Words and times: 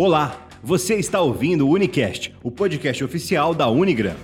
Olá, 0.00 0.46
você 0.62 0.94
está 0.94 1.20
ouvindo 1.20 1.66
o 1.66 1.72
Unicast, 1.72 2.32
o 2.40 2.52
podcast 2.52 3.02
oficial 3.02 3.52
da 3.52 3.68
Unigram. 3.68 4.14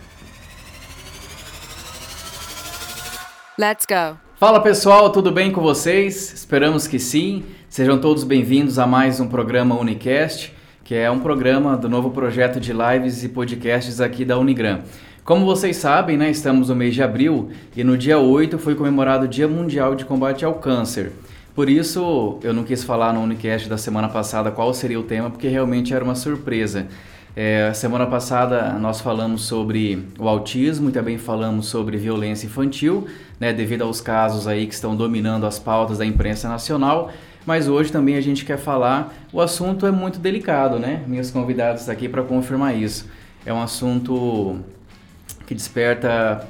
Let's 3.58 3.84
go! 3.84 4.16
Fala 4.36 4.60
pessoal, 4.60 5.10
tudo 5.10 5.32
bem 5.32 5.50
com 5.50 5.60
vocês? 5.60 6.32
Esperamos 6.32 6.86
que 6.86 7.00
sim. 7.00 7.42
Sejam 7.68 7.98
todos 7.98 8.22
bem-vindos 8.22 8.78
a 8.78 8.86
mais 8.86 9.18
um 9.18 9.26
programa 9.26 9.74
Unicast, 9.74 10.54
que 10.84 10.94
é 10.94 11.10
um 11.10 11.18
programa 11.18 11.76
do 11.76 11.88
novo 11.88 12.12
projeto 12.12 12.60
de 12.60 12.72
lives 12.72 13.24
e 13.24 13.28
podcasts 13.28 14.00
aqui 14.00 14.24
da 14.24 14.38
Unigram. 14.38 14.84
Como 15.24 15.44
vocês 15.44 15.76
sabem, 15.76 16.16
né, 16.16 16.30
estamos 16.30 16.68
no 16.68 16.76
mês 16.76 16.94
de 16.94 17.02
abril 17.02 17.50
e 17.76 17.82
no 17.82 17.98
dia 17.98 18.20
8 18.20 18.60
foi 18.60 18.76
comemorado 18.76 19.24
o 19.24 19.28
Dia 19.28 19.48
Mundial 19.48 19.96
de 19.96 20.04
Combate 20.04 20.44
ao 20.44 20.54
Câncer. 20.54 21.10
Por 21.54 21.68
isso, 21.68 22.38
eu 22.42 22.52
não 22.52 22.64
quis 22.64 22.82
falar 22.82 23.12
no 23.12 23.20
Unicast 23.20 23.68
da 23.68 23.78
semana 23.78 24.08
passada 24.08 24.50
qual 24.50 24.74
seria 24.74 24.98
o 24.98 25.04
tema, 25.04 25.30
porque 25.30 25.46
realmente 25.46 25.94
era 25.94 26.04
uma 26.04 26.16
surpresa. 26.16 26.88
É, 27.36 27.72
semana 27.72 28.06
passada 28.06 28.72
nós 28.72 29.00
falamos 29.00 29.44
sobre 29.44 30.04
o 30.18 30.28
autismo 30.28 30.88
e 30.88 30.92
também 30.92 31.16
falamos 31.16 31.66
sobre 31.66 31.96
violência 31.96 32.46
infantil, 32.46 33.06
né, 33.38 33.52
devido 33.52 33.82
aos 33.82 34.00
casos 34.00 34.46
aí 34.46 34.66
que 34.66 34.74
estão 34.74 34.96
dominando 34.96 35.44
as 35.46 35.58
pautas 35.58 35.98
da 35.98 36.04
imprensa 36.04 36.48
nacional. 36.48 37.12
Mas 37.46 37.68
hoje 37.68 37.92
também 37.92 38.16
a 38.16 38.20
gente 38.20 38.44
quer 38.44 38.58
falar, 38.58 39.14
o 39.32 39.40
assunto 39.40 39.86
é 39.86 39.92
muito 39.92 40.18
delicado, 40.18 40.78
né? 40.78 41.04
Minhas 41.06 41.30
convidadas 41.30 41.88
aqui 41.88 42.08
para 42.08 42.22
confirmar 42.22 42.76
isso. 42.76 43.06
É 43.44 43.52
um 43.52 43.62
assunto 43.62 44.58
que 45.46 45.54
desperta 45.54 46.44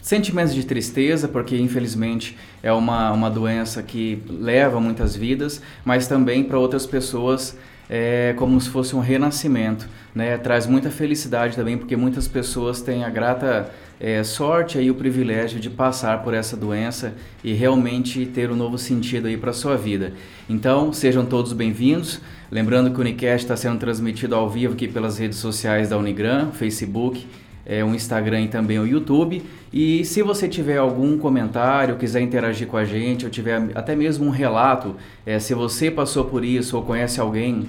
sentimentos 0.00 0.54
de 0.54 0.64
tristeza, 0.64 1.28
porque 1.28 1.56
infelizmente 1.56 2.36
é 2.62 2.72
uma, 2.72 3.12
uma 3.12 3.30
doença 3.30 3.82
que 3.82 4.22
leva 4.28 4.80
muitas 4.80 5.16
vidas, 5.16 5.62
mas 5.84 6.06
também 6.06 6.44
para 6.44 6.58
outras 6.58 6.86
pessoas 6.86 7.56
é 7.94 8.34
como 8.38 8.58
se 8.60 8.70
fosse 8.70 8.96
um 8.96 9.00
renascimento, 9.00 9.86
né? 10.14 10.38
Traz 10.38 10.66
muita 10.66 10.90
felicidade 10.90 11.54
também, 11.54 11.76
porque 11.76 11.94
muitas 11.94 12.26
pessoas 12.26 12.80
têm 12.80 13.04
a 13.04 13.10
grata 13.10 13.70
é, 14.00 14.24
sorte 14.24 14.78
e 14.78 14.90
o 14.90 14.94
privilégio 14.94 15.60
de 15.60 15.68
passar 15.68 16.22
por 16.22 16.32
essa 16.32 16.56
doença 16.56 17.14
e 17.44 17.52
realmente 17.52 18.24
ter 18.24 18.50
um 18.50 18.56
novo 18.56 18.78
sentido 18.78 19.28
aí 19.28 19.36
para 19.36 19.52
sua 19.52 19.76
vida. 19.76 20.12
Então, 20.48 20.92
sejam 20.92 21.24
todos 21.26 21.52
bem-vindos. 21.52 22.20
Lembrando 22.50 22.90
que 22.90 22.98
o 22.98 23.00
Unicast 23.00 23.44
está 23.44 23.56
sendo 23.56 23.78
transmitido 23.78 24.34
ao 24.34 24.48
vivo 24.48 24.74
aqui 24.74 24.88
pelas 24.88 25.18
redes 25.18 25.38
sociais 25.38 25.90
da 25.90 25.98
Unigram, 25.98 26.50
Facebook, 26.50 27.26
é, 27.66 27.84
o 27.84 27.94
Instagram 27.94 28.42
e 28.42 28.48
também 28.48 28.78
o 28.78 28.86
YouTube. 28.86 29.42
E 29.72 30.04
se 30.04 30.22
você 30.22 30.48
tiver 30.48 30.78
algum 30.78 31.16
comentário, 31.18 31.96
quiser 31.96 32.20
interagir 32.20 32.66
com 32.66 32.76
a 32.76 32.84
gente, 32.84 33.24
ou 33.24 33.30
tiver 33.30 33.70
até 33.74 33.94
mesmo 33.94 34.26
um 34.26 34.30
relato, 34.30 34.96
é, 35.24 35.38
se 35.38 35.54
você 35.54 35.90
passou 35.90 36.24
por 36.24 36.44
isso 36.44 36.76
ou 36.76 36.82
conhece 36.82 37.20
alguém, 37.20 37.68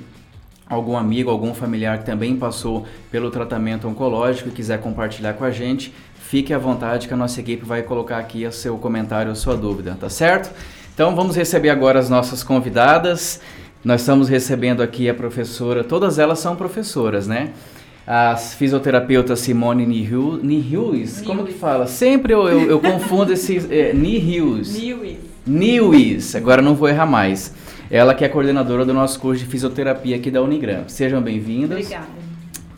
algum 0.67 0.97
amigo, 0.97 1.29
algum 1.29 1.53
familiar 1.53 1.99
que 1.99 2.05
também 2.05 2.35
passou 2.35 2.85
pelo 3.11 3.29
tratamento 3.29 3.87
oncológico 3.87 4.49
e 4.49 4.51
quiser 4.51 4.79
compartilhar 4.79 5.33
com 5.33 5.43
a 5.43 5.51
gente, 5.51 5.93
fique 6.15 6.53
à 6.53 6.57
vontade 6.57 7.07
que 7.07 7.13
a 7.13 7.17
nossa 7.17 7.39
equipe 7.39 7.63
vai 7.65 7.83
colocar 7.83 8.17
aqui 8.17 8.45
o 8.45 8.51
seu 8.51 8.77
comentário, 8.77 9.35
sua 9.35 9.55
dúvida, 9.55 9.95
tá 9.99 10.09
certo? 10.09 10.51
Então 10.93 11.15
vamos 11.15 11.35
receber 11.35 11.69
agora 11.69 11.99
as 11.99 12.09
nossas 12.09 12.43
convidadas. 12.43 13.39
Nós 13.83 14.01
estamos 14.01 14.29
recebendo 14.29 14.81
aqui 14.81 15.09
a 15.09 15.13
professora, 15.13 15.83
todas 15.83 16.17
elas 16.19 16.39
são 16.39 16.55
professoras, 16.55 17.27
né? 17.27 17.51
A 18.05 18.35
fisioterapeuta 18.35 19.35
Simone 19.35 19.85
Nihus, 19.85 21.21
como 21.21 21.45
que 21.45 21.53
fala? 21.53 21.87
Sempre 21.87 22.33
eu, 22.33 22.47
eu, 22.49 22.69
eu 22.71 22.79
confundo 22.79 23.31
esses 23.31 23.69
é, 23.71 23.93
Nihus. 23.93 24.75
Nihus. 25.45 26.35
agora 26.35 26.61
não 26.61 26.75
vou 26.75 26.89
errar 26.89 27.05
mais. 27.05 27.53
Ela 27.89 28.13
que 28.13 28.25
é 28.25 28.29
coordenadora 28.29 28.85
do 28.85 28.93
nosso 28.93 29.19
curso 29.19 29.43
de 29.43 29.49
fisioterapia 29.49 30.15
aqui 30.15 30.31
da 30.31 30.41
Unigram. 30.41 30.83
Sejam 30.87 31.21
bem-vindas. 31.21 31.79
Obrigada. 31.79 32.07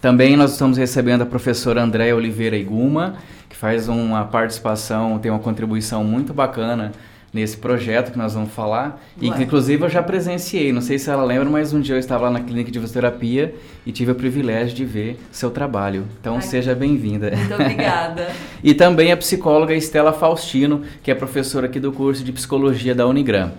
Também 0.02 0.36
nós 0.36 0.52
estamos 0.52 0.78
recebendo 0.78 1.24
a 1.24 1.26
professora 1.26 1.82
Andréa 1.82 2.16
Oliveira 2.16 2.56
Iguma, 2.56 3.16
que 3.50 3.56
faz 3.56 3.88
uma 3.88 4.26
participação, 4.26 5.18
tem 5.18 5.32
uma 5.32 5.40
contribuição 5.40 6.04
muito 6.04 6.34
bacana 6.34 6.92
nesse 7.36 7.58
projeto 7.58 8.14
que 8.14 8.18
nós 8.18 8.34
vamos 8.34 8.54
falar. 8.54 8.98
Ué. 9.22 9.28
E 9.28 9.32
que, 9.32 9.44
inclusive, 9.44 9.84
eu 9.84 9.90
já 9.90 10.02
presenciei. 10.02 10.72
Não 10.72 10.80
sei 10.80 10.98
se 10.98 11.10
ela 11.10 11.26
lembra, 11.26 11.50
mas 11.50 11.74
um 11.74 11.82
dia 11.82 11.96
eu 11.96 12.00
estava 12.00 12.24
lá 12.24 12.32
na 12.32 12.40
clínica 12.40 12.72
de 12.72 12.80
fisioterapia 12.80 13.54
e 13.86 13.92
tive 13.92 14.14
o 14.14 14.16
privilégio 14.16 14.74
de 14.74 14.86
ver 14.86 15.20
seu 15.34 15.52
trabalho. 15.52 16.06
Então, 16.22 16.36
Ai, 16.36 16.42
seja 16.42 16.74
bem-vinda. 16.74 17.32
Muito 17.36 17.54
obrigada. 17.54 18.30
e 18.64 18.74
também 18.74 19.12
a 19.12 19.18
psicóloga 19.18 19.74
Estela 19.74 20.14
Faustino, 20.14 20.84
que 21.04 21.12
é 21.12 21.16
professora 21.16 21.66
aqui 21.66 21.78
do 21.78 21.92
curso 21.92 22.24
de 22.24 22.32
psicologia 22.32 22.96
da 22.96 23.06
Unigram. 23.06 23.52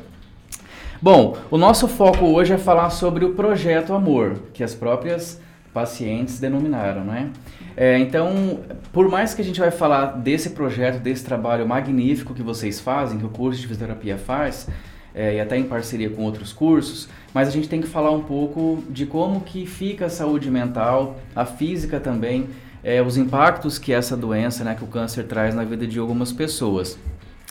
Bom, 1.02 1.36
o 1.50 1.58
nosso 1.58 1.86
foco 1.86 2.24
hoje 2.24 2.54
é 2.54 2.58
falar 2.58 2.88
sobre 2.88 3.26
o 3.26 3.34
projeto 3.34 3.92
Amor, 3.92 4.38
que 4.54 4.64
as 4.64 4.74
próprias 4.74 5.38
pacientes 5.76 6.40
denominaram, 6.40 7.04
né? 7.04 7.30
É, 7.76 7.98
então, 7.98 8.60
por 8.94 9.10
mais 9.10 9.34
que 9.34 9.42
a 9.42 9.44
gente 9.44 9.60
vai 9.60 9.70
falar 9.70 10.06
desse 10.06 10.50
projeto, 10.50 10.98
desse 10.98 11.22
trabalho 11.22 11.68
magnífico 11.68 12.32
que 12.32 12.42
vocês 12.42 12.80
fazem, 12.80 13.18
que 13.18 13.26
o 13.26 13.28
curso 13.28 13.60
de 13.60 13.66
fisioterapia 13.66 14.16
faz, 14.16 14.66
é, 15.14 15.34
e 15.34 15.40
até 15.40 15.58
em 15.58 15.64
parceria 15.64 16.08
com 16.08 16.22
outros 16.22 16.50
cursos, 16.50 17.10
mas 17.34 17.46
a 17.46 17.50
gente 17.50 17.68
tem 17.68 17.82
que 17.82 17.86
falar 17.86 18.10
um 18.10 18.22
pouco 18.22 18.82
de 18.88 19.04
como 19.04 19.42
que 19.42 19.66
fica 19.66 20.06
a 20.06 20.08
saúde 20.08 20.50
mental, 20.50 21.20
a 21.34 21.44
física 21.44 22.00
também, 22.00 22.48
é, 22.82 23.02
os 23.02 23.18
impactos 23.18 23.78
que 23.78 23.92
essa 23.92 24.16
doença, 24.16 24.64
né, 24.64 24.74
que 24.74 24.82
o 24.82 24.86
câncer 24.86 25.24
traz 25.24 25.54
na 25.54 25.64
vida 25.64 25.86
de 25.86 25.98
algumas 25.98 26.32
pessoas. 26.32 26.98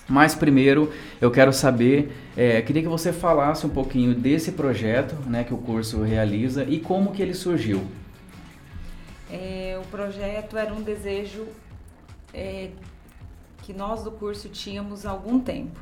Mas 0.10 0.34
primeiro 0.34 0.92
eu 1.22 1.30
quero 1.30 1.54
saber, 1.54 2.12
é, 2.36 2.60
queria 2.64 2.82
que 2.82 2.88
você 2.88 3.14
falasse 3.14 3.68
um 3.68 3.70
pouquinho 3.70 4.16
desse 4.16 4.52
projeto 4.52 5.16
né, 5.28 5.44
que 5.44 5.54
o 5.54 5.58
curso 5.58 6.02
realiza 6.02 6.64
e 6.64 6.80
como 6.80 7.12
que 7.12 7.22
ele 7.22 7.36
surgiu. 7.36 7.84
É, 9.36 9.80
o 9.82 9.88
projeto 9.88 10.58
era 10.58 10.74
um 10.74 10.82
desejo 10.82 11.46
é, 12.34 12.70
que 13.64 13.74
nós 13.74 14.04
do 14.04 14.12
curso 14.12 14.48
tínhamos 14.50 15.06
há 15.06 15.12
algum 15.12 15.40
tempo. 15.40 15.80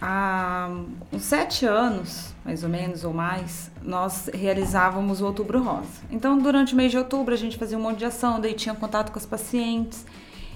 Há 0.00 0.70
uns 1.12 1.22
sete 1.22 1.66
anos, 1.66 2.34
mais 2.42 2.64
ou 2.64 2.70
menos, 2.70 3.04
ou 3.04 3.12
mais, 3.12 3.70
nós 3.82 4.30
realizávamos 4.32 5.20
o 5.20 5.26
Outubro 5.26 5.62
Rosa. 5.62 6.00
Então, 6.10 6.38
durante 6.38 6.72
o 6.72 6.76
mês 6.76 6.90
de 6.90 6.96
outubro, 6.96 7.34
a 7.34 7.36
gente 7.36 7.58
fazia 7.58 7.76
um 7.76 7.82
monte 7.82 7.98
de 7.98 8.06
ação, 8.06 8.40
daí 8.40 8.54
tinha 8.54 8.74
contato 8.74 9.12
com 9.12 9.18
as 9.18 9.26
pacientes. 9.26 10.06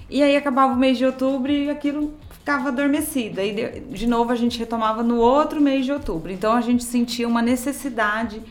E 0.09 0.23
aí 0.23 0.35
acabava 0.35 0.73
o 0.73 0.75
mês 0.75 0.97
de 0.97 1.05
outubro 1.05 1.51
e 1.51 1.69
aquilo 1.69 2.15
ficava 2.31 2.69
adormecido. 2.69 3.39
Aí, 3.39 3.53
de, 3.53 3.79
de 3.81 4.07
novo, 4.07 4.31
a 4.31 4.35
gente 4.35 4.57
retomava 4.57 5.03
no 5.03 5.17
outro 5.17 5.61
mês 5.61 5.85
de 5.85 5.91
outubro. 5.91 6.31
Então, 6.31 6.53
a 6.53 6.61
gente 6.61 6.83
sentia 6.83 7.27
uma 7.27 7.41
necessidade 7.41 8.41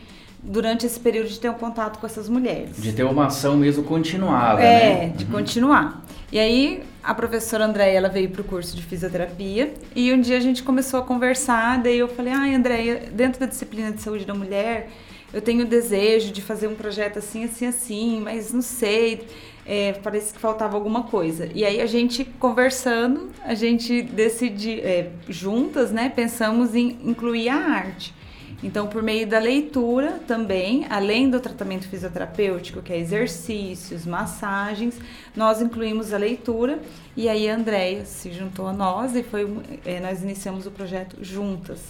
durante 0.45 0.85
esse 0.85 0.99
período 0.99 1.27
de 1.29 1.39
ter 1.39 1.49
um 1.49 1.55
contato 1.55 1.99
com 1.99 2.05
essas 2.05 2.29
mulheres. 2.29 2.77
De 2.77 2.93
ter 2.93 3.03
uma 3.03 3.25
ação 3.25 3.57
mesmo 3.57 3.83
continuada, 3.83 4.61
é, 4.61 5.07
né? 5.07 5.13
de 5.15 5.25
uhum. 5.25 5.31
continuar. 5.31 6.05
E 6.31 6.39
aí 6.39 6.83
a 7.03 7.13
professora 7.13 7.65
Andréia, 7.65 7.97
ela 7.97 8.09
veio 8.09 8.29
para 8.29 8.41
o 8.41 8.43
curso 8.43 8.75
de 8.75 8.81
fisioterapia 8.81 9.73
e 9.95 10.11
um 10.11 10.19
dia 10.19 10.37
a 10.37 10.39
gente 10.39 10.63
começou 10.63 10.99
a 10.99 11.03
conversar, 11.03 11.81
daí 11.81 11.99
eu 11.99 12.07
falei, 12.07 12.33
ai 12.33 12.55
Andréia, 12.55 13.03
dentro 13.11 13.39
da 13.39 13.45
disciplina 13.45 13.91
de 13.91 14.01
saúde 14.01 14.25
da 14.25 14.33
mulher, 14.33 14.89
eu 15.33 15.41
tenho 15.41 15.63
o 15.63 15.67
desejo 15.67 16.31
de 16.31 16.41
fazer 16.41 16.67
um 16.67 16.75
projeto 16.75 17.19
assim, 17.19 17.43
assim, 17.43 17.67
assim, 17.67 18.21
mas 18.21 18.51
não 18.51 18.61
sei, 18.61 19.27
é, 19.65 19.93
parece 19.93 20.33
que 20.33 20.39
faltava 20.39 20.75
alguma 20.75 21.03
coisa. 21.03 21.49
E 21.53 21.65
aí 21.65 21.81
a 21.81 21.85
gente 21.85 22.23
conversando, 22.23 23.29
a 23.43 23.53
gente 23.53 24.01
decidiu, 24.01 24.79
é, 24.83 25.09
juntas, 25.27 25.91
né, 25.91 26.09
pensamos 26.09 26.73
em 26.73 26.97
incluir 27.03 27.49
a 27.49 27.55
arte. 27.55 28.13
Então, 28.63 28.87
por 28.87 29.03
meio 29.03 29.27
da 29.27 29.37
leitura 29.37 30.19
também, 30.27 30.85
além 30.89 31.29
do 31.29 31.39
tratamento 31.39 31.87
fisioterapêutico, 31.87 32.81
que 32.81 32.93
é 32.93 32.97
exercícios, 32.97 34.05
massagens, 34.05 34.99
nós 35.35 35.61
incluímos 35.61 36.13
a 36.13 36.17
leitura 36.17 36.79
e 37.15 37.29
aí 37.29 37.49
a 37.49 37.55
Andrea 37.55 38.05
se 38.05 38.31
juntou 38.31 38.67
a 38.67 38.73
nós 38.73 39.15
e 39.15 39.23
foi, 39.23 39.47
é, 39.85 39.99
nós 39.99 40.23
iniciamos 40.23 40.65
o 40.65 40.71
projeto 40.71 41.17
juntas. 41.21 41.81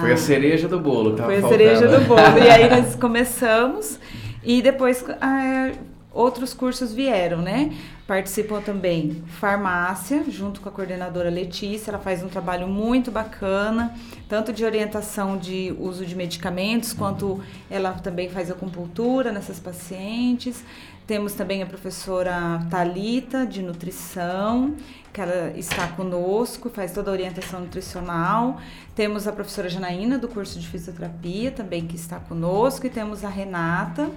Foi 0.00 0.12
a 0.12 0.16
cereja 0.16 0.68
do 0.68 0.78
bolo, 0.78 1.16
tá? 1.16 1.24
Foi 1.24 1.36
a 1.36 1.48
cereja 1.48 1.88
do 1.88 2.06
bolo. 2.06 2.38
E 2.38 2.48
aí 2.48 2.68
nós 2.70 2.94
começamos 2.94 3.98
e 4.42 4.62
depois 4.62 5.04
ah, 5.20 5.72
outros 6.12 6.54
cursos 6.54 6.92
vieram, 6.92 7.38
né? 7.38 7.72
Participam 8.10 8.60
também 8.60 9.22
farmácia, 9.38 10.24
junto 10.28 10.60
com 10.60 10.68
a 10.68 10.72
coordenadora 10.72 11.30
Letícia, 11.30 11.92
ela 11.92 11.98
faz 12.00 12.24
um 12.24 12.28
trabalho 12.28 12.66
muito 12.66 13.08
bacana, 13.08 13.94
tanto 14.28 14.52
de 14.52 14.64
orientação 14.64 15.38
de 15.38 15.72
uso 15.78 16.04
de 16.04 16.16
medicamentos, 16.16 16.92
quanto 16.92 17.40
ela 17.70 17.92
também 17.92 18.28
faz 18.28 18.50
acupuntura 18.50 19.30
nessas 19.30 19.60
pacientes. 19.60 20.64
Temos 21.06 21.34
também 21.34 21.62
a 21.62 21.66
professora 21.66 22.66
Talita 22.68 23.46
de 23.46 23.62
nutrição, 23.62 24.74
que 25.12 25.20
ela 25.20 25.56
está 25.56 25.86
conosco, 25.86 26.68
faz 26.68 26.92
toda 26.92 27.12
a 27.12 27.14
orientação 27.14 27.60
nutricional. 27.60 28.60
Temos 28.92 29.28
a 29.28 29.32
professora 29.32 29.68
Janaína 29.68 30.18
do 30.18 30.26
curso 30.26 30.58
de 30.58 30.66
fisioterapia 30.66 31.52
também 31.52 31.86
que 31.86 31.94
está 31.94 32.18
conosco 32.18 32.84
e 32.84 32.90
temos 32.90 33.24
a 33.24 33.28
Renata, 33.28 34.10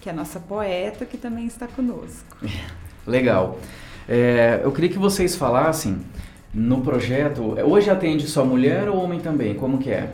que 0.00 0.08
é 0.08 0.12
a 0.12 0.14
nossa 0.14 0.38
poeta, 0.38 1.04
que 1.04 1.18
também 1.18 1.46
está 1.46 1.66
conosco. 1.66 2.36
Legal. 3.06 3.58
É, 4.08 4.60
eu 4.62 4.72
queria 4.72 4.90
que 4.90 4.98
vocês 4.98 5.36
falassem 5.36 5.98
no 6.52 6.80
projeto. 6.80 7.56
Hoje 7.64 7.90
atende 7.90 8.26
só 8.28 8.44
mulher 8.44 8.88
ou 8.88 8.96
homem 9.02 9.20
também? 9.20 9.54
Como 9.54 9.78
que 9.78 9.90
é? 9.90 10.10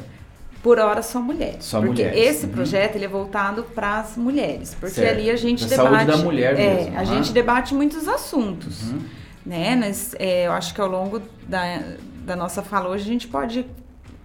por 0.62 0.80
hora 0.80 1.00
só 1.00 1.20
mulheres. 1.20 1.64
Só 1.64 1.78
porque 1.80 2.02
mulheres. 2.02 2.18
esse 2.36 2.46
Uhum. 2.46 2.50
projeto 2.52 2.96
ele 2.96 3.04
é 3.04 3.08
voltado 3.08 3.62
para 3.72 4.00
as 4.00 4.16
mulheres, 4.16 4.74
porque 4.80 4.96
Certo. 4.96 5.12
ali 5.20 5.30
a 5.30 5.36
gente 5.36 5.64
Da 5.64 5.76
debate 5.76 5.94
saúde 6.06 6.06
da 6.06 6.16
mulher 6.24 6.58
é, 6.58 6.74
mesmo, 6.74 6.98
a 6.98 7.04
gente 7.04 7.32
debate 7.32 7.72
muitos 7.72 8.08
assuntos, 8.08 8.82
Uhum. 8.90 8.98
né? 9.46 9.76
Mas 9.76 10.16
é, 10.18 10.48
eu 10.48 10.52
acho 10.52 10.74
que 10.74 10.80
ao 10.80 10.88
longo 10.88 11.22
da, 11.46 11.82
da 12.24 12.34
nossa 12.34 12.62
fala 12.62 12.88
hoje 12.88 13.04
a 13.04 13.06
gente 13.06 13.28
pode 13.28 13.64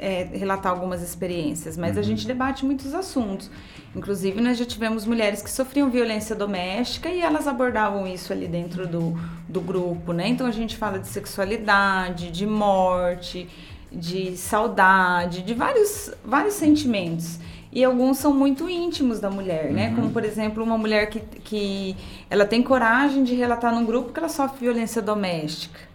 é, 0.01 0.27
relatar 0.33 0.71
algumas 0.71 1.03
experiências, 1.03 1.77
mas 1.77 1.93
Uhum. 1.93 1.99
a 1.99 2.01
gente 2.01 2.25
debate 2.25 2.65
muitos 2.65 2.93
assuntos. 2.95 3.51
Inclusive, 3.95 4.41
nós 4.41 4.57
já 4.57 4.65
tivemos 4.65 5.05
mulheres 5.05 5.43
que 5.43 5.49
sofriam 5.51 5.89
violência 5.89 6.35
doméstica 6.35 7.07
e 7.09 7.21
elas 7.21 7.47
abordavam 7.47 8.07
isso 8.07 8.33
ali 8.33 8.47
dentro 8.47 8.87
do, 8.87 9.13
do 9.47 9.61
grupo, 9.61 10.11
né? 10.11 10.27
Então 10.27 10.47
a 10.47 10.51
gente 10.51 10.75
fala 10.75 10.97
de 10.97 11.07
sexualidade, 11.07 12.31
de 12.31 12.47
morte, 12.47 13.47
de 13.91 14.35
saudade, 14.37 15.43
de 15.43 15.53
vários, 15.53 16.11
vários 16.25 16.55
sentimentos. 16.55 17.37
E 17.71 17.83
alguns 17.83 18.17
são 18.17 18.33
muito 18.33 18.69
íntimos 18.69 19.19
da 19.19 19.29
mulher, 19.29 19.71
né? 19.71 19.89
Uhum. 19.89 19.95
Como, 19.95 20.09
por 20.09 20.25
exemplo, 20.25 20.63
uma 20.63 20.77
mulher 20.77 21.09
que, 21.09 21.19
que 21.19 21.95
ela 22.29 22.45
tem 22.45 22.63
coragem 22.63 23.23
de 23.23 23.35
relatar 23.35 23.73
num 23.73 23.85
grupo 23.85 24.11
que 24.11 24.19
ela 24.19 24.29
sofre 24.29 24.59
violência 24.61 25.01
doméstica. 25.01 25.90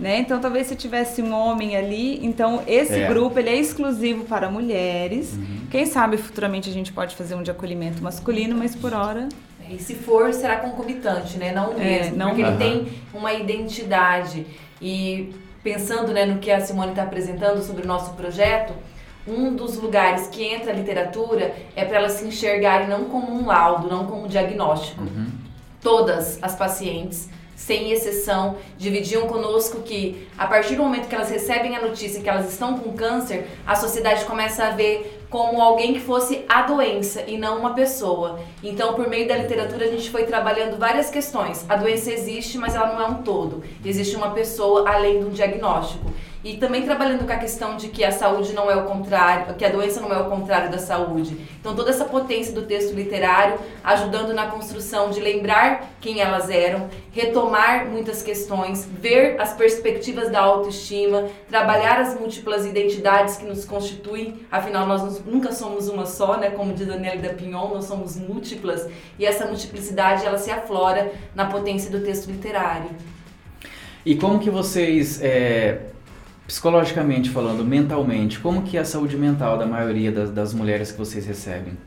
Né? 0.00 0.18
Então, 0.18 0.40
talvez 0.40 0.66
se 0.66 0.74
tivesse 0.74 1.22
um 1.22 1.32
homem 1.34 1.76
ali, 1.76 2.18
então 2.24 2.62
esse 2.66 2.94
É. 2.94 3.06
grupo 3.08 3.38
ele 3.38 3.50
é 3.50 3.56
exclusivo 3.56 4.24
para 4.24 4.50
mulheres. 4.50 5.34
Uhum. 5.34 5.66
Quem 5.70 5.86
sabe 5.86 6.16
futuramente 6.16 6.68
a 6.68 6.72
gente 6.72 6.92
pode 6.92 7.14
fazer 7.14 7.34
um 7.34 7.42
de 7.42 7.50
acolhimento 7.50 8.02
masculino, 8.02 8.56
mas 8.56 8.74
por 8.74 8.92
hora 8.94 9.28
E 9.70 9.78
se 9.78 9.94
for, 9.94 10.32
será 10.34 10.56
concomitante, 10.56 11.38
né? 11.38 11.52
Não 11.52 11.70
o 11.74 11.80
É, 11.80 11.84
mesmo. 12.00 12.16
não 12.16 12.30
porque 12.30 12.42
mesmo. 12.42 12.60
ele 12.62 12.84
tem 12.84 12.92
uma 13.14 13.32
identidade. 13.32 14.44
E 14.80 15.32
pensando 15.62 16.12
né, 16.12 16.26
no 16.26 16.38
que 16.40 16.50
a 16.50 16.60
Simone 16.60 16.90
está 16.90 17.04
apresentando 17.04 17.62
sobre 17.62 17.84
o 17.84 17.86
nosso 17.86 18.12
projeto, 18.14 18.72
um 19.26 19.54
dos 19.54 19.76
lugares 19.78 20.26
que 20.26 20.42
entra 20.42 20.72
a 20.72 20.74
literatura 20.74 21.54
é 21.76 21.84
para 21.84 21.98
elas 21.98 22.12
se 22.12 22.24
enxergarem 22.26 22.88
não 22.88 23.04
como 23.04 23.32
um 23.32 23.46
laudo, 23.46 23.88
não 23.88 24.04
como 24.06 24.24
um 24.24 24.26
diagnóstico. 24.26 25.00
Uhum. 25.02 25.28
Todas 25.80 26.38
as 26.42 26.54
pacientes, 26.56 27.28
sem 27.66 27.92
exceção, 27.92 28.56
dividiam 28.76 29.28
conosco 29.28 29.82
que 29.82 30.26
a 30.36 30.48
partir 30.48 30.74
do 30.74 30.82
momento 30.82 31.08
que 31.08 31.14
elas 31.14 31.30
recebem 31.30 31.76
a 31.76 31.80
notícia 31.80 32.20
que 32.20 32.28
elas 32.28 32.50
estão 32.50 32.76
com 32.76 32.92
câncer, 32.92 33.46
a 33.64 33.76
sociedade 33.76 34.24
começa 34.24 34.64
a 34.64 34.70
ver 34.70 35.20
como 35.30 35.62
alguém 35.62 35.94
que 35.94 36.00
fosse 36.00 36.44
a 36.48 36.62
doença 36.62 37.22
e 37.26 37.38
não 37.38 37.60
uma 37.60 37.72
pessoa. 37.72 38.40
Então, 38.64 38.94
por 38.94 39.08
meio 39.08 39.28
da 39.28 39.36
literatura, 39.36 39.84
a 39.84 39.88
gente 39.88 40.10
foi 40.10 40.24
trabalhando 40.24 40.76
várias 40.76 41.08
questões. 41.08 41.64
A 41.68 41.76
doença 41.76 42.12
existe, 42.12 42.58
mas 42.58 42.74
ela 42.74 42.94
não 42.94 43.00
é 43.00 43.06
um 43.06 43.22
todo. 43.22 43.62
Existe 43.84 44.16
uma 44.16 44.30
pessoa 44.30 44.90
além 44.90 45.20
do 45.20 45.30
diagnóstico. 45.30 46.10
E 46.44 46.56
também 46.56 46.82
trabalhando 46.82 47.24
com 47.24 47.32
a 47.32 47.36
questão 47.36 47.76
de 47.76 47.88
que 47.88 48.04
a 48.04 48.10
saúde 48.10 48.52
não 48.52 48.68
é 48.68 48.74
o 48.74 48.84
contrário, 48.84 49.54
que 49.54 49.64
a 49.64 49.68
doença 49.68 50.00
não 50.00 50.12
é 50.12 50.18
o 50.18 50.28
contrário 50.28 50.70
da 50.70 50.78
saúde. 50.78 51.36
Então 51.60 51.74
toda 51.76 51.90
essa 51.90 52.04
potência 52.04 52.52
do 52.52 52.62
texto 52.62 52.94
literário 52.94 53.60
ajudando 53.84 54.34
na 54.34 54.46
construção 54.46 55.10
de 55.10 55.20
lembrar 55.20 55.92
quem 56.00 56.20
elas 56.20 56.50
eram, 56.50 56.88
retomar 57.12 57.86
muitas 57.86 58.24
questões, 58.24 58.88
ver 59.00 59.40
as 59.40 59.54
perspectivas 59.54 60.30
da 60.30 60.40
autoestima, 60.40 61.28
trabalhar 61.48 62.00
as 62.00 62.18
múltiplas 62.18 62.66
identidades 62.66 63.36
que 63.36 63.44
nos 63.44 63.64
constituem. 63.64 64.40
Afinal 64.50 64.84
nós 64.84 65.24
nunca 65.24 65.52
somos 65.52 65.88
uma 65.88 66.06
só, 66.06 66.36
né? 66.38 66.50
Como 66.50 66.74
diz 66.74 66.88
Daniela 66.88 67.20
da 67.22 67.34
Pinhon, 67.34 67.68
nós 67.68 67.84
somos 67.84 68.16
múltiplas 68.16 68.88
e 69.16 69.24
essa 69.24 69.46
multiplicidade 69.46 70.26
ela 70.26 70.38
se 70.38 70.50
aflora 70.50 71.12
na 71.36 71.46
potência 71.46 71.88
do 71.88 72.00
texto 72.00 72.28
literário. 72.28 72.90
E 74.04 74.16
como 74.16 74.40
que 74.40 74.50
vocês, 74.50 75.20
é, 75.22 75.78
psicologicamente 76.52 77.30
falando, 77.30 77.64
mentalmente, 77.64 78.38
como 78.38 78.60
que 78.60 78.76
é 78.76 78.80
a 78.80 78.84
saúde 78.84 79.16
mental 79.16 79.56
da 79.56 79.64
maioria 79.64 80.12
das, 80.12 80.30
das 80.30 80.52
mulheres 80.52 80.92
que 80.92 80.98
vocês 80.98 81.24
recebem? 81.24 81.78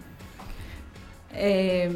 É, 1.32 1.92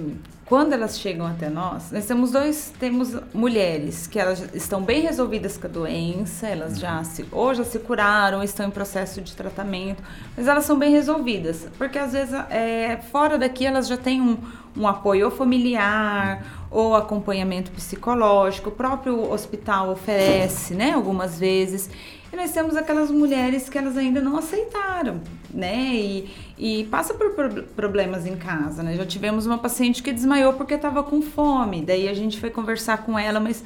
quando 0.46 0.74
elas 0.74 1.00
chegam 1.00 1.26
até 1.26 1.50
nós, 1.50 1.92
nós 1.92 2.06
temos 2.06 2.30
dois, 2.30 2.72
temos 2.80 3.18
mulheres 3.34 4.06
que 4.06 4.20
elas 4.20 4.54
estão 4.54 4.84
bem 4.84 5.02
resolvidas 5.02 5.58
com 5.58 5.66
a 5.66 5.70
doença, 5.70 6.48
elas 6.48 6.78
já 6.78 7.04
se, 7.04 7.26
ou 7.32 7.56
já 7.56 7.64
se 7.64 7.80
curaram, 7.80 8.44
estão 8.44 8.68
em 8.68 8.72
processo 8.72 9.20
de 9.20 9.36
tratamento, 9.36 10.04
mas 10.38 10.48
elas 10.48 10.64
são 10.64 10.78
bem 10.78 10.92
resolvidas, 10.92 11.68
porque 11.76 11.98
às 11.98 12.12
vezes 12.12 12.36
é, 12.52 13.00
fora 13.12 13.40
daqui 13.40 13.66
elas 13.66 13.88
já 13.88 13.98
têm 13.98 14.22
um, 14.22 14.38
um 14.78 14.88
apoio 14.88 15.32
familiar 15.32 16.46
ou 16.70 16.96
acompanhamento 16.96 17.72
psicológico, 17.72 18.70
o 18.70 18.74
próprio 18.74 19.32
hospital 19.32 19.90
oferece, 19.90 20.76
né, 20.76 20.92
algumas 20.92 21.40
vezes. 21.40 21.90
E 22.32 22.36
nós 22.36 22.52
temos 22.52 22.76
aquelas 22.76 23.10
mulheres 23.10 23.68
que 23.70 23.78
elas 23.78 23.98
ainda 23.98 24.22
não 24.22 24.38
aceitaram, 24.38 25.20
né? 25.52 25.94
E, 25.96 26.30
e 26.58 26.84
passa 26.86 27.14
por 27.14 27.32
pro- 27.32 27.64
problemas 27.76 28.26
em 28.28 28.36
casa, 28.38 28.84
né? 28.84 28.96
Já 28.96 29.06
tivemos 29.06 29.46
uma 29.48 29.58
paciente 29.58 30.04
que 30.04 30.12
desmaiou 30.12 30.54
porque 30.54 30.76
estava 30.76 31.02
com 31.04 31.22
fome. 31.22 31.82
Daí 31.82 32.08
a 32.08 32.14
gente 32.14 32.40
foi 32.40 32.50
conversar 32.52 33.00
com 33.04 33.18
ela, 33.18 33.40
mas, 33.40 33.64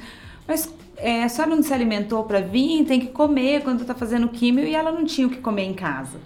mas 0.48 0.72
é, 0.96 1.24
a 1.24 1.28
senhora 1.28 1.54
não 1.54 1.62
se 1.62 1.74
alimentou 1.74 2.24
para 2.24 2.40
vir, 2.40 2.84
tem 2.86 3.00
que 3.00 3.08
comer 3.08 3.62
quando 3.62 3.82
está 3.82 3.94
fazendo 3.94 4.28
químio 4.28 4.64
e 4.64 4.74
ela 4.74 4.90
não 4.90 5.04
tinha 5.04 5.26
o 5.26 5.30
que 5.30 5.38
comer 5.38 5.64
em 5.64 5.74
casa, 5.74 6.18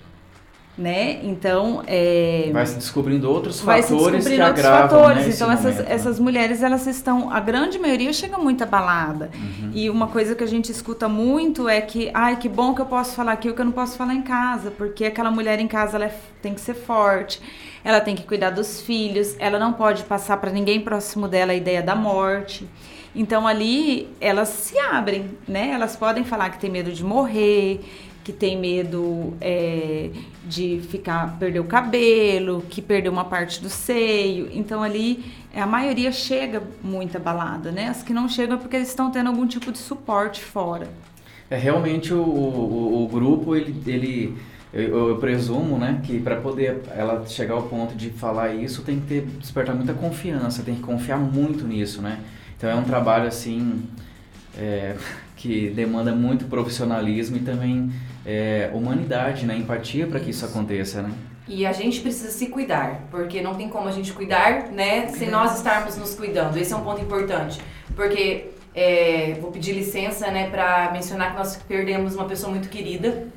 né? 0.78 1.18
Então, 1.24 1.82
é, 1.88 2.50
Vai 2.52 2.64
se 2.64 2.76
descobrindo 2.76 3.28
outros 3.28 3.60
vai 3.60 3.82
se 3.82 3.88
fatores 3.88 4.06
que 4.24 4.30
descobrindo 4.30 4.44
outros 4.46 4.64
agravam 4.64 4.98
fatores. 5.00 5.26
né, 5.26 5.32
então 5.34 5.50
essas, 5.50 5.64
momento, 5.74 5.88
né? 5.88 5.94
essas 5.94 6.20
mulheres 6.20 6.62
elas 6.62 6.86
estão, 6.86 7.30
a 7.32 7.40
grande 7.40 7.78
maioria 7.80 8.12
chega 8.12 8.38
muito 8.38 8.62
abalada. 8.62 9.28
Uhum. 9.34 9.70
E 9.74 9.90
uma 9.90 10.06
coisa 10.06 10.36
que 10.36 10.44
a 10.44 10.46
gente 10.46 10.70
escuta 10.70 11.08
muito 11.08 11.68
é 11.68 11.80
que, 11.80 12.10
ai, 12.14 12.36
que 12.36 12.48
bom 12.48 12.74
que 12.74 12.80
eu 12.80 12.86
posso 12.86 13.16
falar 13.16 13.32
aqui 13.32 13.50
o 13.50 13.54
que 13.54 13.60
eu 13.60 13.64
não 13.64 13.72
posso 13.72 13.96
falar 13.98 14.14
em 14.14 14.22
casa, 14.22 14.70
porque 14.70 15.04
aquela 15.04 15.30
mulher 15.32 15.58
em 15.58 15.66
casa 15.66 15.96
ela 15.96 16.04
é- 16.06 16.14
tem 16.40 16.54
que 16.54 16.60
ser 16.60 16.74
forte, 16.74 17.40
ela 17.82 18.00
tem 18.00 18.14
que 18.14 18.22
cuidar 18.22 18.50
dos 18.50 18.80
filhos, 18.80 19.34
ela 19.40 19.58
não 19.58 19.72
pode 19.72 20.04
passar 20.04 20.36
para 20.36 20.52
ninguém 20.52 20.80
próximo 20.80 21.26
dela 21.26 21.50
a 21.50 21.56
ideia 21.56 21.82
da 21.82 21.96
morte. 21.96 22.68
Então 23.16 23.48
ali 23.48 24.08
elas 24.20 24.48
se 24.48 24.78
abrem, 24.78 25.30
né? 25.48 25.70
Elas 25.72 25.96
podem 25.96 26.24
falar 26.24 26.50
que 26.50 26.58
tem 26.60 26.70
medo 26.70 26.92
de 26.92 27.02
morrer, 27.02 27.80
que 28.28 28.32
tem 28.34 28.58
medo 28.58 29.32
é, 29.40 30.10
de 30.44 30.82
ficar 30.90 31.38
perder 31.38 31.60
o 31.60 31.64
cabelo, 31.64 32.62
que 32.68 32.82
perdeu 32.82 33.10
uma 33.10 33.24
parte 33.24 33.58
do 33.58 33.70
seio. 33.70 34.50
Então 34.52 34.82
ali 34.82 35.24
a 35.54 35.66
maioria 35.66 36.12
chega 36.12 36.62
muito 36.82 37.16
abalada, 37.16 37.72
né? 37.72 37.88
As 37.88 38.02
que 38.02 38.12
não 38.12 38.28
chegam 38.28 38.58
é 38.58 38.60
porque 38.60 38.76
eles 38.76 38.88
estão 38.88 39.10
tendo 39.10 39.28
algum 39.28 39.46
tipo 39.46 39.72
de 39.72 39.78
suporte 39.78 40.44
fora. 40.44 40.88
É 41.48 41.56
realmente 41.56 42.12
o, 42.12 42.20
o, 42.20 43.04
o 43.04 43.08
grupo 43.08 43.56
ele, 43.56 43.74
ele 43.86 44.36
eu, 44.74 45.08
eu 45.08 45.16
presumo, 45.16 45.78
né, 45.78 46.02
que 46.04 46.20
para 46.20 46.36
poder 46.36 46.82
ela 46.94 47.24
chegar 47.26 47.54
ao 47.54 47.62
ponto 47.62 47.94
de 47.94 48.10
falar 48.10 48.54
isso 48.54 48.82
tem 48.82 49.00
que 49.00 49.06
ter 49.06 49.22
despertar 49.22 49.74
muita 49.74 49.94
confiança, 49.94 50.62
tem 50.62 50.74
que 50.74 50.82
confiar 50.82 51.16
muito 51.16 51.66
nisso, 51.66 52.02
né? 52.02 52.20
Então 52.58 52.68
é 52.68 52.74
um 52.74 52.84
trabalho 52.84 53.26
assim 53.26 53.84
é, 54.54 54.96
que 55.34 55.70
demanda 55.70 56.14
muito 56.14 56.44
profissionalismo 56.44 57.38
e 57.38 57.40
também 57.40 57.90
é, 58.28 58.70
humanidade, 58.74 59.46
né, 59.46 59.56
empatia 59.56 60.06
para 60.06 60.20
que 60.20 60.28
isso 60.28 60.44
aconteça, 60.44 61.00
né? 61.00 61.10
E 61.48 61.64
a 61.64 61.72
gente 61.72 62.02
precisa 62.02 62.30
se 62.30 62.48
cuidar, 62.48 63.06
porque 63.10 63.40
não 63.40 63.54
tem 63.54 63.70
como 63.70 63.88
a 63.88 63.90
gente 63.90 64.12
cuidar, 64.12 64.64
né, 64.70 65.08
sem 65.08 65.30
nós 65.30 65.56
estarmos 65.56 65.96
nos 65.96 66.14
cuidando. 66.14 66.58
Esse 66.58 66.74
é 66.74 66.76
um 66.76 66.82
ponto 66.82 67.00
importante, 67.00 67.58
porque 67.96 68.50
é, 68.74 69.38
vou 69.40 69.50
pedir 69.50 69.72
licença, 69.72 70.30
né, 70.30 70.50
para 70.50 70.90
mencionar 70.92 71.30
que 71.30 71.38
nós 71.38 71.56
perdemos 71.56 72.14
uma 72.14 72.26
pessoa 72.26 72.52
muito 72.52 72.68
querida 72.68 73.28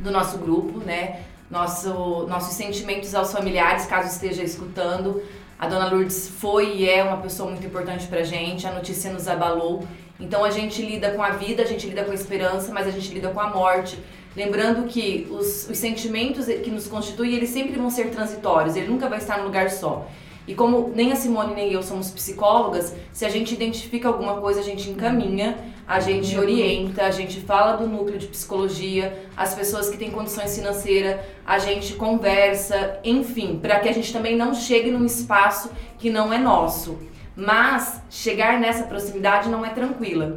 do 0.00 0.10
nosso 0.10 0.36
grupo, 0.38 0.80
né, 0.80 1.20
nosso, 1.48 2.26
nossos 2.26 2.54
sentimentos 2.56 3.14
aos 3.14 3.30
familiares, 3.30 3.86
caso 3.86 4.08
esteja 4.08 4.42
escutando. 4.42 5.22
A 5.60 5.68
dona 5.68 5.88
Lourdes 5.88 6.28
foi 6.28 6.74
e 6.78 6.90
é 6.90 7.04
uma 7.04 7.18
pessoa 7.18 7.48
muito 7.48 7.64
importante 7.64 8.04
pra 8.08 8.24
gente, 8.24 8.66
a 8.66 8.72
notícia 8.72 9.12
nos 9.12 9.28
abalou. 9.28 9.86
Então 10.18 10.44
a 10.44 10.50
gente 10.50 10.82
lida 10.82 11.10
com 11.12 11.22
a 11.22 11.30
vida, 11.30 11.62
a 11.62 11.66
gente 11.66 11.86
lida 11.86 12.02
com 12.02 12.10
a 12.10 12.14
esperança, 12.14 12.72
mas 12.72 12.86
a 12.88 12.90
gente 12.90 13.12
lida 13.12 13.28
com 13.28 13.40
a 13.40 13.48
morte. 13.48 13.96
Lembrando 14.36 14.86
que 14.86 15.26
os, 15.30 15.68
os 15.68 15.76
sentimentos 15.76 16.46
que 16.46 16.70
nos 16.70 16.86
constituem, 16.86 17.34
eles 17.34 17.50
sempre 17.50 17.76
vão 17.76 17.90
ser 17.90 18.10
transitórios, 18.10 18.76
ele 18.76 18.86
nunca 18.86 19.08
vai 19.08 19.18
estar 19.18 19.38
num 19.38 19.44
lugar 19.44 19.70
só. 19.70 20.06
E 20.46 20.54
como 20.54 20.90
nem 20.94 21.12
a 21.12 21.16
Simone 21.16 21.54
nem 21.54 21.72
eu 21.72 21.82
somos 21.82 22.10
psicólogas, 22.10 22.94
se 23.12 23.24
a 23.24 23.28
gente 23.28 23.54
identifica 23.54 24.08
alguma 24.08 24.40
coisa, 24.40 24.60
a 24.60 24.62
gente 24.62 24.90
encaminha, 24.90 25.58
a 25.86 26.00
gente 26.00 26.36
orienta, 26.36 27.04
a 27.04 27.10
gente 27.10 27.40
fala 27.40 27.76
do 27.76 27.86
núcleo 27.86 28.18
de 28.18 28.26
psicologia, 28.26 29.28
as 29.36 29.54
pessoas 29.54 29.88
que 29.88 29.96
têm 29.96 30.10
condições 30.10 30.56
financeiras, 30.56 31.20
a 31.44 31.58
gente 31.58 31.94
conversa, 31.94 32.98
enfim, 33.04 33.58
para 33.60 33.80
que 33.80 33.88
a 33.88 33.92
gente 33.92 34.12
também 34.12 34.36
não 34.36 34.54
chegue 34.54 34.90
num 34.90 35.04
espaço 35.04 35.70
que 35.98 36.10
não 36.10 36.32
é 36.32 36.38
nosso. 36.38 36.98
Mas 37.36 38.00
chegar 38.10 38.58
nessa 38.58 38.84
proximidade 38.84 39.48
não 39.48 39.64
é 39.64 39.70
tranquila. 39.70 40.36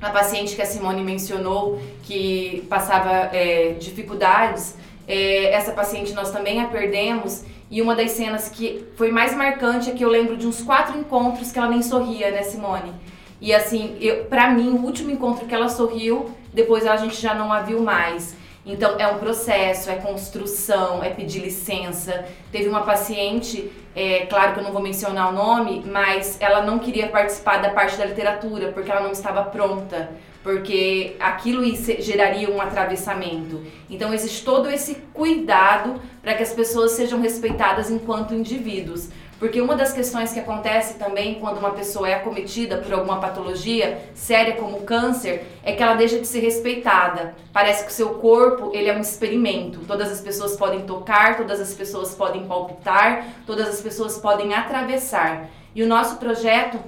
A 0.00 0.10
paciente 0.10 0.56
que 0.56 0.62
a 0.62 0.66
Simone 0.66 1.02
mencionou, 1.02 1.80
que 2.02 2.64
passava 2.70 3.10
é, 3.34 3.74
dificuldades, 3.78 4.74
é, 5.06 5.52
essa 5.52 5.72
paciente 5.72 6.12
nós 6.14 6.30
também 6.30 6.60
a 6.60 6.68
perdemos. 6.68 7.44
E 7.70 7.82
uma 7.82 7.94
das 7.94 8.12
cenas 8.12 8.48
que 8.48 8.86
foi 8.96 9.12
mais 9.12 9.36
marcante 9.36 9.90
é 9.90 9.92
que 9.92 10.04
eu 10.04 10.08
lembro 10.08 10.36
de 10.36 10.46
uns 10.46 10.62
quatro 10.62 10.98
encontros 10.98 11.52
que 11.52 11.58
ela 11.58 11.68
nem 11.68 11.82
sorria, 11.82 12.30
né, 12.30 12.42
Simone? 12.42 12.92
E 13.40 13.54
assim, 13.54 13.96
eu, 14.00 14.24
pra 14.24 14.50
mim, 14.50 14.70
o 14.70 14.84
último 14.84 15.10
encontro 15.10 15.46
que 15.46 15.54
ela 15.54 15.68
sorriu, 15.68 16.30
depois 16.52 16.86
a 16.86 16.96
gente 16.96 17.20
já 17.20 17.34
não 17.34 17.52
a 17.52 17.60
viu 17.60 17.80
mais. 17.80 18.34
Então 18.64 18.98
é 18.98 19.06
um 19.06 19.18
processo, 19.18 19.90
é 19.90 19.96
construção, 19.96 21.02
é 21.02 21.10
pedir 21.10 21.40
licença. 21.40 22.24
Teve 22.52 22.68
uma 22.68 22.82
paciente, 22.82 23.70
é, 23.94 24.26
claro 24.26 24.54
que 24.54 24.60
eu 24.60 24.64
não 24.64 24.72
vou 24.72 24.82
mencionar 24.82 25.30
o 25.30 25.32
nome, 25.32 25.82
mas 25.84 26.36
ela 26.40 26.62
não 26.62 26.78
queria 26.78 27.08
participar 27.08 27.58
da 27.58 27.70
parte 27.70 27.96
da 27.96 28.04
literatura 28.04 28.70
porque 28.72 28.90
ela 28.90 29.00
não 29.00 29.10
estava 29.10 29.42
pronta, 29.44 30.10
porque 30.42 31.16
aquilo 31.18 31.64
geraria 31.74 32.48
um 32.50 32.60
atravessamento. 32.60 33.62
Então 33.88 34.14
existe 34.14 34.44
todo 34.44 34.70
esse 34.70 34.94
cuidado 35.12 36.00
para 36.22 36.34
que 36.34 36.42
as 36.42 36.52
pessoas 36.52 36.92
sejam 36.92 37.20
respeitadas 37.20 37.90
enquanto 37.90 38.34
indivíduos. 38.34 39.08
Porque 39.40 39.58
uma 39.58 39.74
das 39.74 39.90
questões 39.90 40.34
que 40.34 40.38
acontece 40.38 40.98
também 40.98 41.40
quando 41.40 41.56
uma 41.56 41.70
pessoa 41.70 42.06
é 42.06 42.12
acometida 42.12 42.76
por 42.76 42.92
alguma 42.92 43.18
patologia 43.18 43.98
séria 44.14 44.54
como 44.54 44.82
câncer 44.82 45.46
é 45.64 45.72
que 45.72 45.82
ela 45.82 45.94
deixa 45.94 46.18
de 46.18 46.26
ser 46.26 46.40
respeitada. 46.40 47.34
Parece 47.50 47.84
que 47.84 47.90
o 47.90 47.94
seu 47.94 48.10
corpo 48.16 48.70
ele 48.74 48.90
é 48.90 48.94
um 48.94 49.00
experimento. 49.00 49.80
Todas 49.86 50.12
as 50.12 50.20
pessoas 50.20 50.56
podem 50.56 50.82
tocar, 50.82 51.38
todas 51.38 51.58
as 51.58 51.72
pessoas 51.72 52.14
podem 52.14 52.46
palpitar, 52.46 53.28
todas 53.46 53.66
as 53.66 53.80
pessoas 53.80 54.18
podem 54.18 54.52
atravessar. 54.52 55.48
E 55.74 55.82
o 55.82 55.88
nosso 55.88 56.16
projeto 56.16 56.78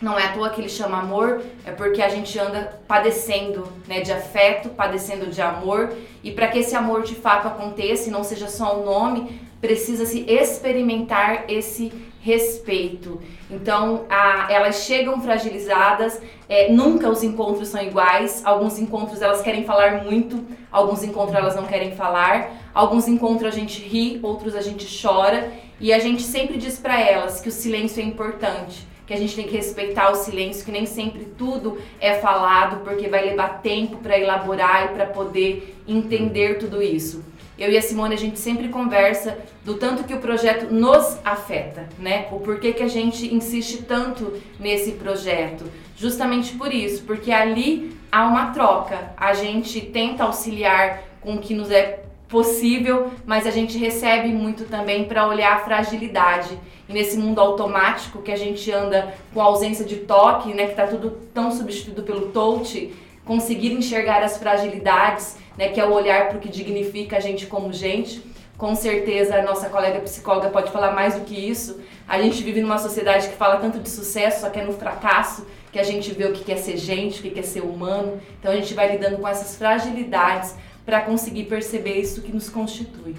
não 0.00 0.16
é 0.16 0.26
à 0.26 0.32
toa 0.32 0.50
que 0.50 0.60
ele 0.60 0.68
chama 0.68 1.00
amor, 1.00 1.42
é 1.66 1.72
porque 1.72 2.00
a 2.00 2.08
gente 2.08 2.38
anda 2.38 2.80
padecendo 2.86 3.66
né, 3.88 4.02
de 4.02 4.12
afeto, 4.12 4.68
padecendo 4.68 5.26
de 5.26 5.42
amor. 5.42 5.92
E 6.22 6.30
para 6.30 6.46
que 6.46 6.60
esse 6.60 6.76
amor 6.76 7.02
de 7.02 7.16
fato 7.16 7.48
aconteça 7.48 8.08
e 8.08 8.12
não 8.12 8.22
seja 8.22 8.46
só 8.46 8.80
um 8.80 8.84
nome, 8.84 9.47
precisa 9.60 10.06
se 10.06 10.20
experimentar 10.28 11.44
esse 11.48 11.92
respeito. 12.20 13.20
Então, 13.50 14.04
a, 14.08 14.46
elas 14.50 14.84
chegam 14.84 15.20
fragilizadas, 15.20 16.20
é, 16.48 16.70
nunca 16.70 17.08
os 17.08 17.22
encontros 17.22 17.68
são 17.68 17.82
iguais. 17.82 18.42
Alguns 18.44 18.78
encontros 18.78 19.22
elas 19.22 19.40
querem 19.40 19.64
falar 19.64 20.04
muito, 20.04 20.44
alguns 20.70 21.02
encontros 21.02 21.36
elas 21.36 21.56
não 21.56 21.64
querem 21.64 21.92
falar. 21.92 22.50
Alguns 22.74 23.08
encontros 23.08 23.54
a 23.54 23.56
gente 23.56 23.80
ri, 23.80 24.20
outros 24.22 24.54
a 24.54 24.60
gente 24.60 24.86
chora. 25.00 25.52
E 25.80 25.92
a 25.92 25.98
gente 25.98 26.22
sempre 26.22 26.58
diz 26.58 26.78
para 26.78 27.00
elas 27.00 27.40
que 27.40 27.48
o 27.48 27.52
silêncio 27.52 28.02
é 28.02 28.04
importante 28.04 28.86
que 29.08 29.14
a 29.14 29.16
gente 29.16 29.34
tem 29.34 29.48
que 29.48 29.56
respeitar 29.56 30.12
o 30.12 30.16
silêncio, 30.16 30.66
que 30.66 30.70
nem 30.70 30.84
sempre 30.84 31.24
tudo 31.24 31.78
é 31.98 32.18
falado, 32.18 32.84
porque 32.84 33.08
vai 33.08 33.24
levar 33.24 33.62
tempo 33.62 33.96
para 33.96 34.18
elaborar 34.18 34.84
e 34.84 34.88
para 34.88 35.06
poder 35.06 35.74
entender 35.88 36.58
tudo 36.58 36.82
isso. 36.82 37.24
Eu 37.58 37.72
e 37.72 37.76
a 37.76 37.82
Simone 37.82 38.14
a 38.14 38.18
gente 38.18 38.38
sempre 38.38 38.68
conversa 38.68 39.36
do 39.64 39.74
tanto 39.74 40.04
que 40.04 40.14
o 40.14 40.20
projeto 40.20 40.72
nos 40.72 41.18
afeta, 41.24 41.88
né? 41.98 42.28
O 42.30 42.38
porquê 42.38 42.72
que 42.72 42.84
a 42.84 42.88
gente 42.88 43.34
insiste 43.34 43.82
tanto 43.82 44.32
nesse 44.60 44.92
projeto. 44.92 45.64
Justamente 45.96 46.54
por 46.54 46.72
isso, 46.72 47.02
porque 47.02 47.32
ali 47.32 47.96
há 48.12 48.28
uma 48.28 48.52
troca. 48.52 49.12
A 49.16 49.34
gente 49.34 49.80
tenta 49.80 50.22
auxiliar 50.22 51.02
com 51.20 51.34
o 51.34 51.40
que 51.40 51.52
nos 51.52 51.68
é 51.72 52.04
possível, 52.28 53.10
mas 53.26 53.44
a 53.44 53.50
gente 53.50 53.76
recebe 53.76 54.28
muito 54.28 54.64
também 54.66 55.04
para 55.04 55.26
olhar 55.26 55.54
a 55.54 55.58
fragilidade. 55.60 56.56
E 56.88 56.92
nesse 56.92 57.18
mundo 57.18 57.40
automático 57.40 58.22
que 58.22 58.30
a 58.30 58.36
gente 58.36 58.70
anda 58.70 59.14
com 59.34 59.40
ausência 59.40 59.84
de 59.84 59.96
toque, 59.96 60.54
né, 60.54 60.66
que 60.66 60.70
está 60.72 60.86
tudo 60.86 61.10
tão 61.34 61.50
substituído 61.50 62.02
pelo 62.02 62.28
touch, 62.28 62.94
conseguir 63.24 63.72
enxergar 63.72 64.22
as 64.22 64.36
fragilidades, 64.38 65.36
né, 65.58 65.68
que 65.68 65.80
é 65.80 65.84
o 65.84 65.92
olhar 65.92 66.28
para 66.28 66.38
o 66.38 66.40
que 66.40 66.48
dignifica 66.48 67.16
a 67.16 67.20
gente 67.20 67.46
como 67.46 67.72
gente. 67.72 68.22
Com 68.56 68.74
certeza 68.74 69.36
a 69.36 69.42
nossa 69.42 69.68
colega 69.68 69.98
psicóloga 70.00 70.48
pode 70.48 70.70
falar 70.70 70.92
mais 70.92 71.16
do 71.16 71.22
que 71.22 71.34
isso. 71.34 71.80
A 72.06 72.22
gente 72.22 72.42
vive 72.42 72.60
numa 72.60 72.78
sociedade 72.78 73.28
que 73.28 73.34
fala 73.34 73.56
tanto 73.56 73.80
de 73.80 73.88
sucesso, 73.90 74.42
só 74.42 74.50
que 74.50 74.60
é 74.60 74.64
no 74.64 74.72
fracasso 74.72 75.46
que 75.72 75.78
a 75.78 75.82
gente 75.82 76.12
vê 76.12 76.24
o 76.26 76.32
que 76.32 76.50
é 76.50 76.56
ser 76.56 76.76
gente, 76.76 77.20
o 77.20 77.30
que 77.30 77.38
é 77.38 77.42
ser 77.42 77.62
humano. 77.62 78.20
Então 78.38 78.52
a 78.52 78.54
gente 78.54 78.72
vai 78.72 78.90
lidando 78.92 79.18
com 79.18 79.28
essas 79.28 79.56
fragilidades 79.56 80.54
para 80.86 81.00
conseguir 81.00 81.44
perceber 81.44 82.00
isso 82.00 82.22
que 82.22 82.32
nos 82.32 82.48
constitui. 82.48 83.14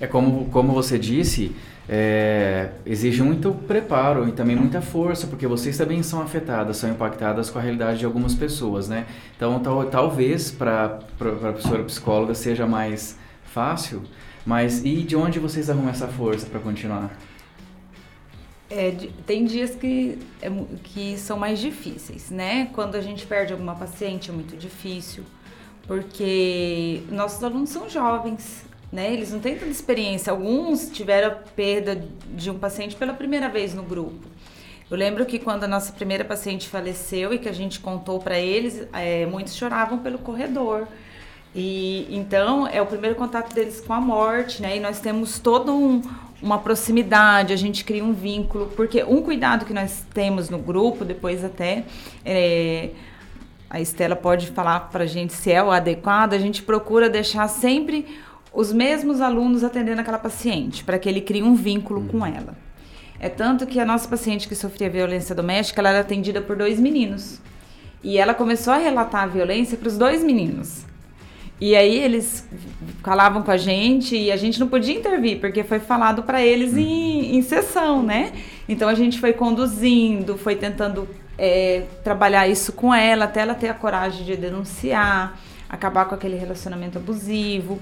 É 0.00 0.06
como, 0.06 0.50
como 0.50 0.72
você 0.72 0.98
disse, 0.98 1.54
é, 1.88 2.70
exige 2.86 3.22
muito 3.22 3.52
preparo 3.52 4.28
e 4.28 4.32
também 4.32 4.54
muita 4.54 4.80
força, 4.80 5.26
porque 5.26 5.46
vocês 5.46 5.76
também 5.76 6.02
são 6.02 6.22
afetadas, 6.22 6.76
são 6.76 6.90
impactadas 6.90 7.50
com 7.50 7.58
a 7.58 7.62
realidade 7.62 7.98
de 7.98 8.04
algumas 8.04 8.34
pessoas, 8.34 8.88
né? 8.88 9.06
Então, 9.36 9.58
tal, 9.60 9.84
talvez 9.86 10.50
para 10.50 10.84
a 10.84 10.88
professora 11.18 11.82
psicóloga 11.84 12.34
seja 12.34 12.66
mais 12.66 13.18
fácil, 13.44 14.02
mas 14.46 14.84
e 14.84 15.02
de 15.02 15.16
onde 15.16 15.38
vocês 15.38 15.68
arrumam 15.68 15.90
essa 15.90 16.06
força 16.06 16.46
para 16.46 16.60
continuar? 16.60 17.10
É, 18.70 18.96
tem 19.26 19.44
dias 19.44 19.74
que, 19.74 20.18
é, 20.40 20.50
que 20.82 21.18
são 21.18 21.38
mais 21.38 21.58
difíceis, 21.58 22.30
né? 22.30 22.70
Quando 22.72 22.94
a 22.94 23.02
gente 23.02 23.26
perde 23.26 23.52
alguma 23.52 23.74
paciente 23.74 24.30
é 24.30 24.32
muito 24.32 24.56
difícil, 24.56 25.24
porque 25.86 27.02
nossos 27.10 27.44
alunos 27.44 27.68
são 27.68 27.90
jovens, 27.90 28.64
né? 28.92 29.10
Eles 29.10 29.32
não 29.32 29.40
têm 29.40 29.56
tanta 29.56 29.70
experiência. 29.70 30.30
Alguns 30.30 30.90
tiveram 30.90 31.36
perda 31.56 32.04
de 32.28 32.50
um 32.50 32.58
paciente 32.58 32.94
pela 32.94 33.14
primeira 33.14 33.48
vez 33.48 33.72
no 33.72 33.82
grupo. 33.82 34.28
Eu 34.90 34.98
lembro 34.98 35.24
que 35.24 35.38
quando 35.38 35.64
a 35.64 35.68
nossa 35.68 35.90
primeira 35.90 36.22
paciente 36.22 36.68
faleceu 36.68 37.32
e 37.32 37.38
que 37.38 37.48
a 37.48 37.52
gente 37.52 37.80
contou 37.80 38.20
para 38.20 38.38
eles, 38.38 38.86
é, 38.92 39.24
muitos 39.24 39.56
choravam 39.56 39.98
pelo 39.98 40.18
corredor. 40.18 40.86
E 41.54 42.06
então 42.10 42.66
é 42.66 42.82
o 42.82 42.86
primeiro 42.86 43.16
contato 43.16 43.54
deles 43.54 43.80
com 43.80 43.94
a 43.94 44.00
morte, 44.00 44.60
né? 44.60 44.76
E 44.76 44.80
nós 44.80 45.00
temos 45.00 45.38
todo 45.38 45.74
um, 45.74 46.02
uma 46.42 46.58
proximidade, 46.58 47.54
a 47.54 47.56
gente 47.56 47.84
cria 47.84 48.04
um 48.04 48.12
vínculo, 48.12 48.66
porque 48.76 49.02
um 49.02 49.22
cuidado 49.22 49.64
que 49.64 49.72
nós 49.72 50.04
temos 50.12 50.50
no 50.50 50.58
grupo, 50.58 51.04
depois 51.04 51.42
até 51.42 51.84
é, 52.24 52.90
a 53.70 53.80
Estela 53.80 54.16
pode 54.16 54.48
falar 54.48 54.90
para 54.90 55.04
a 55.04 55.06
gente 55.06 55.32
se 55.32 55.50
é 55.50 55.62
o 55.62 55.70
adequado, 55.70 56.34
a 56.34 56.38
gente 56.38 56.62
procura 56.62 57.08
deixar 57.08 57.48
sempre 57.48 58.06
os 58.52 58.72
mesmos 58.72 59.20
alunos 59.20 59.64
atendendo 59.64 60.00
aquela 60.00 60.18
paciente, 60.18 60.84
para 60.84 60.98
que 60.98 61.08
ele 61.08 61.20
crie 61.20 61.42
um 61.42 61.54
vínculo 61.54 62.00
uhum. 62.00 62.08
com 62.08 62.26
ela. 62.26 62.54
É 63.18 63.28
tanto 63.28 63.66
que 63.66 63.78
a 63.78 63.84
nossa 63.84 64.08
paciente 64.08 64.48
que 64.48 64.54
sofria 64.54 64.90
violência 64.90 65.34
doméstica, 65.34 65.80
ela 65.80 65.90
era 65.90 66.00
atendida 66.00 66.40
por 66.40 66.56
dois 66.56 66.80
meninos. 66.80 67.40
E 68.02 68.18
ela 68.18 68.34
começou 68.34 68.72
a 68.72 68.78
relatar 68.78 69.22
a 69.22 69.26
violência 69.26 69.78
para 69.78 69.88
os 69.88 69.96
dois 69.96 70.24
meninos. 70.24 70.84
E 71.60 71.76
aí 71.76 71.96
eles 71.96 72.48
falavam 73.04 73.40
com 73.42 73.52
a 73.52 73.56
gente 73.56 74.16
e 74.16 74.32
a 74.32 74.36
gente 74.36 74.58
não 74.58 74.66
podia 74.66 74.98
intervir, 74.98 75.38
porque 75.38 75.62
foi 75.62 75.78
falado 75.78 76.24
para 76.24 76.42
eles 76.42 76.76
em, 76.76 77.36
em 77.36 77.42
sessão, 77.42 78.02
né? 78.02 78.32
Então 78.68 78.88
a 78.88 78.94
gente 78.94 79.20
foi 79.20 79.32
conduzindo, 79.32 80.36
foi 80.36 80.56
tentando 80.56 81.08
é, 81.38 81.84
trabalhar 82.02 82.48
isso 82.48 82.72
com 82.72 82.92
ela, 82.92 83.26
até 83.26 83.42
ela 83.42 83.54
ter 83.54 83.68
a 83.68 83.74
coragem 83.74 84.24
de 84.24 84.36
denunciar, 84.36 85.38
acabar 85.68 86.06
com 86.06 86.16
aquele 86.16 86.36
relacionamento 86.36 86.98
abusivo. 86.98 87.80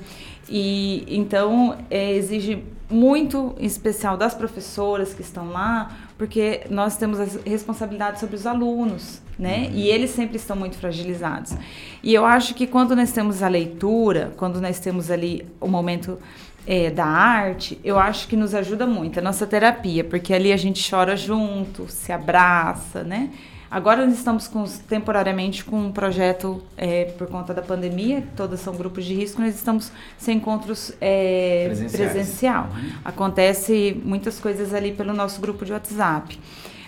E 0.51 1.05
então 1.09 1.79
é, 1.89 2.13
exige 2.13 2.65
muito 2.91 3.55
em 3.59 3.67
especial 3.67 4.17
das 4.17 4.35
professoras 4.35 5.15
que 5.15 5.23
estão 5.23 5.51
lá, 5.51 5.97
porque 6.19 6.63
nós 6.69 6.97
temos 6.97 7.21
a 7.21 7.27
responsabilidade 7.49 8.19
sobre 8.19 8.35
os 8.35 8.47
alunos, 8.47 9.23
né? 9.39 9.69
Uhum. 9.69 9.77
E 9.77 9.89
eles 9.89 10.11
sempre 10.11 10.37
estão 10.37 10.57
muito 10.57 10.77
fragilizados. 10.77 11.55
E 12.03 12.13
eu 12.13 12.27
acho 12.27 12.55
que 12.55 12.67
quando 12.67 12.97
nós 12.97 13.13
temos 13.13 13.43
a 13.45 13.49
leitura, 13.49 14.33
quando 14.37 14.61
nós 14.61 14.81
temos 14.81 15.09
ali 15.09 15.47
o 15.61 15.69
momento 15.69 16.19
é, 16.67 16.91
da 16.91 17.07
arte, 17.07 17.79
eu 17.85 17.99
acho 17.99 18.27
que 18.27 18.37
nos 18.37 18.55
ajuda 18.55 18.87
muito 18.87 19.21
a 19.21 19.23
nossa 19.23 19.47
terapia, 19.47 20.03
porque 20.03 20.35
ali 20.35 20.53
a 20.53 20.57
gente 20.57 20.89
chora 20.91 21.17
junto, 21.17 21.89
se 21.89 22.13
abraça, 22.13 23.05
né? 23.05 23.31
Agora 23.71 24.05
nós 24.05 24.19
estamos 24.19 24.49
com, 24.49 24.65
temporariamente 24.89 25.65
com 25.65 25.79
um 25.79 25.93
projeto 25.93 26.61
é, 26.77 27.05
por 27.17 27.29
conta 27.29 27.55
da 27.55 27.63
pandemia, 27.63 28.25
todas 28.37 28.59
são 28.59 28.75
grupos 28.75 29.05
de 29.05 29.15
risco, 29.15 29.41
nós 29.41 29.55
estamos 29.55 29.93
sem 30.19 30.39
encontros 30.39 30.93
é, 31.01 31.71
presencial. 31.93 32.65
Uhum. 32.65 32.91
Acontece 33.05 34.01
muitas 34.05 34.41
coisas 34.41 34.75
ali 34.75 34.93
pelo 34.93 35.13
nosso 35.13 35.41
grupo 35.41 35.65
de 35.65 35.73
WhatsApp. 35.73 36.37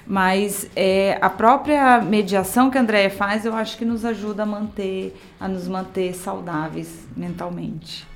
Mas 0.04 0.68
é, 0.74 1.16
a 1.20 1.30
própria 1.30 2.00
mediação 2.00 2.68
que 2.68 2.76
a 2.76 2.80
Andrea 2.80 3.08
faz, 3.08 3.44
eu 3.44 3.54
acho 3.54 3.78
que 3.78 3.84
nos 3.84 4.04
ajuda 4.04 4.42
a 4.42 4.46
manter, 4.46 5.16
a 5.38 5.46
nos 5.46 5.68
manter 5.68 6.12
saudáveis 6.14 7.06
mentalmente. 7.16 8.11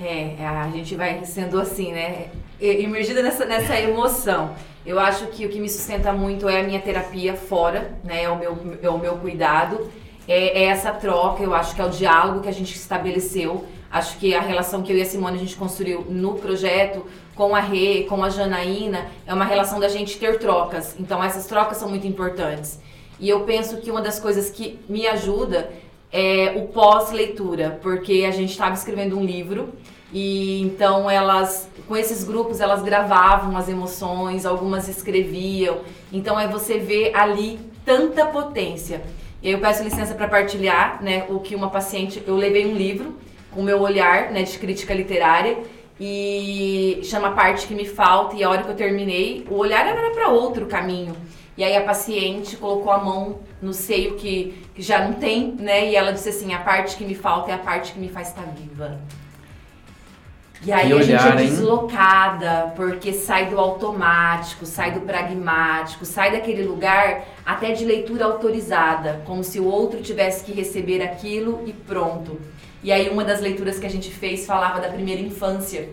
É, 0.00 0.36
a 0.46 0.70
gente 0.70 0.94
vai 0.94 1.24
sendo 1.24 1.60
assim, 1.60 1.92
né? 1.92 2.28
Imergida 2.60 3.22
nessa, 3.22 3.44
nessa 3.44 3.78
emoção. 3.80 4.54
Eu 4.86 4.98
acho 4.98 5.26
que 5.26 5.44
o 5.44 5.48
que 5.48 5.60
me 5.60 5.68
sustenta 5.68 6.12
muito 6.12 6.48
é 6.48 6.60
a 6.60 6.62
minha 6.62 6.80
terapia 6.80 7.34
fora, 7.34 7.98
né? 8.04 8.22
É 8.22 8.28
o 8.28 8.36
meu, 8.36 8.78
é 8.80 8.88
o 8.88 8.98
meu 8.98 9.16
cuidado. 9.16 9.90
É, 10.26 10.62
é 10.62 10.64
essa 10.64 10.92
troca, 10.92 11.42
eu 11.42 11.54
acho 11.54 11.74
que 11.74 11.80
é 11.80 11.84
o 11.84 11.90
diálogo 11.90 12.40
que 12.40 12.48
a 12.48 12.52
gente 12.52 12.74
estabeleceu. 12.76 13.64
Acho 13.90 14.18
que 14.18 14.34
a 14.34 14.40
relação 14.40 14.82
que 14.82 14.92
eu 14.92 14.96
e 14.96 15.02
a 15.02 15.04
Simone 15.06 15.36
a 15.36 15.40
gente 15.40 15.56
construiu 15.56 16.06
no 16.08 16.34
projeto 16.34 17.04
com 17.34 17.54
a 17.54 17.60
Rê, 17.60 18.04
com 18.08 18.22
a 18.22 18.28
Janaína, 18.28 19.06
é 19.26 19.32
uma 19.32 19.44
relação 19.44 19.80
da 19.80 19.88
gente 19.88 20.18
ter 20.18 20.38
trocas. 20.38 20.94
Então 20.98 21.24
essas 21.24 21.46
trocas 21.46 21.78
são 21.78 21.88
muito 21.88 22.06
importantes. 22.06 22.78
E 23.18 23.28
eu 23.28 23.40
penso 23.40 23.78
que 23.78 23.90
uma 23.90 24.00
das 24.00 24.20
coisas 24.20 24.50
que 24.50 24.78
me 24.88 25.06
ajuda 25.06 25.70
é 26.12 26.54
o 26.56 26.68
pós-leitura, 26.68 27.78
porque 27.82 28.24
a 28.26 28.30
gente 28.30 28.50
estava 28.50 28.74
escrevendo 28.74 29.18
um 29.18 29.24
livro 29.24 29.74
e 30.12 30.62
então 30.62 31.10
elas, 31.10 31.68
com 31.86 31.96
esses 31.96 32.24
grupos, 32.24 32.60
elas 32.60 32.82
gravavam 32.82 33.56
as 33.56 33.68
emoções, 33.68 34.46
algumas 34.46 34.88
escreviam. 34.88 35.80
Então 36.12 36.38
é 36.40 36.48
você 36.48 36.78
ver 36.78 37.14
ali 37.14 37.58
tanta 37.84 38.24
potência. 38.26 39.02
E 39.42 39.48
aí 39.48 39.52
eu 39.52 39.60
peço 39.60 39.84
licença 39.84 40.14
para 40.14 40.26
partilhar, 40.26 41.02
né, 41.02 41.26
o 41.28 41.40
que 41.40 41.54
uma 41.54 41.70
paciente, 41.70 42.22
eu 42.26 42.36
levei 42.36 42.66
um 42.66 42.74
livro 42.74 43.14
com 43.52 43.60
o 43.60 43.64
meu 43.64 43.80
olhar, 43.80 44.30
né, 44.30 44.42
de 44.42 44.58
crítica 44.58 44.92
literária 44.94 45.58
e 46.00 47.00
chama 47.02 47.28
a 47.28 47.32
parte 47.32 47.66
que 47.66 47.74
me 47.74 47.84
falta 47.84 48.36
e 48.36 48.42
a 48.42 48.50
hora 48.50 48.62
que 48.62 48.70
eu 48.70 48.76
terminei, 48.76 49.44
o 49.50 49.56
olhar 49.56 49.86
era 49.86 50.10
para 50.10 50.28
outro 50.28 50.66
caminho. 50.66 51.14
E 51.58 51.64
aí 51.64 51.76
a 51.76 51.82
paciente 51.82 52.56
colocou 52.56 52.92
a 52.92 52.98
mão 52.98 53.40
no 53.60 53.72
seio 53.72 54.14
que, 54.14 54.64
que 54.76 54.80
já 54.80 55.04
não 55.04 55.14
tem, 55.14 55.56
né? 55.58 55.90
E 55.90 55.96
ela 55.96 56.12
disse 56.12 56.28
assim: 56.28 56.54
a 56.54 56.60
parte 56.60 56.96
que 56.96 57.04
me 57.04 57.16
falta 57.16 57.50
é 57.50 57.54
a 57.54 57.58
parte 57.58 57.92
que 57.92 57.98
me 57.98 58.08
faz 58.08 58.28
estar 58.28 58.44
viva. 58.44 59.00
E 60.64 60.70
aí 60.70 60.86
Que 60.86 60.92
a 60.92 61.02
gente 61.02 61.20
olhar, 61.20 61.38
é 61.38 61.42
hein? 61.42 61.48
deslocada, 61.50 62.72
porque 62.76 63.12
sai 63.12 63.46
do 63.46 63.58
automático, 63.58 64.64
sai 64.64 64.92
do 64.92 65.00
pragmático, 65.00 66.04
sai 66.04 66.30
daquele 66.30 66.62
lugar 66.62 67.24
até 67.44 67.72
de 67.72 67.84
leitura 67.84 68.24
autorizada, 68.24 69.20
como 69.24 69.42
se 69.42 69.58
o 69.58 69.66
outro 69.66 70.00
tivesse 70.00 70.44
que 70.44 70.52
receber 70.52 71.02
aquilo 71.02 71.64
e 71.66 71.72
pronto. 71.72 72.40
E 72.84 72.92
aí 72.92 73.08
uma 73.08 73.24
das 73.24 73.40
leituras 73.40 73.80
que 73.80 73.86
a 73.86 73.90
gente 73.90 74.10
fez 74.10 74.46
falava 74.46 74.80
da 74.80 74.88
primeira 74.88 75.20
infância. 75.20 75.88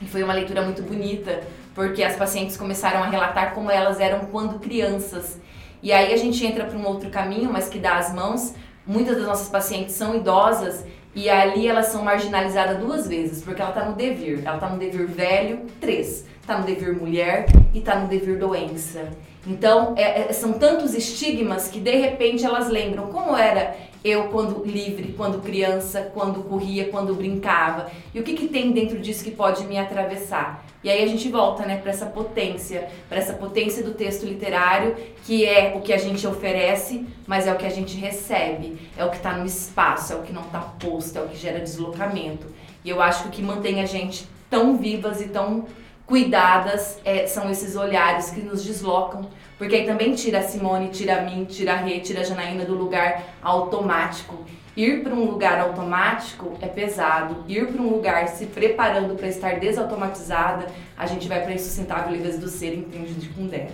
E 0.00 0.06
foi 0.06 0.22
uma 0.22 0.32
leitura 0.32 0.62
muito 0.62 0.82
bonita, 0.82 1.42
porque 1.74 2.02
as 2.02 2.16
pacientes 2.16 2.56
começaram 2.56 3.02
a 3.02 3.06
relatar 3.06 3.54
como 3.54 3.70
elas 3.70 4.00
eram 4.00 4.26
quando 4.26 4.58
crianças. 4.58 5.40
E 5.82 5.92
aí 5.92 6.12
a 6.12 6.16
gente 6.16 6.44
entra 6.46 6.64
para 6.64 6.78
um 6.78 6.86
outro 6.86 7.10
caminho, 7.10 7.50
mas 7.52 7.68
que 7.68 7.78
dá 7.78 7.96
as 7.96 8.14
mãos. 8.14 8.54
Muitas 8.86 9.16
das 9.16 9.26
nossas 9.26 9.48
pacientes 9.48 9.94
são 9.94 10.14
idosas 10.16 10.84
e 11.14 11.28
ali 11.28 11.66
elas 11.68 11.86
são 11.86 12.02
marginalizadas 12.02 12.78
duas 12.78 13.06
vezes, 13.06 13.42
porque 13.42 13.60
ela 13.60 13.70
está 13.70 13.84
no 13.84 13.94
devir. 13.94 14.42
Ela 14.44 14.56
está 14.56 14.68
no 14.68 14.78
devir 14.78 15.06
velho, 15.06 15.66
três. 15.80 16.24
Está 16.40 16.58
no 16.58 16.64
devir 16.64 16.94
mulher 16.94 17.46
e 17.72 17.78
está 17.78 17.96
no 17.96 18.08
devir 18.08 18.38
doença. 18.38 19.10
Então, 19.46 19.94
é- 19.96 20.22
é- 20.22 20.32
são 20.32 20.52
tantos 20.52 20.94
estigmas 20.94 21.68
que 21.68 21.80
de 21.80 21.96
repente 21.96 22.44
elas 22.44 22.68
lembram 22.68 23.08
como 23.08 23.36
era 23.36 23.76
eu 24.04 24.24
quando 24.28 24.64
livre, 24.64 25.14
quando 25.16 25.40
criança, 25.40 26.10
quando 26.14 26.42
corria, 26.42 26.88
quando 26.88 27.14
brincava. 27.14 27.88
E 28.14 28.20
o 28.20 28.22
que, 28.22 28.34
que 28.34 28.48
tem 28.48 28.72
dentro 28.72 28.98
disso 28.98 29.22
que 29.22 29.30
pode 29.30 29.64
me 29.64 29.78
atravessar? 29.78 30.61
E 30.84 30.90
aí 30.90 31.02
a 31.04 31.06
gente 31.06 31.28
volta, 31.28 31.64
né, 31.64 31.76
para 31.76 31.90
essa 31.90 32.06
potência, 32.06 32.88
para 33.08 33.18
essa 33.18 33.34
potência 33.34 33.84
do 33.84 33.94
texto 33.94 34.24
literário, 34.24 34.96
que 35.24 35.46
é 35.46 35.74
o 35.76 35.80
que 35.80 35.92
a 35.92 35.98
gente 35.98 36.26
oferece, 36.26 37.06
mas 37.26 37.46
é 37.46 37.52
o 37.52 37.56
que 37.56 37.66
a 37.66 37.70
gente 37.70 37.96
recebe, 37.96 38.90
é 38.96 39.04
o 39.04 39.10
que 39.10 39.16
está 39.16 39.32
no 39.32 39.46
espaço, 39.46 40.12
é 40.12 40.16
o 40.16 40.22
que 40.22 40.32
não 40.32 40.42
está 40.42 40.58
posto, 40.58 41.18
é 41.18 41.22
o 41.22 41.28
que 41.28 41.36
gera 41.36 41.60
deslocamento. 41.60 42.46
E 42.84 42.90
eu 42.90 43.00
acho 43.00 43.22
que 43.22 43.28
o 43.28 43.32
que 43.32 43.42
mantém 43.42 43.80
a 43.80 43.86
gente 43.86 44.26
tão 44.50 44.76
vivas 44.76 45.20
e 45.20 45.28
tão 45.28 45.66
cuidadas 46.04 46.98
é, 47.04 47.26
são 47.26 47.50
esses 47.50 47.76
olhares 47.76 48.30
que 48.30 48.40
nos 48.40 48.64
deslocam, 48.64 49.28
porque 49.56 49.76
aí 49.76 49.86
também 49.86 50.14
tira 50.14 50.40
a 50.40 50.42
Simone, 50.42 50.88
tira 50.88 51.18
a 51.18 51.22
mim, 51.22 51.44
tira 51.44 51.74
a 51.74 51.76
Rê, 51.76 52.00
tira 52.00 52.20
a 52.20 52.24
Janaína 52.24 52.64
do 52.64 52.74
lugar 52.74 53.22
automático. 53.40 54.44
Ir 54.76 55.02
para 55.02 55.14
um 55.14 55.24
lugar 55.24 55.60
automático 55.60 56.56
é 56.60 56.66
pesado. 56.66 57.44
Ir 57.46 57.66
para 57.66 57.82
um 57.82 57.90
lugar 57.90 58.28
se 58.28 58.46
preparando 58.46 59.14
para 59.14 59.28
estar 59.28 59.60
desautomatizada, 59.60 60.66
a 60.96 61.06
gente 61.06 61.28
vai 61.28 61.42
para 61.42 61.52
insustentável 61.52 62.12
livres 62.12 62.38
do 62.38 62.48
ser, 62.48 62.74
entende 62.74 63.12
de 63.14 63.28
Kundera. 63.28 63.72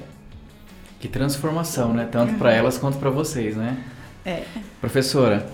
Que 0.98 1.06
transformação, 1.06 1.92
né? 1.92 2.08
Tanto 2.10 2.34
para 2.34 2.52
elas 2.52 2.76
quanto 2.76 2.98
para 2.98 3.10
vocês, 3.10 3.56
né? 3.56 3.78
É. 4.26 4.42
Professora, 4.80 5.46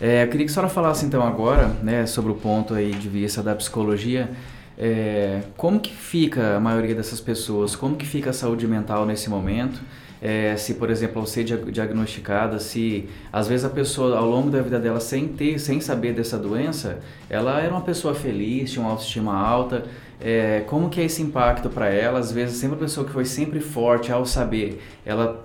é, 0.00 0.24
eu 0.24 0.28
queria 0.28 0.46
que 0.46 0.50
a 0.50 0.54
senhora 0.54 0.70
falasse 0.72 1.04
então 1.04 1.22
agora, 1.26 1.68
né, 1.82 2.06
sobre 2.06 2.32
o 2.32 2.34
ponto 2.34 2.74
aí 2.74 2.92
de 2.92 3.08
vista 3.08 3.42
da 3.42 3.54
psicologia. 3.54 4.30
É, 4.78 5.42
como 5.56 5.78
que 5.78 5.94
fica 5.94 6.56
a 6.56 6.60
maioria 6.60 6.94
dessas 6.94 7.20
pessoas? 7.20 7.76
Como 7.76 7.96
que 7.96 8.06
fica 8.06 8.30
a 8.30 8.32
saúde 8.32 8.66
mental 8.66 9.04
nesse 9.04 9.28
momento? 9.28 9.80
É, 10.22 10.54
se, 10.56 10.74
por 10.74 10.90
exemplo, 10.90 11.20
ao 11.20 11.26
ser 11.26 11.44
dia- 11.44 11.56
diagnosticada, 11.56 12.58
se 12.58 13.08
às 13.32 13.48
vezes 13.48 13.64
a 13.64 13.70
pessoa 13.70 14.18
ao 14.18 14.28
longo 14.28 14.50
da 14.50 14.60
vida 14.60 14.78
dela, 14.78 15.00
sem 15.00 15.28
ter, 15.28 15.58
sem 15.58 15.80
saber 15.80 16.12
dessa 16.12 16.36
doença, 16.36 16.98
ela 17.28 17.58
era 17.60 17.72
uma 17.72 17.80
pessoa 17.80 18.14
feliz, 18.14 18.70
tinha 18.70 18.84
uma 18.84 18.90
autoestima 18.90 19.34
alta. 19.34 19.84
É, 20.20 20.62
como 20.66 20.90
que 20.90 21.00
é 21.00 21.04
esse 21.04 21.22
impacto 21.22 21.70
para 21.70 21.88
ela? 21.88 22.18
Às 22.18 22.30
vezes, 22.30 22.58
sempre 22.58 22.76
a 22.76 22.80
pessoa 22.80 23.06
que 23.06 23.12
foi 23.12 23.24
sempre 23.24 23.60
forte 23.60 24.12
ao 24.12 24.26
saber, 24.26 24.82
ela 25.06 25.42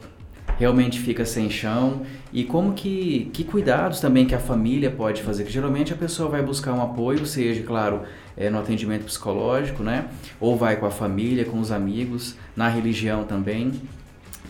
realmente 0.57 0.99
fica 0.99 1.25
sem 1.25 1.49
chão 1.49 2.01
e 2.31 2.43
como 2.43 2.73
que, 2.73 3.29
que 3.33 3.43
cuidados 3.43 3.99
também 3.99 4.25
que 4.25 4.35
a 4.35 4.39
família 4.39 4.89
pode 4.89 5.21
fazer, 5.21 5.43
que 5.43 5.51
geralmente 5.51 5.93
a 5.93 5.95
pessoa 5.95 6.29
vai 6.29 6.41
buscar 6.41 6.73
um 6.73 6.81
apoio, 6.81 7.25
seja, 7.25 7.61
claro, 7.63 8.01
é, 8.37 8.49
no 8.49 8.59
atendimento 8.59 9.05
psicológico, 9.05 9.83
né, 9.83 10.05
ou 10.39 10.55
vai 10.55 10.77
com 10.77 10.85
a 10.85 10.91
família, 10.91 11.45
com 11.45 11.59
os 11.59 11.71
amigos, 11.71 12.35
na 12.55 12.69
religião 12.69 13.23
também. 13.23 13.73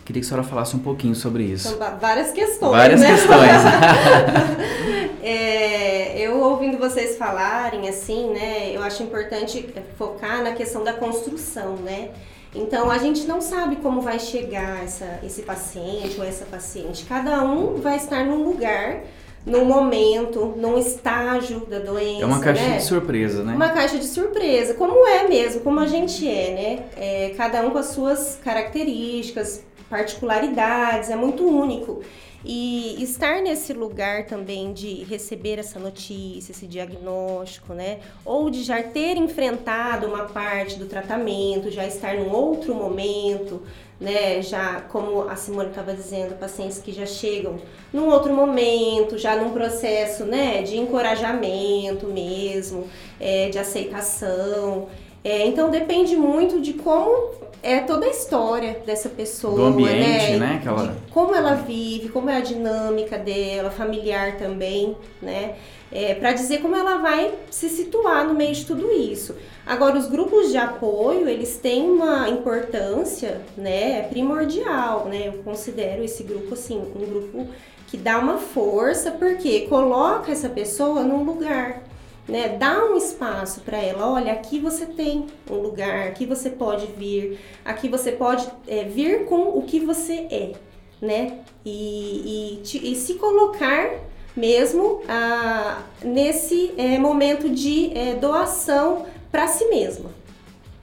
Queria 0.06 0.22
que 0.22 0.26
a 0.26 0.28
senhora 0.28 0.46
falasse 0.46 0.76
um 0.76 0.78
pouquinho 0.78 1.16
sobre 1.16 1.42
isso. 1.42 1.68
São 1.68 1.78
va- 1.78 1.90
várias 2.00 2.30
questões, 2.30 2.70
Várias 2.70 3.00
né? 3.00 3.08
questões. 3.12 3.50
É, 5.28 6.16
eu 6.20 6.40
ouvindo 6.40 6.78
vocês 6.78 7.16
falarem 7.16 7.88
assim, 7.88 8.30
né, 8.30 8.70
eu 8.72 8.80
acho 8.80 9.02
importante 9.02 9.68
focar 9.98 10.40
na 10.40 10.52
questão 10.52 10.84
da 10.84 10.92
construção, 10.92 11.74
né? 11.76 12.10
Então 12.54 12.88
a 12.88 12.98
gente 12.98 13.26
não 13.26 13.40
sabe 13.40 13.74
como 13.76 14.00
vai 14.00 14.20
chegar 14.20 14.84
essa, 14.84 15.18
esse 15.24 15.42
paciente 15.42 16.14
ou 16.18 16.24
essa 16.24 16.44
paciente. 16.44 17.04
Cada 17.06 17.42
um 17.42 17.80
vai 17.80 17.96
estar 17.96 18.24
num 18.24 18.44
lugar, 18.44 19.00
num 19.44 19.64
momento, 19.64 20.54
num 20.56 20.78
estágio 20.78 21.66
da 21.66 21.80
doença. 21.80 22.22
É 22.22 22.26
uma 22.26 22.38
caixinha 22.38 22.70
né? 22.70 22.76
de 22.76 22.84
surpresa, 22.84 23.42
né? 23.42 23.52
Uma 23.54 23.70
caixa 23.70 23.98
de 23.98 24.06
surpresa, 24.06 24.74
como 24.74 25.06
é 25.08 25.26
mesmo, 25.26 25.60
como 25.62 25.80
a 25.80 25.86
gente 25.86 26.26
é, 26.30 26.50
né? 26.52 26.84
É, 26.96 27.34
cada 27.36 27.62
um 27.62 27.70
com 27.70 27.78
as 27.78 27.86
suas 27.86 28.38
características, 28.44 29.64
particularidades, 29.88 31.10
é 31.10 31.16
muito 31.16 31.46
único. 31.46 32.02
E 32.48 33.02
estar 33.02 33.42
nesse 33.42 33.72
lugar 33.72 34.26
também 34.26 34.72
de 34.72 35.02
receber 35.04 35.58
essa 35.58 35.80
notícia, 35.80 36.52
esse 36.52 36.64
diagnóstico, 36.64 37.74
né? 37.74 37.98
Ou 38.24 38.48
de 38.50 38.62
já 38.62 38.80
ter 38.84 39.16
enfrentado 39.16 40.06
uma 40.06 40.26
parte 40.26 40.78
do 40.78 40.86
tratamento, 40.86 41.72
já 41.72 41.84
estar 41.84 42.14
num 42.14 42.30
outro 42.30 42.72
momento, 42.72 43.62
né? 44.00 44.40
Já, 44.42 44.80
como 44.82 45.22
a 45.22 45.34
Simone 45.34 45.70
estava 45.70 45.92
dizendo, 45.92 46.38
pacientes 46.38 46.78
que 46.78 46.92
já 46.92 47.04
chegam 47.04 47.56
num 47.92 48.06
outro 48.08 48.32
momento, 48.32 49.18
já 49.18 49.34
num 49.34 49.50
processo, 49.50 50.24
né? 50.24 50.62
De 50.62 50.78
encorajamento 50.78 52.06
mesmo, 52.06 52.86
é, 53.18 53.48
de 53.48 53.58
aceitação. 53.58 54.86
É, 55.24 55.44
então 55.44 55.68
depende 55.68 56.14
muito 56.16 56.60
de 56.60 56.74
como 56.74 57.45
é 57.68 57.80
toda 57.80 58.06
a 58.06 58.08
história 58.10 58.80
dessa 58.86 59.08
pessoa, 59.08 59.56
Do 59.56 59.64
ambiente, 59.64 60.36
né, 60.36 60.60
que 60.62 60.68
ela- 60.68 60.86
De 60.86 61.10
como 61.10 61.34
ela 61.34 61.54
vive, 61.54 62.08
como 62.10 62.30
é 62.30 62.36
a 62.36 62.40
dinâmica 62.40 63.18
dela, 63.18 63.70
familiar 63.70 64.36
também, 64.38 64.96
né? 65.20 65.54
É, 65.90 66.14
para 66.14 66.32
dizer 66.32 66.60
como 66.62 66.74
ela 66.76 66.98
vai 66.98 67.32
se 67.50 67.68
situar 67.68 68.26
no 68.26 68.34
meio 68.34 68.52
de 68.54 68.64
tudo 68.66 68.90
isso. 68.92 69.34
Agora, 69.64 69.96
os 69.98 70.06
grupos 70.08 70.50
de 70.50 70.56
apoio, 70.56 71.28
eles 71.28 71.56
têm 71.58 71.88
uma 71.90 72.28
importância, 72.28 73.40
né, 73.56 74.02
primordial, 74.02 75.06
né? 75.06 75.24
Eu 75.26 75.34
considero 75.44 76.02
esse 76.04 76.22
grupo, 76.22 76.54
assim, 76.54 76.78
um 76.78 77.06
grupo 77.06 77.46
que 77.88 77.96
dá 77.96 78.18
uma 78.18 78.36
força, 78.36 79.12
porque 79.12 79.60
coloca 79.68 80.30
essa 80.32 80.48
pessoa 80.48 81.02
num 81.02 81.22
lugar, 81.22 81.82
né? 82.28 82.56
Dá 82.58 82.84
um 82.84 82.96
espaço 82.96 83.60
para 83.60 83.78
ela. 83.78 84.10
Olha, 84.10 84.32
aqui 84.32 84.58
você 84.58 84.86
tem 84.86 85.26
um 85.50 85.56
lugar, 85.56 86.08
aqui 86.08 86.26
você 86.26 86.50
pode 86.50 86.86
vir, 86.86 87.38
aqui 87.64 87.88
você 87.88 88.12
pode 88.12 88.48
é, 88.66 88.84
vir 88.84 89.24
com 89.26 89.56
o 89.58 89.62
que 89.62 89.80
você 89.80 90.26
é, 90.30 90.52
né? 91.00 91.38
E, 91.64 92.58
e, 92.58 92.62
te- 92.62 92.92
e 92.92 92.94
se 92.96 93.14
colocar 93.14 93.90
mesmo 94.36 95.00
ah, 95.08 95.82
nesse 96.04 96.72
é, 96.76 96.98
momento 96.98 97.48
de 97.48 97.96
é, 97.96 98.14
doação 98.14 99.06
para 99.32 99.46
si 99.48 99.64
mesma. 99.66 100.10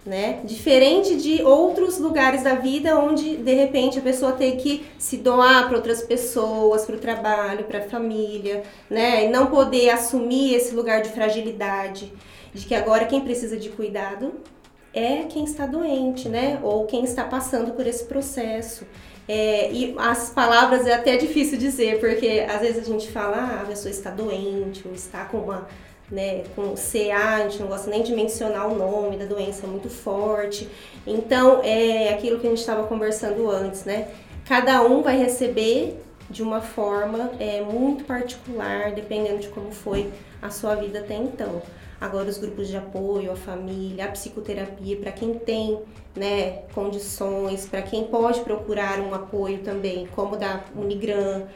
Né? 0.06 0.42
Diferente 0.44 1.16
de 1.16 1.42
outros 1.44 1.98
lugares 1.98 2.44
da 2.44 2.56
vida 2.56 3.00
onde 3.00 3.38
de 3.38 3.54
repente 3.54 4.00
a 4.00 4.02
pessoa 4.02 4.34
tem 4.34 4.58
que 4.58 4.86
se 4.98 5.16
doar 5.16 5.70
para 5.70 5.78
outras 5.78 6.02
pessoas, 6.02 6.84
para 6.84 6.98
o 6.98 7.00
trabalho, 7.00 7.64
para 7.64 7.80
a 7.80 7.88
família, 7.88 8.64
né? 8.90 9.24
E 9.26 9.30
não 9.30 9.46
poder 9.48 9.92
assumir 9.92 10.56
esse 10.56 10.76
lugar 10.76 11.02
de 11.02 11.08
fragilidade, 11.08 12.12
de 12.54 12.66
que 12.66 12.76
agora 12.76 13.06
quem 13.06 13.22
precisa 13.22 13.56
de 13.56 13.70
cuidado 13.70 14.34
é 14.94 15.24
quem 15.24 15.46
está 15.46 15.66
doente, 15.66 16.28
né? 16.30 16.60
Ou 16.62 16.86
quem 16.86 17.06
está 17.06 17.24
passando 17.24 17.72
por 17.72 17.88
esse 17.88 18.04
processo. 18.04 18.86
É, 19.28 19.72
e 19.72 19.96
as 19.98 20.30
palavras 20.30 20.86
é 20.86 20.94
até 20.94 21.16
difícil 21.16 21.58
dizer, 21.58 22.00
porque 22.00 22.46
às 22.48 22.62
vezes 22.62 22.80
a 22.80 22.92
gente 22.92 23.10
fala, 23.10 23.38
ah, 23.38 23.62
a 23.64 23.66
pessoa 23.66 23.90
está 23.90 24.12
doente, 24.12 24.86
ou 24.86 24.94
está 24.94 25.26
com 25.26 25.38
uma, 25.38 25.68
né, 26.12 26.44
com 26.56 26.76
CA, 26.76 27.36
a 27.36 27.40
gente 27.42 27.60
não 27.60 27.68
gosta 27.68 27.90
nem 27.90 28.04
de 28.04 28.14
mencionar 28.14 28.68
o 28.68 28.76
nome 28.76 29.18
da 29.18 29.26
doença, 29.26 29.66
é 29.66 29.70
muito 29.70 29.90
forte. 29.90 30.70
Então, 31.06 31.62
é 31.64 32.14
aquilo 32.14 32.40
que 32.40 32.48
a 32.48 32.50
gente 32.50 32.60
estava 32.60 32.84
conversando 32.88 33.50
antes, 33.50 33.84
né? 33.86 34.10
Cada 34.46 34.82
um 34.84 35.02
vai 35.02 35.18
receber 35.18 36.00
de 36.30 36.42
uma 36.42 36.62
forma 36.62 37.32
é, 37.40 37.62
muito 37.62 38.04
particular, 38.04 38.92
dependendo 38.92 39.40
de 39.40 39.50
como 39.50 39.72
foi 39.72 40.12
a 40.42 40.50
sua 40.50 40.76
vida 40.76 41.00
até 41.00 41.16
então. 41.16 41.62
Agora, 42.00 42.28
os 42.28 42.38
grupos 42.38 42.68
de 42.68 42.76
apoio, 42.76 43.32
a 43.32 43.36
família, 43.36 44.06
a 44.06 44.08
psicoterapia, 44.10 44.98
para 44.98 45.12
quem 45.12 45.36
tem 45.36 45.80
né, 46.16 46.64
condições, 46.74 47.66
para 47.66 47.82
quem 47.82 48.04
pode 48.04 48.42
procurar 48.42 49.00
um 49.00 49.14
apoio 49.14 49.60
também, 49.60 50.08
como 50.14 50.36
da 50.36 50.66
Unigram, 50.76 51.48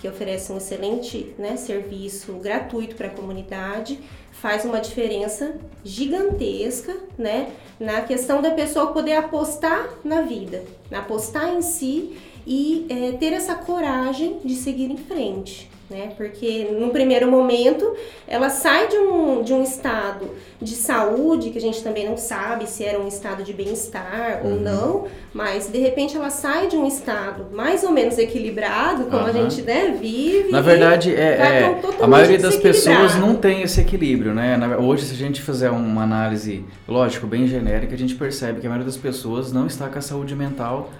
que 0.00 0.08
oferece 0.08 0.52
um 0.52 0.58
excelente 0.58 1.34
né, 1.38 1.56
serviço 1.56 2.32
gratuito 2.34 2.94
para 2.94 3.08
a 3.08 3.10
comunidade, 3.10 3.98
faz 4.32 4.64
uma 4.64 4.80
diferença 4.80 5.56
gigantesca, 5.84 6.96
né, 7.16 7.52
na 7.78 8.02
questão 8.02 8.42
da 8.42 8.50
pessoa 8.50 8.88
poder 8.88 9.14
apostar 9.14 9.88
na 10.04 10.22
vida, 10.22 10.64
apostar 10.92 11.54
em 11.54 11.62
si 11.62 12.18
e 12.46 12.86
é, 12.90 13.12
ter 13.12 13.32
essa 13.32 13.54
coragem 13.54 14.40
de 14.44 14.54
seguir 14.54 14.90
em 14.90 14.96
frente 14.96 15.73
né? 15.88 16.12
Porque 16.16 16.68
no 16.78 16.90
primeiro 16.90 17.30
momento 17.30 17.94
ela 18.26 18.48
sai 18.48 18.88
de 18.88 18.96
um, 18.96 19.42
de 19.42 19.52
um 19.52 19.62
estado 19.62 20.30
de 20.60 20.74
saúde, 20.74 21.50
que 21.50 21.58
a 21.58 21.60
gente 21.60 21.82
também 21.82 22.08
não 22.08 22.16
sabe 22.16 22.66
se 22.66 22.84
era 22.84 22.98
um 22.98 23.06
estado 23.06 23.42
de 23.42 23.52
bem-estar 23.52 24.40
uhum. 24.42 24.52
ou 24.52 24.60
não, 24.60 25.06
mas 25.32 25.68
de 25.68 25.78
repente 25.78 26.16
ela 26.16 26.30
sai 26.30 26.68
de 26.68 26.76
um 26.76 26.86
estado 26.86 27.46
mais 27.52 27.84
ou 27.84 27.90
menos 27.90 28.18
equilibrado, 28.18 29.04
como 29.04 29.22
uhum. 29.22 29.28
a 29.28 29.32
gente 29.32 29.62
né, 29.62 29.96
vive. 30.00 30.50
Na 30.50 30.60
verdade, 30.60 31.14
é, 31.14 31.20
é 31.20 31.80
a 32.00 32.06
maioria 32.06 32.38
das 32.38 32.56
pessoas 32.56 33.14
não 33.16 33.34
tem 33.34 33.62
esse 33.62 33.80
equilíbrio, 33.80 34.34
né? 34.34 34.58
Hoje, 34.78 35.04
se 35.04 35.14
a 35.14 35.16
gente 35.16 35.42
fizer 35.42 35.70
uma 35.70 36.02
análise, 36.02 36.64
lógico, 36.88 37.26
bem 37.26 37.46
genérica, 37.46 37.94
a 37.94 37.98
gente 37.98 38.14
percebe 38.14 38.60
que 38.60 38.66
a 38.66 38.70
maioria 38.70 38.86
das 38.86 38.96
pessoas 38.96 39.52
não 39.52 39.66
está 39.66 39.88
com 39.88 39.98
a 39.98 40.02
saúde 40.02 40.34
mental 40.34 40.90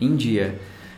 em 0.00 0.16
dia. 0.16 0.54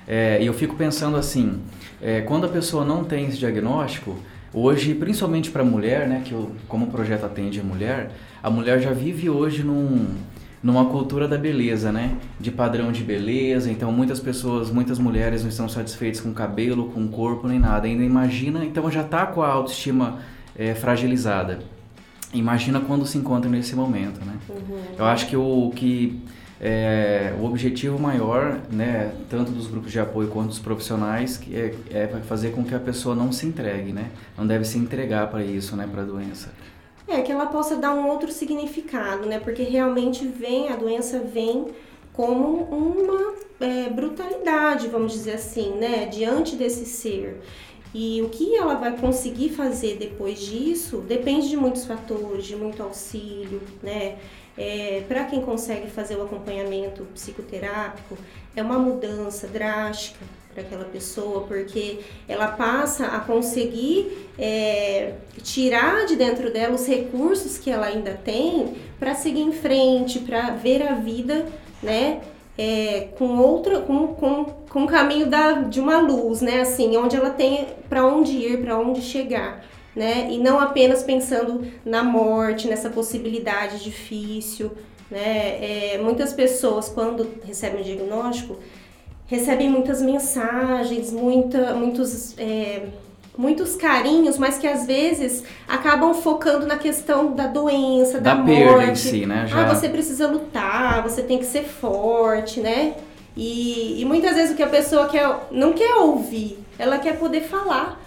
É, 0.07 0.39
e 0.41 0.47
eu 0.47 0.53
fico 0.53 0.77
pensando 0.77 1.17
assim, 1.17 1.61
é, 2.05 2.21
quando 2.21 2.45
a 2.45 2.49
pessoa 2.51 2.85
não 2.85 3.03
tem 3.03 3.27
esse 3.27 3.39
diagnóstico, 3.39 4.15
hoje, 4.53 4.95
principalmente 4.95 5.51
para 5.51 5.63
a 5.63 5.65
mulher, 5.65 6.07
né, 6.07 6.21
que 6.23 6.33
eu, 6.33 6.53
como 6.69 6.85
o 6.85 6.91
projeto 6.91 7.25
atende 7.25 7.59
a 7.59 7.65
mulher, 7.65 8.11
a 8.43 8.51
mulher 8.51 8.79
já 8.79 8.93
vive 8.93 9.31
hoje 9.31 9.63
num, 9.63 10.09
numa 10.63 10.85
cultura 10.85 11.27
da 11.27 11.39
beleza, 11.39 11.91
né? 11.91 12.17
De 12.39 12.51
padrão 12.51 12.93
de 12.93 13.03
beleza. 13.03 13.71
Então, 13.71 13.91
muitas 13.91 14.21
pessoas, 14.21 14.71
muitas 14.71 14.99
mulheres 14.99 15.41
não 15.43 15.49
estão 15.49 15.67
satisfeitas 15.67 16.21
com 16.21 16.29
o 16.29 16.35
cabelo, 16.35 16.91
com 16.91 17.05
o 17.05 17.09
corpo, 17.09 17.49
nem 17.49 17.59
nada. 17.59 17.87
Ainda 17.87 18.05
imagina, 18.05 18.63
então 18.63 18.91
já 18.91 19.01
está 19.01 19.25
com 19.25 19.43
a 19.43 19.49
autoestima 19.49 20.19
é, 20.55 20.75
fragilizada. 20.75 21.61
Imagina 22.35 22.81
quando 22.81 23.07
se 23.07 23.17
encontra 23.17 23.51
nesse 23.51 23.75
momento, 23.75 24.23
né? 24.27 24.35
Uhum. 24.51 24.79
Eu 24.99 25.07
acho 25.07 25.27
que 25.27 25.37
o 25.37 25.73
que 25.75 26.21
é, 26.61 27.35
o 27.41 27.45
objetivo 27.45 27.99
maior, 27.99 28.61
né, 28.71 29.13
tanto 29.29 29.51
dos 29.51 29.67
grupos 29.67 29.91
de 29.91 29.99
apoio 29.99 30.29
quanto 30.29 30.49
dos 30.49 30.59
profissionais, 30.59 31.37
que 31.37 31.55
é, 31.55 31.75
é 31.91 32.07
fazer 32.27 32.53
com 32.53 32.65
que 32.65 32.75
a 32.75 32.79
pessoa 32.79 33.15
não 33.15 33.33
se 33.33 33.47
entregue, 33.47 33.93
né? 33.93 34.11
Não 34.37 34.47
deve 34.47 34.65
se 34.65 34.79
entregar 34.79 35.29
para 35.31 35.45
isso, 35.45 35.77
né, 35.77 35.89
para 35.91 36.03
a 36.03 36.05
doença. 36.05 36.53
É, 37.07 37.21
que 37.21 37.31
ela 37.31 37.47
possa 37.47 37.77
dar 37.77 37.93
um 37.95 38.09
outro 38.09 38.33
significado, 38.33 39.27
né? 39.27 39.39
Porque 39.39 39.63
realmente 39.63 40.27
vem, 40.27 40.71
a 40.71 40.77
doença 40.77 41.19
vem 41.21 41.67
como 42.13 42.63
uma 42.65 43.35
é, 43.61 43.91
brutalidade, 43.91 44.89
vamos 44.89 45.13
dizer 45.13 45.35
assim, 45.35 45.75
né? 45.75 46.07
Diante 46.07 46.57
desse 46.57 46.87
ser. 46.87 47.43
E 47.93 48.23
o 48.23 48.29
que 48.29 48.57
ela 48.57 48.75
vai 48.75 48.97
conseguir 48.97 49.51
fazer 49.51 49.97
depois 49.99 50.41
disso 50.41 50.99
depende 50.99 51.49
de 51.49 51.57
muitos 51.57 51.85
fatores, 51.85 52.45
de 52.45 52.57
muito 52.57 52.83
auxílio, 52.83 53.61
né? 53.83 54.17
É, 54.57 55.03
para 55.09 55.25
quem 55.25 55.41
consegue 55.41 55.89
fazer 55.91 56.17
o 56.17 56.23
acompanhamento 56.23 57.03
psicoterápico, 57.13 58.17
é 58.55 58.63
uma 58.63 58.79
mudança 58.79 59.49
drástica 59.49 60.25
para 60.55 60.63
aquela 60.63 60.85
pessoa, 60.85 61.43
porque 61.43 61.99
ela 62.29 62.47
passa 62.47 63.07
a 63.07 63.19
conseguir 63.19 64.29
é, 64.39 65.15
tirar 65.43 66.07
de 66.07 66.15
dentro 66.15 66.53
dela 66.53 66.75
os 66.75 66.87
recursos 66.87 67.59
que 67.59 67.69
ela 67.69 67.87
ainda 67.87 68.13
tem 68.13 68.77
para 68.99 69.15
seguir 69.17 69.41
em 69.41 69.53
frente, 69.53 70.21
para 70.21 70.51
ver 70.51 70.87
a 70.87 70.95
vida, 70.95 71.47
né? 71.83 72.21
É, 72.57 73.09
com 73.19 73.37
outra, 73.39 73.81
com, 73.81 74.15
com, 74.15 74.45
com 74.45 74.85
o 74.85 74.87
caminho 74.87 75.27
da, 75.27 75.63
de 75.63 75.81
uma 75.81 75.99
luz, 75.99 76.41
né? 76.41 76.61
Assim, 76.61 76.97
onde 76.97 77.17
ela 77.17 77.31
tem 77.31 77.67
para 77.89 78.07
onde 78.07 78.31
ir, 78.31 78.63
para 78.63 78.79
onde 78.79 79.03
chegar 79.03 79.65
né? 79.95 80.29
E 80.31 80.39
não 80.39 80.59
apenas 80.59 81.03
pensando 81.03 81.67
na 81.85 82.03
morte, 82.03 82.67
nessa 82.67 82.91
possibilidade 82.91 83.83
difícil, 83.83 84.73
né? 85.11 85.95
É, 85.95 86.01
muitas 86.03 86.33
pessoas, 86.33 86.89
quando 86.89 87.29
recebem 87.45 87.81
o 87.81 87.85
diagnóstico, 87.85 88.57
recebem 89.27 89.71
muitas 89.71 90.03
mensagens, 90.03 91.13
muita, 91.13 91.75
muitos, 91.75 92.37
é, 92.39 92.87
muitos 93.37 93.77
carinhos, 93.77 94.37
mas 94.37 94.59
que 94.59 94.67
às 94.67 94.87
vezes 94.87 95.45
acabam 95.69 96.13
focando 96.15 96.67
na 96.67 96.77
questão 96.77 97.33
da 97.33 97.47
doença, 97.47 98.21
da, 98.21 98.35
da 98.35 98.43
morte. 98.43 98.65
Perda 98.65 98.93
em 98.93 98.95
si, 98.97 99.27
né? 99.27 99.47
Já... 99.47 99.63
Ah, 99.63 99.75
você 99.75 99.89
precisa 99.89 100.27
lutar, 100.27 101.03
você 101.03 101.23
tem 101.23 101.39
que 101.39 101.47
ser 101.47 101.65
forte, 101.65 102.61
né? 102.61 102.95
E, 103.37 104.01
e 104.01 104.05
muitas 104.05 104.35
vezes 104.37 104.53
o 104.53 104.57
que 104.57 104.63
a 104.63 104.69
pessoa 104.69 105.09
quer, 105.09 105.29
não 105.51 105.73
quer 105.73 105.95
ouvir, 105.97 106.59
ela 106.79 106.99
quer 106.99 107.19
poder 107.19 107.43
falar 107.43 108.04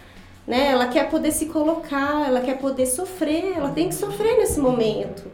né? 0.47 0.71
Ela 0.71 0.87
quer 0.87 1.09
poder 1.09 1.31
se 1.31 1.47
colocar, 1.47 2.25
ela 2.25 2.39
quer 2.39 2.57
poder 2.57 2.85
sofrer, 2.85 3.57
ela 3.57 3.69
tem 3.69 3.89
que 3.89 3.95
sofrer 3.95 4.37
nesse 4.37 4.59
momento, 4.59 5.29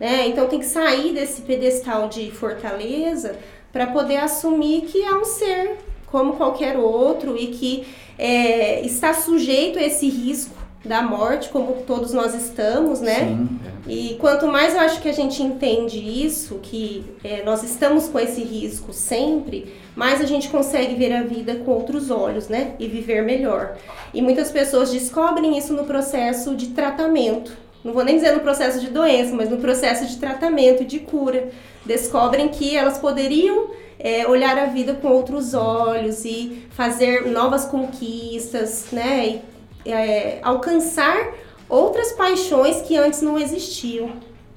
né? 0.00 0.26
Então 0.26 0.48
tem 0.48 0.58
que 0.58 0.66
sair 0.66 1.12
desse 1.12 1.42
pedestal 1.42 2.08
de 2.08 2.30
fortaleza 2.30 3.36
para 3.70 3.88
poder 3.88 4.16
assumir 4.16 4.82
que 4.82 5.02
é 5.02 5.14
um 5.14 5.24
ser 5.24 5.76
como 6.06 6.36
qualquer 6.36 6.78
outro 6.78 7.36
e 7.36 7.48
que 7.48 7.86
é, 8.18 8.80
está 8.86 9.12
sujeito 9.12 9.78
a 9.78 9.82
esse 9.82 10.08
risco 10.08 10.63
da 10.84 11.02
morte, 11.02 11.48
como 11.48 11.82
todos 11.86 12.12
nós 12.12 12.34
estamos, 12.34 13.00
né? 13.00 13.20
Sim, 13.20 13.48
é. 13.66 13.90
E 13.90 14.16
quanto 14.20 14.46
mais 14.46 14.74
eu 14.74 14.80
acho 14.80 15.00
que 15.00 15.08
a 15.08 15.12
gente 15.12 15.42
entende 15.42 15.98
isso, 15.98 16.58
que 16.62 17.04
é, 17.22 17.42
nós 17.42 17.62
estamos 17.62 18.08
com 18.08 18.18
esse 18.18 18.42
risco 18.42 18.92
sempre, 18.92 19.74
mais 19.96 20.20
a 20.20 20.26
gente 20.26 20.48
consegue 20.48 20.94
ver 20.94 21.12
a 21.12 21.22
vida 21.22 21.56
com 21.56 21.70
outros 21.72 22.10
olhos, 22.10 22.48
né? 22.48 22.74
E 22.78 22.86
viver 22.86 23.22
melhor. 23.22 23.76
E 24.12 24.20
muitas 24.20 24.50
pessoas 24.50 24.90
descobrem 24.90 25.56
isso 25.56 25.72
no 25.72 25.84
processo 25.84 26.54
de 26.54 26.68
tratamento. 26.68 27.52
Não 27.82 27.92
vou 27.92 28.04
nem 28.04 28.16
dizer 28.16 28.32
no 28.32 28.40
processo 28.40 28.80
de 28.80 28.88
doença, 28.88 29.34
mas 29.34 29.50
no 29.50 29.58
processo 29.58 30.06
de 30.06 30.16
tratamento, 30.16 30.84
de 30.84 31.00
cura. 31.00 31.50
Descobrem 31.84 32.48
que 32.48 32.76
elas 32.76 32.98
poderiam 32.98 33.70
é, 33.98 34.26
olhar 34.26 34.58
a 34.58 34.66
vida 34.66 34.94
com 34.94 35.08
outros 35.08 35.54
olhos 35.54 36.24
e 36.24 36.64
fazer 36.70 37.26
novas 37.26 37.66
conquistas, 37.66 38.86
né? 38.90 39.26
E, 39.26 39.53
é, 39.86 40.38
alcançar 40.42 41.34
outras 41.68 42.12
paixões 42.12 42.82
que 42.82 42.96
antes 42.96 43.22
não 43.22 43.38
existiam. 43.38 44.10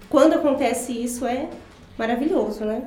Quando 0.09 0.33
acontece 0.33 0.91
isso 0.91 1.25
é 1.25 1.49
maravilhoso, 1.97 2.63
né? 2.63 2.83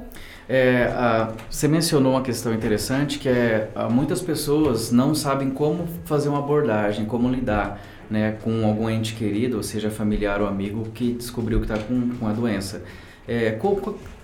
É, 0.48 0.84
a, 0.94 1.32
você 1.48 1.68
mencionou 1.68 2.12
uma 2.12 2.22
questão 2.22 2.52
interessante 2.52 3.18
que 3.18 3.28
é 3.28 3.70
a, 3.74 3.88
muitas 3.88 4.20
pessoas 4.20 4.90
não 4.90 5.14
sabem 5.14 5.50
como 5.50 5.86
fazer 6.04 6.28
uma 6.28 6.38
abordagem, 6.38 7.04
como 7.04 7.28
lidar 7.28 7.80
né, 8.10 8.36
com 8.42 8.66
algum 8.66 8.90
ente 8.90 9.14
querido, 9.14 9.58
ou 9.58 9.62
seja, 9.62 9.90
familiar 9.90 10.42
ou 10.42 10.48
amigo 10.48 10.90
que 10.92 11.12
descobriu 11.12 11.60
que 11.60 11.72
está 11.72 11.78
com, 11.78 12.10
com 12.18 12.26
a 12.26 12.32
doença. 12.32 12.82
É, 13.28 13.56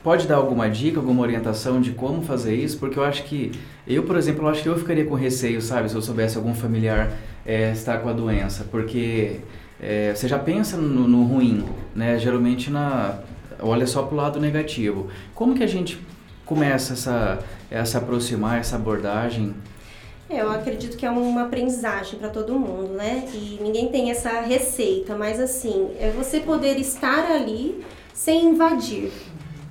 pode 0.03 0.27
dar 0.27 0.37
alguma 0.37 0.69
dica, 0.69 0.99
alguma 0.99 1.23
orientação 1.23 1.81
de 1.81 1.93
como 1.93 2.23
fazer 2.23 2.57
isso? 2.57 2.79
Porque 2.79 2.99
eu 2.99 3.05
acho 3.05 3.23
que, 3.23 3.53
eu, 3.87 4.03
por 4.03 4.17
exemplo, 4.17 4.45
eu 4.45 4.49
acho 4.49 4.63
que 4.63 4.69
eu 4.69 4.77
ficaria 4.77 5.05
com 5.05 5.15
receio, 5.15 5.63
sabe, 5.63 5.89
se 5.89 5.95
eu 5.95 6.03
soubesse 6.03 6.37
algum 6.37 6.55
familiar 6.55 7.13
é, 7.47 7.71
estar 7.71 7.99
com 7.99 8.09
a 8.09 8.13
doença, 8.13 8.67
porque 8.71 9.41
é, 9.81 10.13
você 10.15 10.27
já 10.27 10.39
pensa 10.39 10.77
no, 10.77 11.07
no, 11.07 11.25
ruim, 11.25 11.65
né? 11.95 12.19
Geralmente 12.19 12.71
na 12.71 13.21
olha 13.61 13.87
só 13.87 14.03
para 14.03 14.15
o 14.15 14.17
lado 14.17 14.41
negativo. 14.41 15.09
Como 15.35 15.55
que 15.55 15.63
a 15.63 15.67
gente 15.67 15.99
começa 16.45 16.93
essa, 16.93 17.39
essa 17.71 17.99
aproximar, 17.99 18.59
essa 18.59 18.77
abordagem? 18.77 19.55
Eu 20.29 20.51
acredito 20.51 20.97
que 20.97 21.07
é 21.07 21.11
uma 21.11 21.45
aprendizagem 21.45 22.19
para 22.19 22.29
todo 22.29 22.59
mundo, 22.59 22.95
né? 22.95 23.29
E 23.33 23.59
ninguém 23.63 23.89
tem 23.89 24.11
essa 24.11 24.41
receita, 24.41 25.17
mas 25.17 25.39
assim, 25.39 25.91
é 26.01 26.11
você 26.11 26.41
poder 26.41 26.79
estar 26.79 27.31
ali 27.31 27.85
sem 28.13 28.47
invadir, 28.47 29.13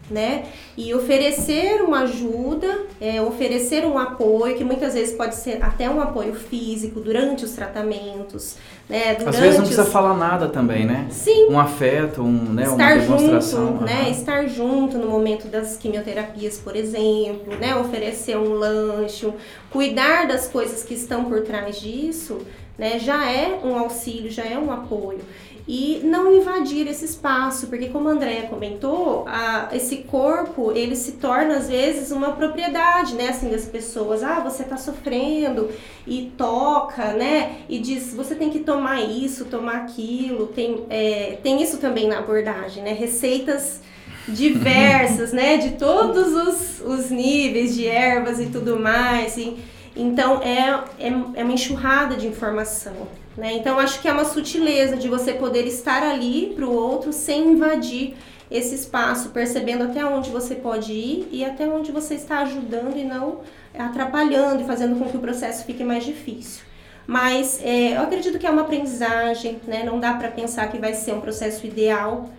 né? 0.10 0.46
E 0.78 0.94
oferecer 0.94 1.82
uma 1.82 2.02
ajuda, 2.02 2.82
é, 3.02 3.22
oferecer 3.22 3.86
um 3.86 3.98
apoio, 3.98 4.56
que 4.56 4.64
muitas 4.64 4.94
vezes 4.94 5.16
pode 5.16 5.36
ser 5.36 5.64
até 5.64 5.90
um 5.90 6.00
apoio 6.00 6.34
físico 6.36 7.00
durante 7.00 7.44
os 7.44 7.52
tratamentos, 7.52 8.58
né? 8.88 9.16
Durante 9.16 9.36
Às 9.36 9.40
vezes 9.40 9.56
não 9.56 9.62
precisa 9.62 9.84
os... 9.84 9.92
falar 9.92 10.16
nada 10.16 10.48
também, 10.48 10.86
né? 10.86 11.08
Sim. 11.10 11.48
Um 11.50 11.60
afeto, 11.60 12.22
um, 12.22 12.54
né? 12.54 12.64
Estar 12.64 12.76
uma 12.76 13.02
demonstração. 13.02 13.68
Junto, 13.68 13.84
né? 13.84 14.10
Estar 14.10 14.48
junto 14.48 14.98
no 14.98 15.10
momento 15.10 15.48
das 15.48 15.78
quimioterapias, 15.78 16.58
por 16.60 16.76
exemplo, 16.76 17.56
né? 17.60 17.76
Oferecer 17.76 18.38
um 18.38 18.54
lanche, 18.54 19.28
cuidar 19.72 20.28
das 20.28 20.48
coisas 20.48 20.84
que 20.84 20.94
estão 20.94 21.26
por 21.26 21.42
trás 21.42 21.80
disso, 21.80 22.40
né? 22.78 23.00
Já 23.00 23.30
é 23.30 23.60
um 23.64 23.76
auxílio, 23.76 24.30
já 24.30 24.44
é 24.44 24.58
um 24.58 24.72
apoio 24.72 25.22
e 25.68 26.02
não 26.04 26.32
invadir 26.32 26.88
esse 26.88 27.06
espaço, 27.06 27.68
porque 27.68 27.90
como 27.90 28.08
a 28.08 28.12
Andrea 28.12 28.44
comentou, 28.44 29.26
a, 29.28 29.70
esse 29.74 29.98
corpo 29.98 30.72
ele 30.72 30.96
se 30.96 31.14
torna 31.14 31.56
às 31.58 31.68
vezes 31.68 32.12
uma 32.12 32.34
propriedade, 32.34 33.16
né, 33.16 33.30
assim 33.30 33.50
das 33.50 33.66
pessoas. 33.66 34.22
Ah, 34.22 34.40
você 34.42 34.62
está 34.62 34.78
sofrendo 34.78 35.70
e 36.06 36.32
toca, 36.38 37.14
né, 37.14 37.58
e 37.68 37.80
diz 37.80 38.14
você 38.14 38.36
tem 38.36 38.52
que 38.52 38.60
tomar 38.60 39.02
isso, 39.02 39.46
tomar 39.46 39.78
aquilo. 39.78 40.48
Tem 40.48 40.86
é, 40.90 41.40
tem 41.42 41.62
isso 41.62 41.78
também 41.78 42.08
na 42.08 42.20
abordagem, 42.20 42.84
né, 42.84 42.94
receitas 42.94 43.82
diversas, 44.28 45.34
né, 45.34 45.58
de 45.58 45.72
todos 45.72 46.28
os, 46.28 46.82
os 46.82 47.10
níveis 47.10 47.74
de 47.74 47.88
ervas 47.88 48.40
e 48.40 48.46
tudo 48.48 48.80
mais. 48.80 49.36
E, 49.38 49.58
Então 49.96 50.42
é, 50.42 50.84
é, 51.00 51.08
é 51.36 51.44
uma 51.44 51.54
enxurrada 51.54 52.16
de 52.16 52.28
informação. 52.28 53.08
Né? 53.38 53.54
Então 53.54 53.80
acho 53.80 54.02
que 54.02 54.08
é 54.08 54.14
uma 54.14 54.26
sutileza 54.26 54.96
de 54.96 55.08
você 55.08 55.34
poder 55.34 55.66
estar 55.66 56.04
ali 56.04 56.54
para 56.56 56.66
o 56.66 56.74
outro 56.74 57.12
sem 57.12 57.50
invadir 57.50 58.16
esse 58.50 58.76
espaço, 58.76 59.30
percebendo 59.30 59.84
até 59.84 60.06
onde 60.06 60.30
você 60.30 60.56
pode 60.56 60.94
ir 60.94 61.28
e 61.32 61.44
até 61.44 61.68
onde 61.68 61.92
você 61.92 62.14
está 62.16 62.40
ajudando 62.40 62.96
e 62.98 63.04
não 63.04 63.40
atrapalhando 63.78 64.62
e 64.62 64.66
fazendo 64.66 64.98
com 64.98 65.10
que 65.10 65.18
o 65.18 65.20
processo 65.20 65.66
fique 65.66 65.84
mais 65.84 66.04
difícil. 66.04 66.64
Mas 67.08 67.60
é, 67.62 67.98
eu 67.98 68.02
acredito 68.02 68.40
que 68.40 68.48
é 68.48 68.50
uma 68.50 68.64
aprendizagem, 68.64 69.60
né? 69.68 69.84
não 69.84 70.00
dá 70.00 70.14
para 70.14 70.30
pensar 70.30 70.68
que 70.68 70.78
vai 70.78 70.94
ser 70.94 71.14
um 71.14 71.22
processo 71.22 71.66
ideal, 71.66 72.30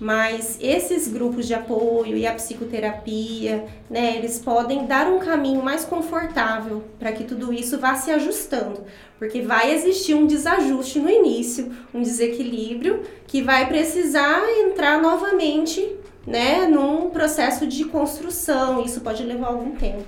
mas 0.00 0.58
esses 0.60 1.08
grupos 1.08 1.46
de 1.46 1.54
apoio 1.54 2.16
e 2.16 2.26
a 2.26 2.34
psicoterapia, 2.34 3.64
né, 3.88 4.16
eles 4.16 4.38
podem 4.38 4.86
dar 4.86 5.06
um 5.06 5.18
caminho 5.18 5.62
mais 5.62 5.84
confortável 5.84 6.84
para 6.98 7.12
que 7.12 7.24
tudo 7.24 7.52
isso 7.52 7.78
vá 7.78 7.94
se 7.94 8.10
ajustando, 8.10 8.82
porque 9.18 9.42
vai 9.42 9.72
existir 9.72 10.14
um 10.14 10.26
desajuste 10.26 10.98
no 10.98 11.08
início, 11.08 11.72
um 11.92 12.02
desequilíbrio 12.02 13.02
que 13.26 13.40
vai 13.42 13.66
precisar 13.68 14.42
entrar 14.66 15.00
novamente, 15.00 15.96
né, 16.26 16.66
num 16.66 17.10
processo 17.10 17.66
de 17.66 17.84
construção. 17.84 18.82
Isso 18.84 19.00
pode 19.00 19.22
levar 19.22 19.48
algum 19.48 19.76
tempo. 19.76 20.04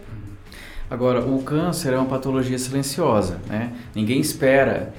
Agora, 0.88 1.24
o 1.24 1.42
câncer 1.42 1.92
é 1.92 1.96
uma 1.96 2.06
patologia 2.06 2.58
silenciosa, 2.58 3.40
né? 3.48 3.72
Ninguém 3.92 4.20
espera 4.20 4.94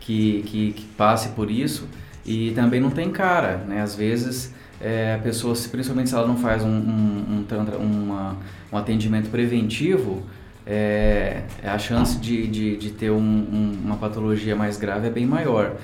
que, 0.00 0.42
que, 0.42 0.72
que 0.72 0.84
passe 0.96 1.28
por 1.30 1.48
isso 1.48 1.86
e 2.28 2.52
também 2.52 2.78
não 2.78 2.90
tem 2.90 3.10
cara, 3.10 3.56
né? 3.66 3.80
Às 3.80 3.94
vezes 3.94 4.52
é, 4.78 5.14
a 5.14 5.18
pessoa, 5.18 5.54
principalmente 5.70 6.10
se 6.10 6.14
ela 6.14 6.26
não 6.26 6.36
faz 6.36 6.62
um, 6.62 6.68
um, 6.68 7.46
um, 7.50 8.02
uma, 8.02 8.36
um 8.70 8.76
atendimento 8.76 9.30
preventivo, 9.30 10.22
é, 10.66 11.44
a 11.64 11.78
chance 11.78 12.18
de, 12.18 12.46
de, 12.46 12.76
de 12.76 12.90
ter 12.90 13.10
um, 13.10 13.78
uma 13.82 13.96
patologia 13.96 14.54
mais 14.54 14.76
grave 14.76 15.06
é 15.06 15.10
bem 15.10 15.24
maior. 15.24 15.76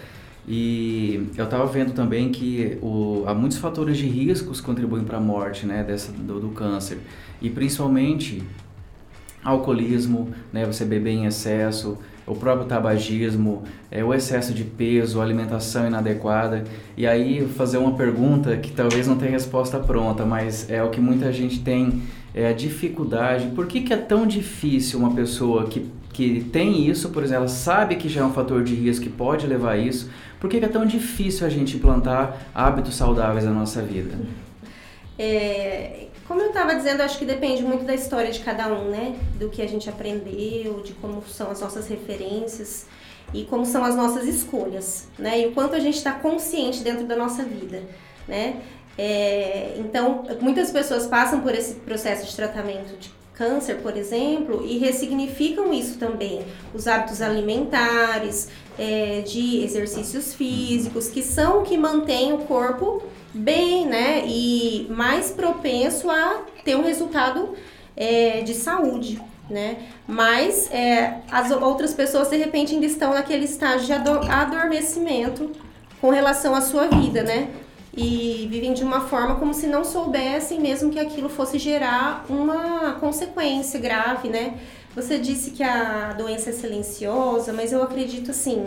E 0.47 1.29
eu 1.35 1.47
estava 1.47 1.65
vendo 1.65 1.95
também 1.95 2.31
que 2.31 2.77
o, 2.83 3.25
há 3.27 3.33
muitos 3.33 3.57
fatores 3.57 3.97
de 3.97 4.07
riscos 4.07 4.61
que 4.61 4.67
contribuem 4.67 5.03
para 5.03 5.17
a 5.17 5.21
morte 5.21 5.65
né, 5.65 5.83
dessa, 5.83 6.13
do, 6.13 6.39
do 6.39 6.49
câncer. 6.51 6.99
E 7.41 7.49
principalmente 7.49 8.43
alcoolismo, 9.43 10.29
né, 10.53 10.67
você 10.67 10.85
beber 10.85 11.13
em 11.13 11.25
excesso, 11.25 11.97
o 12.27 12.35
próprio 12.35 12.67
tabagismo, 12.67 13.63
é, 13.91 14.03
o 14.03 14.15
excesso 14.15 14.53
de 14.53 14.65
peso, 14.65 15.21
alimentação 15.21 15.87
inadequada. 15.87 16.65
E 16.97 17.07
aí 17.07 17.47
fazer 17.47 17.79
uma 17.79 17.93
pergunta 17.93 18.57
que 18.57 18.73
talvez 18.73 19.07
não 19.07 19.17
tenha 19.17 19.33
resposta 19.33 19.79
pronta, 19.79 20.25
mas 20.25 20.71
é 20.71 20.83
o 20.83 20.91
que 20.91 21.01
muita 21.01 21.33
gente 21.33 21.61
tem 21.61 22.03
é 22.35 22.49
a 22.49 22.53
dificuldade. 22.53 23.49
Por 23.55 23.67
que, 23.67 23.81
que 23.83 23.93
é 23.93 23.97
tão 23.97 24.27
difícil 24.27 24.99
uma 24.99 25.15
pessoa 25.15 25.67
que, 25.67 25.87
que 26.13 26.45
tem 26.53 26.89
isso, 26.89 27.11
por 27.11 27.23
exemplo, 27.23 27.45
ela 27.45 27.49
sabe 27.49 27.95
que 27.97 28.09
já 28.09 28.23
é 28.23 28.25
um 28.25 28.33
fator 28.33 28.65
de 28.65 28.75
risco 28.75 29.05
que 29.05 29.11
pode 29.11 29.47
levar 29.47 29.73
a 29.73 29.79
isso, 29.79 30.11
por 30.41 30.51
que, 30.51 30.59
que 30.59 30.65
é 30.65 30.69
tão 30.69 30.85
difícil 30.85 31.47
a 31.47 31.51
gente 31.51 31.77
implantar 31.77 32.49
hábitos 32.55 32.97
saudáveis 32.97 33.45
na 33.45 33.53
nossa 33.53 33.81
vida? 33.81 34.15
É, 35.19 36.09
como 36.27 36.41
eu 36.41 36.49
estava 36.49 36.75
dizendo, 36.75 37.03
acho 37.03 37.19
que 37.19 37.25
depende 37.25 37.63
muito 37.63 37.85
da 37.85 37.95
história 37.95 38.31
de 38.31 38.41
cada 38.41 38.69
um, 38.69 38.91
né? 38.91 39.19
Do 39.39 39.51
que 39.51 39.61
a 39.61 39.69
gente 39.69 39.89
aprendeu, 39.89 40.81
de 40.81 40.93
como 40.95 41.23
são 41.29 41.51
as 41.51 41.61
nossas 41.61 41.87
referências 41.89 42.87
e 43.33 43.45
como 43.45 43.67
são 43.67 43.85
as 43.85 43.95
nossas 43.95 44.27
escolhas, 44.27 45.09
né? 45.19 45.41
E 45.41 45.47
o 45.47 45.53
quanto 45.53 45.75
a 45.75 45.79
gente 45.79 45.97
está 45.97 46.13
consciente 46.13 46.83
dentro 46.83 47.07
da 47.07 47.17
nossa 47.17 47.43
vida, 47.43 47.83
né? 48.27 48.63
É, 48.97 49.75
então, 49.79 50.25
muitas 50.41 50.71
pessoas 50.71 51.07
passam 51.07 51.41
por 51.41 51.55
esse 51.55 51.75
processo 51.75 52.27
de 52.27 52.35
tratamento 52.35 52.97
de 52.99 53.11
câncer, 53.35 53.77
por 53.77 53.97
exemplo, 53.97 54.65
e 54.65 54.79
ressignificam 54.79 55.73
isso 55.73 55.99
também. 55.99 56.45
Os 56.73 56.87
hábitos 56.87 57.21
alimentares, 57.21 58.49
é, 58.79 59.23
de 59.23 59.63
exercícios 59.63 60.35
físicos, 60.35 61.09
que 61.09 61.23
são 61.23 61.61
o 61.61 61.63
que 61.63 61.77
mantém 61.77 62.33
o 62.33 62.39
corpo 62.39 63.03
bem, 63.33 63.87
né? 63.87 64.25
E 64.27 64.87
mais 64.91 65.31
propenso 65.31 66.11
a 66.11 66.43
ter 66.65 66.77
um 66.77 66.85
resultado 66.85 67.55
é, 67.97 68.41
de 68.43 68.55
saúde, 68.55 69.21
né? 69.51 69.79
Mas 70.07 70.71
é, 70.71 71.19
as 71.31 71.51
outras 71.51 71.93
pessoas 71.93 72.31
de 72.31 72.37
repente 72.37 72.75
ainda 72.75 72.87
estão 72.87 73.13
naquele 73.13 73.45
estágio 73.45 73.87
de 73.87 73.93
adormecimento 73.93 75.51
com 76.01 76.11
relação 76.11 76.55
à 76.55 76.61
sua 76.61 76.87
vida, 76.87 77.23
né? 77.23 77.49
E 77.97 78.49
vivem 78.51 78.73
de 78.73 78.83
uma 78.83 79.03
forma 79.03 79.37
como 79.37 79.55
se 79.55 79.67
não 79.67 79.85
soubessem 79.85 80.61
mesmo 80.61 80.91
que 80.91 80.99
aquilo 80.99 81.29
fosse 81.29 81.59
gerar 81.59 82.27
uma 82.29 82.95
consequência 82.95 83.79
grave, 83.79 84.29
né? 84.29 84.59
Você 84.97 85.19
disse 85.19 85.51
que 85.53 85.63
a 85.63 86.13
doença 86.13 86.51
é 86.51 86.53
silenciosa, 86.53 87.53
mas 87.53 87.73
eu 87.73 87.83
acredito 87.83 88.31
assim, 88.31 88.65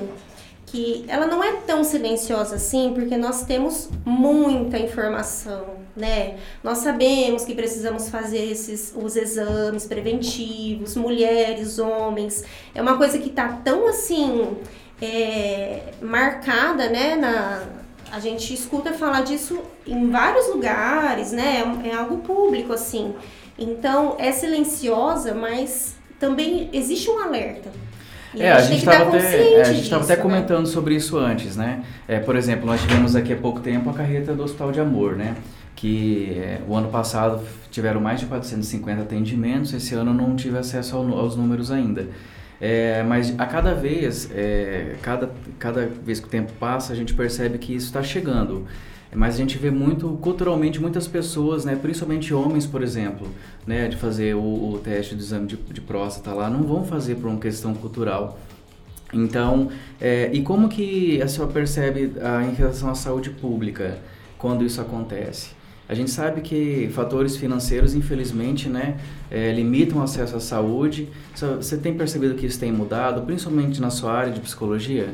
que 0.65 1.05
ela 1.07 1.25
não 1.25 1.41
é 1.41 1.53
tão 1.65 1.83
silenciosa 1.83 2.55
assim, 2.55 2.91
porque 2.93 3.15
nós 3.15 3.43
temos 3.43 3.89
muita 4.05 4.77
informação, 4.77 5.65
né? 5.95 6.37
Nós 6.61 6.79
sabemos 6.79 7.45
que 7.45 7.55
precisamos 7.55 8.09
fazer 8.09 8.51
esses 8.51 8.93
os 8.95 9.15
exames 9.15 9.85
preventivos, 9.85 10.95
mulheres, 10.95 11.79
homens. 11.79 12.43
É 12.75 12.81
uma 12.81 12.97
coisa 12.97 13.17
que 13.17 13.29
tá 13.29 13.61
tão 13.63 13.87
assim 13.87 14.57
é, 15.01 15.93
marcada, 16.01 16.89
né? 16.89 17.15
Na, 17.15 17.63
a 18.11 18.19
gente 18.19 18.53
escuta 18.53 18.93
falar 18.93 19.21
disso 19.21 19.61
em 19.85 20.09
vários 20.09 20.47
lugares, 20.47 21.31
né? 21.31 21.63
É, 21.83 21.89
é 21.89 21.95
algo 21.95 22.17
público 22.17 22.73
assim. 22.73 23.13
Então 23.57 24.15
é 24.19 24.31
silenciosa, 24.31 25.33
mas 25.33 25.95
também 26.19 26.69
existe 26.73 27.09
um 27.09 27.19
alerta. 27.19 27.71
E 28.33 28.41
é, 28.41 28.51
a 28.51 28.61
gente 28.61 28.79
estava 28.79 29.09
até, 29.09 29.53
é, 29.53 29.61
a 29.61 29.73
gente 29.73 29.93
até 29.93 30.15
né? 30.15 30.21
comentando 30.21 30.67
sobre 30.67 30.95
isso 30.95 31.17
antes, 31.17 31.55
né? 31.55 31.83
É, 32.07 32.19
por 32.19 32.35
exemplo, 32.35 32.65
nós 32.65 32.81
tivemos 32.81 33.15
aqui 33.15 33.33
há 33.33 33.37
pouco 33.37 33.59
tempo 33.59 33.89
a 33.89 33.93
carreta 33.93 34.33
do 34.33 34.43
Hospital 34.43 34.71
de 34.71 34.79
Amor, 34.79 35.15
né? 35.15 35.35
Que 35.75 36.37
é, 36.37 36.59
o 36.67 36.75
ano 36.75 36.89
passado 36.89 37.41
tiveram 37.71 38.01
mais 38.01 38.19
de 38.19 38.25
450 38.25 39.01
atendimentos, 39.01 39.73
esse 39.73 39.95
ano 39.95 40.13
não 40.13 40.35
tive 40.35 40.57
acesso 40.57 40.95
ao, 40.95 41.07
aos 41.17 41.35
números 41.35 41.71
ainda. 41.71 42.07
É, 42.59 43.03
mas 43.03 43.33
a 43.39 43.45
cada 43.45 43.73
vez, 43.73 44.29
é, 44.33 44.95
cada, 45.01 45.29
cada 45.59 45.85
vez 45.85 46.19
que 46.19 46.27
o 46.27 46.29
tempo 46.29 46.51
passa, 46.59 46.93
a 46.93 46.95
gente 46.95 47.13
percebe 47.13 47.57
que 47.57 47.73
isso 47.73 47.87
está 47.87 48.01
chegando. 48.01 48.65
Mas 49.15 49.35
a 49.35 49.37
gente 49.37 49.57
vê 49.57 49.71
muito, 49.71 50.09
culturalmente, 50.21 50.81
muitas 50.81 51.07
pessoas, 51.07 51.63
né, 51.63 51.77
principalmente 51.81 52.33
homens, 52.33 52.65
por 52.65 52.83
exemplo, 52.83 53.27
né, 53.65 53.87
de 53.87 53.95
fazer 53.95 54.35
o, 54.35 54.73
o 54.73 54.81
teste 54.83 55.15
do 55.15 55.21
exame 55.21 55.47
de, 55.47 55.55
de, 55.55 55.79
próstata 55.79 56.33
lá, 56.33 56.49
não 56.49 56.63
vão 56.63 56.83
fazer 56.83 57.15
por 57.15 57.29
uma 57.29 57.39
questão 57.39 57.73
cultural. 57.73 58.37
Então, 59.13 59.69
é, 60.01 60.29
e 60.33 60.41
como 60.41 60.67
que 60.67 61.21
a 61.21 61.27
senhora 61.27 61.51
percebe 61.51 62.11
a, 62.21 62.43
em 62.43 62.53
relação 62.53 62.89
à 62.89 62.95
saúde 62.95 63.29
pública 63.29 63.97
quando 64.37 64.65
isso 64.65 64.81
acontece? 64.81 65.56
A 65.89 65.93
gente 65.93 66.11
sabe 66.11 66.41
que 66.41 66.89
fatores 66.93 67.37
financeiros, 67.37 67.95
infelizmente, 67.95 68.67
né, 68.67 68.99
é, 69.31 69.53
limitam 69.53 69.99
o 69.99 70.03
acesso 70.03 70.35
à 70.35 70.39
saúde. 70.39 71.07
Você 71.33 71.77
tem 71.77 71.93
percebido 71.93 72.35
que 72.35 72.45
isso 72.45 72.59
tem 72.59 72.71
mudado, 72.71 73.21
principalmente 73.21 73.79
na 73.79 73.89
sua 73.89 74.11
área 74.11 74.31
de 74.31 74.41
psicologia? 74.41 75.13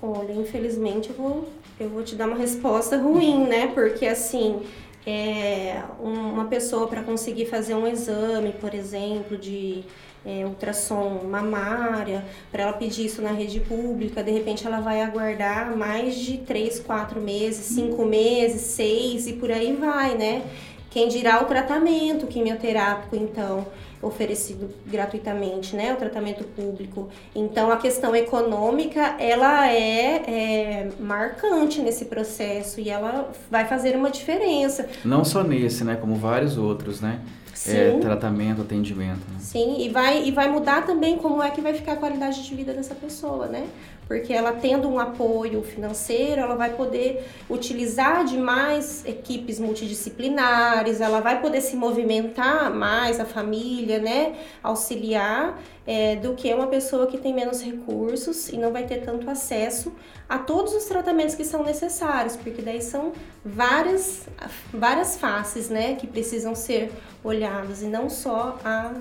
Olha, 0.00 0.32
infelizmente 0.32 1.10
eu 1.10 1.16
vou 1.16 1.48
eu 1.78 1.88
vou 1.88 2.02
te 2.02 2.14
dar 2.14 2.26
uma 2.26 2.36
resposta 2.36 2.96
ruim, 2.96 3.44
né? 3.44 3.66
Porque 3.68 4.06
assim, 4.06 4.60
é, 5.06 5.82
uma 6.00 6.44
pessoa 6.44 6.86
para 6.86 7.02
conseguir 7.02 7.46
fazer 7.46 7.74
um 7.74 7.86
exame, 7.86 8.52
por 8.60 8.72
exemplo, 8.72 9.36
de 9.36 9.82
é, 10.24 10.44
ultrassom 10.44 11.22
mamária, 11.24 12.24
para 12.50 12.64
ela 12.64 12.72
pedir 12.72 13.06
isso 13.06 13.20
na 13.22 13.32
rede 13.32 13.60
pública, 13.60 14.22
de 14.22 14.30
repente 14.30 14.66
ela 14.66 14.80
vai 14.80 15.02
aguardar 15.02 15.76
mais 15.76 16.16
de 16.16 16.38
3, 16.38 16.80
4 16.80 17.20
meses, 17.20 17.66
5 17.66 18.04
meses, 18.04 18.60
6 18.60 19.26
e 19.26 19.32
por 19.34 19.50
aí 19.50 19.72
vai, 19.74 20.16
né? 20.16 20.42
Quem 20.90 21.08
dirá 21.08 21.42
o 21.42 21.46
tratamento 21.46 22.26
quimioterápico, 22.26 23.16
então 23.16 23.66
oferecido 24.02 24.68
gratuitamente, 24.84 25.76
né, 25.76 25.94
o 25.94 25.96
tratamento 25.96 26.44
público. 26.44 27.08
Então 27.34 27.70
a 27.70 27.76
questão 27.76 28.14
econômica 28.16 29.14
ela 29.18 29.70
é, 29.70 30.16
é, 30.26 30.88
marcante 30.98 31.80
nesse 31.80 32.06
processo 32.06 32.80
e 32.80 32.90
ela 32.90 33.30
vai 33.50 33.64
fazer 33.64 33.96
uma 33.96 34.10
diferença. 34.10 34.88
Não 35.04 35.24
só 35.24 35.44
nesse, 35.44 35.84
né, 35.84 35.96
como 35.96 36.16
vários 36.16 36.58
outros, 36.58 37.00
né? 37.00 37.20
É, 37.66 37.98
tratamento, 37.98 38.62
atendimento. 38.62 39.20
Né? 39.30 39.36
Sim, 39.38 39.76
e 39.80 39.88
vai, 39.88 40.24
e 40.24 40.30
vai 40.30 40.48
mudar 40.48 40.84
também 40.84 41.16
como 41.16 41.42
é 41.42 41.50
que 41.50 41.60
vai 41.60 41.74
ficar 41.74 41.92
a 41.92 41.96
qualidade 41.96 42.42
de 42.42 42.54
vida 42.54 42.72
dessa 42.72 42.94
pessoa, 42.94 43.46
né? 43.46 43.68
Porque 44.12 44.30
ela 44.30 44.52
tendo 44.52 44.90
um 44.90 44.98
apoio 44.98 45.62
financeiro, 45.62 46.42
ela 46.42 46.54
vai 46.54 46.74
poder 46.74 47.26
utilizar 47.48 48.26
de 48.26 48.36
mais 48.36 49.06
equipes 49.06 49.58
multidisciplinares, 49.58 51.00
ela 51.00 51.20
vai 51.20 51.40
poder 51.40 51.62
se 51.62 51.74
movimentar 51.74 52.70
mais 52.70 53.18
a 53.18 53.24
família, 53.24 53.98
né, 53.98 54.34
auxiliar, 54.62 55.58
é, 55.86 56.16
do 56.16 56.34
que 56.34 56.52
uma 56.52 56.66
pessoa 56.66 57.06
que 57.06 57.16
tem 57.16 57.32
menos 57.32 57.62
recursos 57.62 58.50
e 58.50 58.58
não 58.58 58.70
vai 58.70 58.84
ter 58.84 58.98
tanto 58.98 59.30
acesso 59.30 59.90
a 60.28 60.38
todos 60.38 60.74
os 60.74 60.84
tratamentos 60.84 61.34
que 61.34 61.44
são 61.44 61.64
necessários, 61.64 62.36
porque 62.36 62.60
daí 62.60 62.82
são 62.82 63.12
várias, 63.42 64.26
várias 64.74 65.16
faces, 65.16 65.70
né, 65.70 65.94
que 65.94 66.06
precisam 66.06 66.54
ser 66.54 66.92
olhadas 67.24 67.80
e 67.80 67.86
não 67.86 68.10
só 68.10 68.58
a 68.62 68.92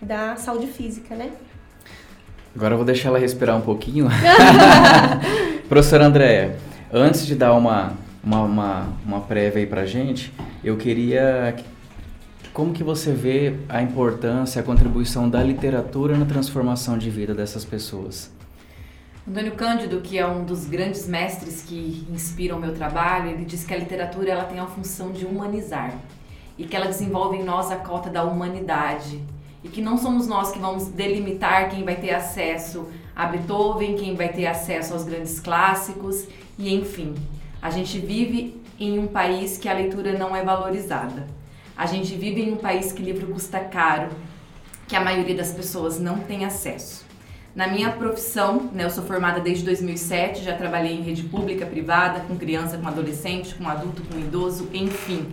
da 0.00 0.36
saúde 0.36 0.66
física, 0.66 1.14
né? 1.14 1.32
Agora 2.54 2.74
eu 2.74 2.76
vou 2.76 2.84
deixar 2.84 3.08
ela 3.08 3.18
respirar 3.18 3.56
um 3.56 3.62
pouquinho. 3.62 4.08
Professora 5.68 6.06
Andréia, 6.06 6.58
antes 6.92 7.26
de 7.26 7.34
dar 7.34 7.54
uma, 7.54 7.94
uma, 8.22 8.42
uma, 8.42 8.88
uma 9.06 9.20
prévia 9.20 9.60
aí 9.60 9.66
pra 9.66 9.86
gente, 9.86 10.32
eu 10.62 10.76
queria. 10.76 11.56
Como 12.52 12.74
que 12.74 12.84
você 12.84 13.12
vê 13.12 13.54
a 13.66 13.80
importância, 13.80 14.60
a 14.60 14.64
contribuição 14.64 15.30
da 15.30 15.42
literatura 15.42 16.18
na 16.18 16.26
transformação 16.26 16.98
de 16.98 17.08
vida 17.08 17.34
dessas 17.34 17.64
pessoas? 17.64 18.30
Antônio 19.26 19.52
Cândido, 19.52 20.02
que 20.02 20.18
é 20.18 20.26
um 20.26 20.44
dos 20.44 20.66
grandes 20.66 21.08
mestres 21.08 21.62
que 21.62 22.06
inspiram 22.12 22.58
o 22.58 22.60
meu 22.60 22.74
trabalho, 22.74 23.30
ele 23.30 23.46
diz 23.46 23.64
que 23.64 23.72
a 23.72 23.78
literatura 23.78 24.32
ela 24.32 24.44
tem 24.44 24.58
a 24.58 24.66
função 24.66 25.12
de 25.12 25.24
humanizar 25.24 25.94
e 26.58 26.64
que 26.64 26.76
ela 26.76 26.86
desenvolve 26.86 27.38
em 27.38 27.42
nós 27.42 27.70
a 27.70 27.76
cota 27.76 28.10
da 28.10 28.24
humanidade 28.24 29.22
e 29.64 29.68
que 29.68 29.80
não 29.80 29.96
somos 29.96 30.26
nós 30.26 30.50
que 30.50 30.58
vamos 30.58 30.88
delimitar 30.88 31.70
quem 31.70 31.84
vai 31.84 31.96
ter 31.96 32.12
acesso 32.14 32.88
a 33.14 33.26
Beethoven, 33.26 33.96
quem 33.96 34.14
vai 34.14 34.28
ter 34.28 34.46
acesso 34.46 34.94
aos 34.94 35.04
grandes 35.04 35.38
clássicos 35.38 36.26
e 36.58 36.74
enfim. 36.74 37.14
A 37.60 37.70
gente 37.70 37.98
vive 37.98 38.60
em 38.78 38.98
um 38.98 39.06
país 39.06 39.58
que 39.58 39.68
a 39.68 39.74
leitura 39.74 40.18
não 40.18 40.34
é 40.34 40.42
valorizada. 40.42 41.26
A 41.76 41.86
gente 41.86 42.14
vive 42.14 42.42
em 42.42 42.52
um 42.52 42.56
país 42.56 42.92
que 42.92 43.02
livro 43.02 43.26
custa 43.28 43.60
caro, 43.60 44.08
que 44.88 44.96
a 44.96 45.00
maioria 45.00 45.36
das 45.36 45.52
pessoas 45.52 46.00
não 46.00 46.18
tem 46.18 46.44
acesso. 46.44 47.04
Na 47.54 47.68
minha 47.68 47.90
profissão, 47.92 48.70
né, 48.72 48.84
eu 48.84 48.90
sou 48.90 49.04
formada 49.04 49.38
desde 49.38 49.64
2007, 49.64 50.42
já 50.42 50.56
trabalhei 50.56 50.94
em 50.94 51.02
rede 51.02 51.22
pública, 51.24 51.66
privada, 51.66 52.20
com 52.20 52.34
criança, 52.36 52.78
com 52.78 52.88
adolescente, 52.88 53.54
com 53.54 53.68
adulto, 53.68 54.02
com 54.02 54.18
idoso, 54.18 54.68
enfim. 54.72 55.28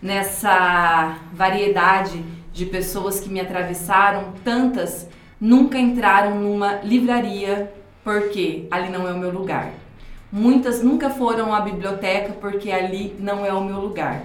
Nessa 0.00 1.16
variedade 1.32 2.22
de 2.58 2.66
pessoas 2.66 3.20
que 3.20 3.30
me 3.30 3.38
atravessaram, 3.38 4.32
tantas 4.42 5.08
nunca 5.40 5.78
entraram 5.78 6.34
numa 6.40 6.80
livraria 6.82 7.72
porque 8.02 8.66
ali 8.68 8.90
não 8.90 9.06
é 9.06 9.12
o 9.12 9.18
meu 9.18 9.30
lugar. 9.30 9.70
Muitas 10.32 10.82
nunca 10.82 11.08
foram 11.08 11.54
à 11.54 11.60
biblioteca 11.60 12.32
porque 12.32 12.72
ali 12.72 13.14
não 13.20 13.46
é 13.46 13.52
o 13.52 13.62
meu 13.62 13.78
lugar. 13.78 14.24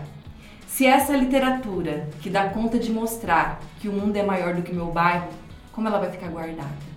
Se 0.65 0.83
essa 0.83 1.15
literatura 1.15 2.09
que 2.21 2.29
dá 2.29 2.49
conta 2.49 2.79
de 2.79 2.91
mostrar 2.91 3.61
que 3.79 3.87
o 3.87 3.93
mundo 3.93 4.17
é 4.17 4.23
maior 4.23 4.55
do 4.55 4.63
que 4.63 4.71
o 4.71 4.75
meu 4.75 4.87
bairro, 4.87 5.27
como 5.71 5.87
ela 5.87 5.99
vai 5.99 6.09
ficar 6.09 6.29
guardada? 6.29 6.93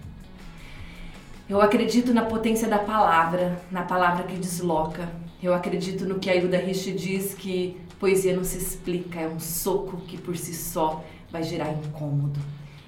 Eu 1.46 1.60
acredito 1.60 2.14
na 2.14 2.22
potência 2.22 2.66
da 2.66 2.78
palavra, 2.78 3.60
na 3.70 3.82
palavra 3.82 4.24
que 4.24 4.36
desloca. 4.36 5.06
Eu 5.42 5.52
acredito 5.52 6.06
no 6.06 6.18
que 6.18 6.30
a 6.30 6.34
Ilda 6.34 6.56
Rich 6.56 6.92
diz 6.92 7.34
que 7.34 7.78
poesia 8.00 8.34
não 8.34 8.44
se 8.44 8.58
explica, 8.58 9.20
é 9.20 9.28
um 9.28 9.38
soco 9.38 9.98
que 9.98 10.16
por 10.16 10.36
si 10.36 10.54
só 10.54 11.04
vai 11.30 11.42
gerar 11.42 11.70
incômodo. 11.72 12.38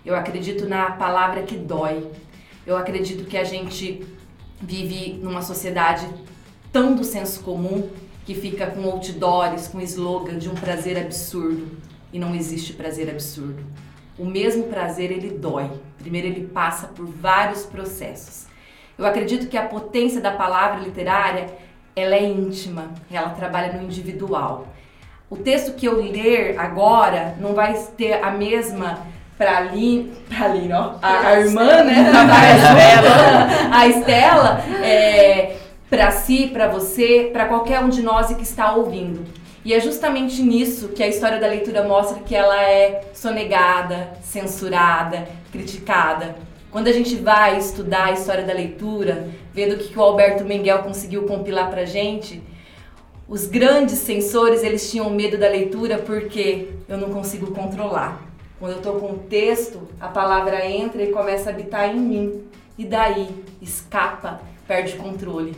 Eu 0.04 0.14
acredito 0.16 0.66
na 0.68 0.92
palavra 0.92 1.42
que 1.42 1.56
dói. 1.56 2.10
Eu 2.66 2.76
acredito 2.76 3.24
que 3.24 3.36
a 3.36 3.44
gente 3.44 4.06
vive 4.60 5.14
numa 5.22 5.42
sociedade 5.42 6.06
tão 6.72 6.94
do 6.94 7.04
senso 7.04 7.40
comum 7.40 7.88
que 8.24 8.34
fica 8.34 8.66
com 8.66 8.84
outdoors, 8.84 9.68
com 9.68 9.80
slogan 9.80 10.38
de 10.38 10.48
um 10.48 10.54
prazer 10.54 10.98
absurdo. 10.98 11.76
E 12.12 12.18
não 12.18 12.34
existe 12.34 12.72
prazer 12.72 13.10
absurdo. 13.10 13.62
O 14.18 14.24
mesmo 14.24 14.64
prazer 14.64 15.10
ele 15.10 15.30
dói. 15.30 15.70
Primeiro 15.98 16.26
ele 16.26 16.46
passa 16.46 16.88
por 16.88 17.06
vários 17.06 17.64
processos. 17.64 18.46
Eu 18.98 19.06
acredito 19.06 19.46
que 19.46 19.56
a 19.56 19.66
potência 19.66 20.20
da 20.20 20.32
palavra 20.32 20.80
literária 20.80 21.46
ela 21.94 22.14
é 22.14 22.28
íntima, 22.28 22.92
ela 23.10 23.30
trabalha 23.30 23.72
no 23.72 23.82
individual. 23.82 24.68
O 25.30 25.36
texto 25.36 25.74
que 25.74 25.86
eu 25.86 26.00
ler 26.00 26.58
agora 26.58 27.34
não 27.38 27.54
vai 27.54 27.74
ter 27.96 28.14
a 28.24 28.30
mesma 28.30 29.06
para 29.36 29.58
ali, 29.58 30.12
pra 30.28 30.46
ali, 30.46 30.72
ó, 30.72 30.94
a, 31.00 31.28
a 31.28 31.40
irmã, 31.40 31.84
né, 31.84 32.10
a 32.10 32.56
Estela, 32.56 33.48
a 33.70 33.88
Estela, 33.88 34.64
é, 34.82 35.56
para 35.88 36.10
si, 36.10 36.48
para 36.52 36.66
você, 36.66 37.30
para 37.32 37.44
qualquer 37.44 37.80
um 37.80 37.88
de 37.88 38.02
nós 38.02 38.34
que 38.34 38.42
está 38.42 38.74
ouvindo. 38.74 39.24
E 39.64 39.74
é 39.74 39.80
justamente 39.80 40.42
nisso 40.42 40.88
que 40.88 41.02
a 41.02 41.08
história 41.08 41.38
da 41.38 41.46
leitura 41.46 41.82
mostra 41.86 42.22
que 42.22 42.34
ela 42.34 42.60
é 42.60 43.10
sonegada, 43.12 44.14
censurada, 44.22 45.28
criticada. 45.52 46.36
Quando 46.70 46.88
a 46.88 46.92
gente 46.92 47.16
vai 47.16 47.58
estudar 47.58 48.06
a 48.06 48.12
história 48.12 48.44
da 48.44 48.52
leitura, 48.52 49.28
vendo 49.52 49.74
o 49.74 49.78
que 49.78 49.98
o 49.98 50.02
Alberto 50.02 50.44
Menguel 50.44 50.78
conseguiu 50.78 51.24
compilar 51.24 51.70
pra 51.70 51.84
gente, 51.84 52.42
os 53.28 53.46
grandes 53.46 53.98
censores, 53.98 54.62
eles 54.62 54.90
tinham 54.90 55.10
medo 55.10 55.36
da 55.36 55.48
leitura 55.48 55.98
porque 55.98 56.70
eu 56.88 56.96
não 56.96 57.10
consigo 57.10 57.52
controlar. 57.52 58.26
Quando 58.58 58.72
eu 58.72 58.78
estou 58.78 58.94
com 58.94 59.12
o 59.12 59.18
texto, 59.18 59.86
a 60.00 60.08
palavra 60.08 60.66
entra 60.66 61.02
e 61.02 61.12
começa 61.12 61.50
a 61.50 61.52
habitar 61.52 61.94
em 61.94 62.00
mim. 62.00 62.44
E 62.76 62.84
daí 62.84 63.28
escapa, 63.60 64.40
perde 64.66 64.94
controle. 64.94 65.54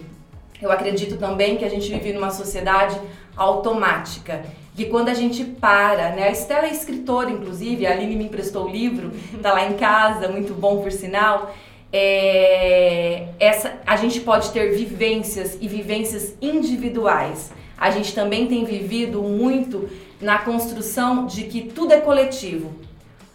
Eu 0.60 0.70
acredito 0.70 1.16
também 1.16 1.56
que 1.56 1.64
a 1.64 1.70
gente 1.70 1.88
vive 1.90 2.12
numa 2.12 2.30
sociedade 2.30 3.00
automática 3.36 4.42
que 4.74 4.86
quando 4.86 5.08
a 5.08 5.14
gente 5.14 5.44
para, 5.44 6.10
né? 6.10 6.28
A 6.28 6.30
Estela 6.30 6.66
é 6.66 6.70
escritora, 6.70 7.30
inclusive, 7.30 7.86
a 7.86 7.92
Aline 7.92 8.16
me 8.16 8.24
emprestou 8.24 8.66
o 8.66 8.70
livro, 8.70 9.12
tá 9.42 9.52
lá 9.52 9.66
em 9.68 9.74
casa, 9.74 10.28
muito 10.28 10.54
bom 10.54 10.82
por 10.82 10.90
sinal. 10.90 11.54
É, 11.92 13.26
essa, 13.60 13.78
a 13.86 13.96
gente 13.96 14.20
pode 14.20 14.50
ter 14.50 14.74
vivências 14.74 15.58
e 15.60 15.68
vivências 15.68 16.34
individuais. 16.40 17.52
A 17.76 17.90
gente 17.90 18.14
também 18.14 18.46
tem 18.46 18.64
vivido 18.64 19.22
muito 19.22 19.88
na 20.20 20.38
construção 20.38 21.26
de 21.26 21.44
que 21.44 21.62
tudo 21.62 21.92
é 21.92 22.00
coletivo. 22.00 22.72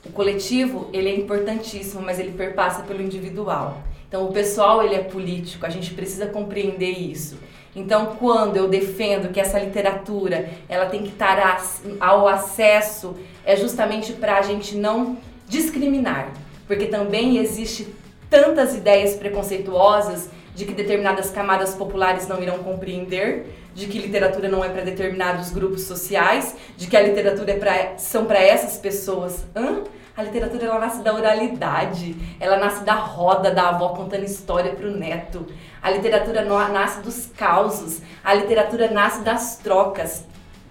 O 0.04 0.12
coletivo, 0.12 0.90
ele 0.92 1.10
é 1.10 1.16
importantíssimo, 1.16 2.02
mas 2.02 2.20
ele 2.20 2.32
perpassa 2.32 2.84
pelo 2.84 3.02
individual. 3.02 3.84
Então, 4.08 4.26
o 4.26 4.32
pessoal, 4.32 4.84
ele 4.84 4.96
é 4.96 5.04
político, 5.04 5.66
a 5.66 5.70
gente 5.70 5.94
precisa 5.94 6.28
compreender 6.28 6.92
isso. 6.92 7.38
Então, 7.76 8.16
quando 8.18 8.56
eu 8.56 8.68
defendo 8.68 9.32
que 9.32 9.40
essa 9.40 9.60
literatura 9.60 10.50
ela 10.70 10.86
tem 10.86 11.04
que 11.04 11.10
estar 11.10 11.60
ao 12.00 12.28
acesso, 12.28 13.16
é 13.44 13.56
justamente 13.56 14.14
para 14.14 14.38
a 14.38 14.42
gente 14.42 14.76
não 14.76 15.18
discriminar, 15.48 16.32
porque 16.68 16.86
também 16.86 17.38
existe 17.38 17.88
tantas 18.30 18.76
ideias 18.76 19.16
preconceituosas 19.16 20.30
de 20.56 20.66
que 20.66 20.74
determinadas 20.74 21.30
camadas 21.30 21.76
populares 21.76 22.28
não 22.28 22.42
irão 22.42 22.60
compreender, 22.60 23.54
de 23.74 23.88
que 23.88 24.00
literatura 24.00 24.48
não 24.48 24.64
é 24.64 24.70
para 24.70 24.84
determinados 24.84 25.52
grupos 25.52 25.84
sociais, 25.84 26.56
de 26.78 26.88
que 26.88 26.96
a 26.96 27.02
literatura 27.02 27.52
é 27.52 27.58
pra, 27.58 27.98
são 27.98 28.26
para 28.26 28.42
essas 28.42 28.78
pessoas. 28.78 29.46
Hã? 29.56 29.84
A 30.16 30.24
literatura 30.24 30.66
ela 30.66 30.80
nasce 30.80 31.04
da 31.04 31.14
oralidade, 31.14 32.16
ela 32.40 32.56
nasce 32.56 32.86
da 32.86 32.94
roda 32.94 33.52
da 33.52 33.68
avó 33.68 33.90
contando 33.90 34.24
história 34.24 34.74
para 34.74 34.88
o 34.88 34.92
neto. 34.92 35.46
A 35.84 35.92
literatura 35.92 36.46
nasce 36.46 37.02
dos 37.02 37.26
causos, 37.36 38.02
a 38.24 38.34
literatura 38.34 38.90
nasce 38.90 39.22
das 39.24 39.58
trocas. 39.58 40.24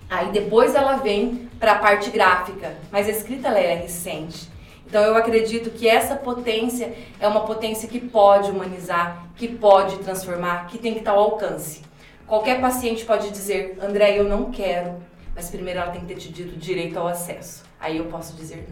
Aí 0.08 0.32
depois 0.32 0.74
ela 0.74 0.96
vem 0.96 1.50
para 1.60 1.72
a 1.72 1.78
parte 1.78 2.08
gráfica, 2.10 2.72
mas 2.90 3.06
a 3.06 3.10
escrita 3.10 3.48
ela 3.48 3.58
é 3.58 3.74
recente. 3.74 4.48
Então 4.94 5.02
eu 5.02 5.16
acredito 5.16 5.70
que 5.70 5.88
essa 5.88 6.14
potência 6.14 6.94
é 7.18 7.26
uma 7.26 7.40
potência 7.40 7.88
que 7.88 7.98
pode 7.98 8.52
humanizar, 8.52 9.26
que 9.34 9.48
pode 9.48 9.96
transformar, 9.96 10.68
que 10.68 10.78
tem 10.78 10.92
que 10.92 11.00
estar 11.00 11.10
ao 11.10 11.18
alcance. 11.18 11.82
Qualquer 12.28 12.60
paciente 12.60 13.04
pode 13.04 13.32
dizer, 13.32 13.76
André, 13.82 14.16
eu 14.16 14.22
não 14.22 14.52
quero, 14.52 14.94
mas 15.34 15.50
primeiro 15.50 15.80
ela 15.80 15.90
tem 15.90 16.02
que 16.02 16.06
ter 16.06 16.14
te 16.14 16.32
dito 16.32 16.56
direito 16.56 16.96
ao 16.96 17.08
acesso. 17.08 17.64
Aí 17.80 17.96
eu 17.96 18.04
posso 18.04 18.36
dizer 18.36 18.68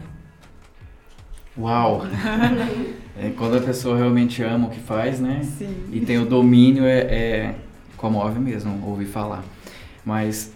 não. 1.57 1.65
Uau! 1.65 2.03
é, 3.19 3.29
quando 3.31 3.57
a 3.57 3.61
pessoa 3.61 3.97
realmente 3.97 4.41
ama 4.41 4.67
o 4.67 4.71
que 4.71 4.79
faz, 4.79 5.19
né? 5.19 5.41
Sim. 5.43 5.89
E 5.91 5.99
tem 5.99 6.19
o 6.19 6.25
domínio, 6.25 6.85
é, 6.85 6.99
é 6.99 7.55
comove 7.97 8.39
mesmo 8.39 8.81
ouvir 8.87 9.07
falar. 9.07 9.43
Mas 10.05 10.53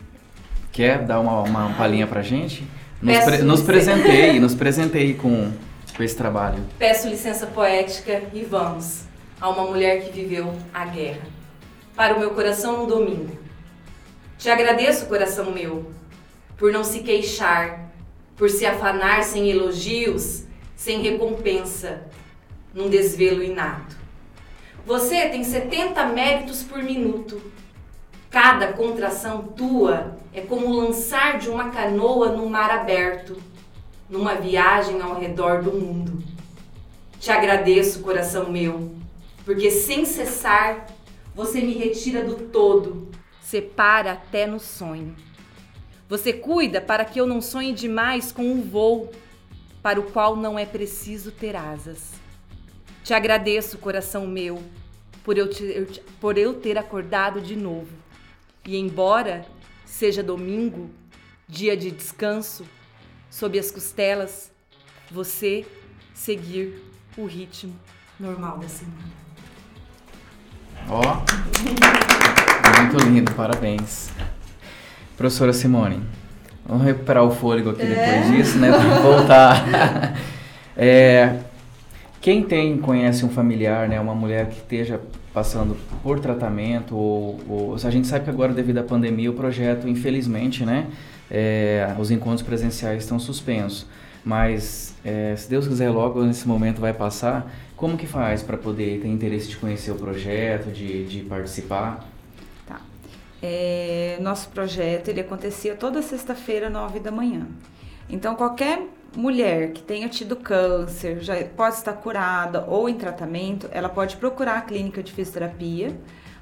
quer 0.71 1.03
dar 1.03 1.19
uma, 1.19 1.41
uma 1.41 1.73
palhinha 1.73 2.07
pra 2.07 2.21
gente? 2.21 2.63
Nos, 3.01 3.23
pre, 3.23 3.37
nos 3.39 3.61
presentei, 3.61 4.39
nos 4.39 4.55
presentei 4.55 5.13
com, 5.13 5.51
com 5.95 6.03
esse 6.03 6.15
trabalho. 6.15 6.63
Peço 6.79 7.07
licença 7.07 7.45
poética 7.45 8.23
e 8.33 8.43
vamos 8.43 9.03
a 9.39 9.49
uma 9.49 9.65
mulher 9.65 10.03
que 10.03 10.11
viveu 10.11 10.53
a 10.73 10.85
guerra. 10.85 11.21
Para 11.95 12.15
o 12.15 12.19
meu 12.19 12.31
coração 12.31 12.83
um 12.83 12.87
domingo. 12.87 13.37
Te 14.37 14.49
agradeço, 14.49 15.05
coração 15.07 15.51
meu, 15.51 15.91
por 16.57 16.71
não 16.71 16.83
se 16.83 16.99
queixar, 16.99 17.91
por 18.35 18.49
se 18.49 18.65
afanar 18.65 19.23
sem 19.23 19.49
elogios 19.49 20.47
sem 20.77 21.01
recompensa, 21.01 22.03
num 22.73 22.87
desvelo 22.87 23.43
inato. 23.43 23.97
Você 24.85 25.27
tem 25.27 25.43
70 25.43 26.05
méritos 26.05 26.61
por 26.63 26.81
minuto. 26.81 27.41
Cada 28.29 28.73
contração 28.73 29.43
tua 29.43 30.17
é 30.33 30.41
como 30.41 30.73
lançar 30.73 31.39
de 31.39 31.49
uma 31.49 31.69
canoa 31.69 32.29
no 32.29 32.49
mar 32.49 32.69
aberto, 32.69 33.37
numa 34.09 34.35
viagem 34.35 35.01
ao 35.01 35.19
redor 35.19 35.63
do 35.63 35.71
mundo. 35.71 36.23
Te 37.19 37.31
agradeço, 37.31 38.01
coração 38.01 38.51
meu, 38.51 38.95
porque 39.45 39.71
sem 39.71 40.05
cessar 40.05 40.87
você 41.33 41.61
me 41.61 41.73
retira 41.73 42.23
do 42.23 42.35
todo, 42.49 43.07
separa 43.41 44.13
até 44.13 44.45
no 44.45 44.59
sonho. 44.59 45.15
Você 46.09 46.33
cuida 46.33 46.81
para 46.81 47.05
que 47.05 47.19
eu 47.19 47.25
não 47.25 47.41
sonhe 47.41 47.73
demais 47.73 48.31
com 48.31 48.43
um 48.43 48.61
voo 48.61 49.11
para 49.81 49.99
o 49.99 50.11
qual 50.11 50.35
não 50.35 50.57
é 50.57 50.65
preciso 50.65 51.31
ter 51.31 51.55
asas. 51.55 52.11
Te 53.03 53.13
agradeço, 53.13 53.77
coração 53.77 54.27
meu, 54.27 54.61
por 55.23 55.37
eu, 55.37 55.49
te, 55.49 56.01
por 56.19 56.37
eu 56.37 56.55
ter 56.55 56.77
acordado 56.77 57.39
de 57.39 57.55
novo. 57.55 57.87
E 58.67 58.75
embora 58.77 59.45
seja 59.85 60.21
domingo, 60.21 60.89
dia 61.47 61.75
de 61.77 61.89
descanso, 61.89 62.65
sob 63.31 63.57
as 63.57 63.71
costelas, 63.71 64.51
você 65.09 65.65
seguir 66.13 66.83
o 67.17 67.25
ritmo 67.25 67.73
normal 68.19 68.57
da 68.57 68.67
semana. 68.67 68.97
Ó, 70.89 71.01
muito 72.81 72.97
lindo, 73.05 73.31
parabéns. 73.33 74.09
Professora 75.15 75.53
Simone, 75.53 76.03
vamos 76.65 76.83
recuperar 76.85 77.23
o 77.23 77.31
fôlego 77.31 77.69
aqui 77.69 77.85
depois 77.85 77.97
É. 78.07 78.31
disso, 78.31 78.57
né? 78.59 78.69
Pra 78.69 78.99
voltar. 78.99 80.17
É, 80.79 81.39
quem 82.21 82.43
tem, 82.43 82.77
conhece 82.77 83.25
um 83.25 83.29
familiar, 83.31 83.89
né? 83.89 83.99
Uma 83.99 84.13
mulher 84.13 84.47
que 84.47 84.57
esteja 84.57 85.01
passando 85.37 85.77
por 86.01 86.19
tratamento 86.19 86.95
ou, 86.95 87.39
ou 87.47 87.75
a 87.75 87.91
gente 87.91 88.07
sabe 88.07 88.23
que 88.23 88.31
agora 88.31 88.51
devido 88.51 88.79
à 88.79 88.83
pandemia 88.83 89.29
o 89.29 89.35
projeto, 89.35 89.87
infelizmente, 89.87 90.65
né? 90.65 90.87
é, 91.29 91.95
os 91.99 92.09
encontros 92.09 92.41
presenciais 92.41 93.03
estão 93.03 93.19
suspensos. 93.19 93.85
Mas 94.25 94.95
é, 95.05 95.35
se 95.35 95.47
Deus 95.47 95.67
quiser 95.67 95.91
logo 95.91 96.23
nesse 96.23 96.47
momento 96.47 96.81
vai 96.81 96.91
passar, 96.91 97.53
como 97.75 97.95
que 97.95 98.07
faz 98.07 98.41
para 98.41 98.57
poder 98.57 98.99
ter 98.99 99.07
interesse 99.09 99.49
de 99.49 99.57
conhecer 99.57 99.91
o 99.91 99.95
projeto, 99.95 100.71
de, 100.71 101.05
de 101.05 101.21
participar? 101.21 102.03
Tá. 102.65 102.81
É, 103.39 104.17
nosso 104.19 104.49
projeto 104.49 105.09
ele 105.09 105.21
acontecia 105.21 105.75
toda 105.75 106.01
sexta-feira, 106.01 106.67
nove 106.67 106.99
da 106.99 107.11
manhã. 107.11 107.45
Então, 108.09 108.35
qualquer 108.35 108.81
mulher 109.15 109.71
que 109.71 109.81
tenha 109.81 110.07
tido 110.07 110.35
câncer, 110.35 111.19
já 111.21 111.35
pode 111.55 111.75
estar 111.75 111.93
curada 111.93 112.65
ou 112.67 112.87
em 112.87 112.95
tratamento, 112.95 113.67
ela 113.71 113.89
pode 113.89 114.15
procurar 114.17 114.57
a 114.57 114.61
clínica 114.61 115.01
de 115.03 115.11
fisioterapia, 115.11 115.95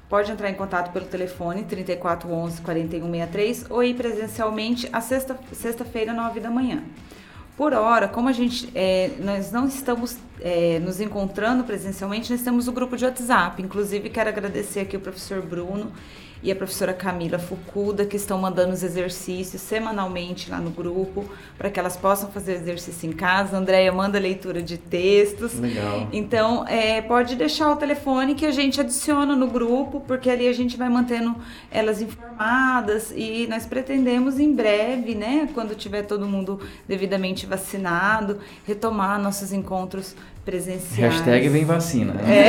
pode 0.08 0.30
entrar 0.30 0.50
em 0.50 0.54
contato 0.54 0.92
pelo 0.92 1.06
telefone 1.06 1.64
3411 1.64 2.60
4163 2.62 3.66
ou 3.70 3.82
ir 3.82 3.94
presencialmente 3.94 4.88
a 4.92 5.00
sexta- 5.00 5.38
sexta-feira, 5.52 6.12
nove 6.12 6.38
da 6.38 6.50
manhã. 6.50 6.82
Por 7.56 7.72
hora, 7.72 8.06
como 8.06 8.28
a 8.28 8.32
gente, 8.32 8.70
é, 8.74 9.12
nós 9.18 9.50
não 9.50 9.66
estamos 9.66 10.18
é, 10.42 10.78
nos 10.78 11.00
encontrando 11.00 11.64
presencialmente, 11.64 12.30
nós 12.30 12.42
temos 12.42 12.68
o 12.68 12.72
grupo 12.72 12.96
de 12.98 13.04
WhatsApp. 13.06 13.62
Inclusive, 13.62 14.10
quero 14.10 14.28
agradecer 14.28 14.80
aqui 14.80 14.94
o 14.96 15.00
professor 15.00 15.40
Bruno 15.40 15.90
e 16.46 16.52
a 16.52 16.54
professora 16.54 16.94
Camila 16.94 17.40
Fucuda, 17.40 18.06
que 18.06 18.16
estão 18.16 18.38
mandando 18.38 18.72
os 18.72 18.84
exercícios 18.84 19.60
semanalmente 19.60 20.48
lá 20.48 20.58
no 20.58 20.70
grupo, 20.70 21.24
para 21.58 21.68
que 21.68 21.80
elas 21.80 21.96
possam 21.96 22.30
fazer 22.30 22.52
exercício 22.52 23.10
em 23.10 23.12
casa. 23.12 23.56
A 23.56 23.58
Andréia 23.58 23.90
manda 23.90 24.16
leitura 24.16 24.62
de 24.62 24.78
textos. 24.78 25.58
Legal. 25.58 26.08
Então, 26.12 26.64
é, 26.68 27.02
pode 27.02 27.34
deixar 27.34 27.72
o 27.72 27.74
telefone 27.74 28.36
que 28.36 28.46
a 28.46 28.52
gente 28.52 28.80
adiciona 28.80 29.34
no 29.34 29.48
grupo, 29.48 29.98
porque 30.06 30.30
ali 30.30 30.46
a 30.46 30.52
gente 30.52 30.76
vai 30.76 30.88
mantendo 30.88 31.34
elas 31.68 32.00
informadas 32.00 33.12
e 33.16 33.48
nós 33.48 33.66
pretendemos 33.66 34.38
em 34.38 34.54
breve, 34.54 35.16
né, 35.16 35.48
quando 35.52 35.74
tiver 35.74 36.02
todo 36.02 36.28
mundo 36.28 36.60
devidamente 36.86 37.44
vacinado, 37.44 38.38
retomar 38.64 39.20
nossos 39.20 39.52
encontros 39.52 40.14
presenciais. 40.46 41.14
Hashtag 41.14 41.48
vem 41.48 41.64
vacina. 41.64 42.14
né? 42.14 42.48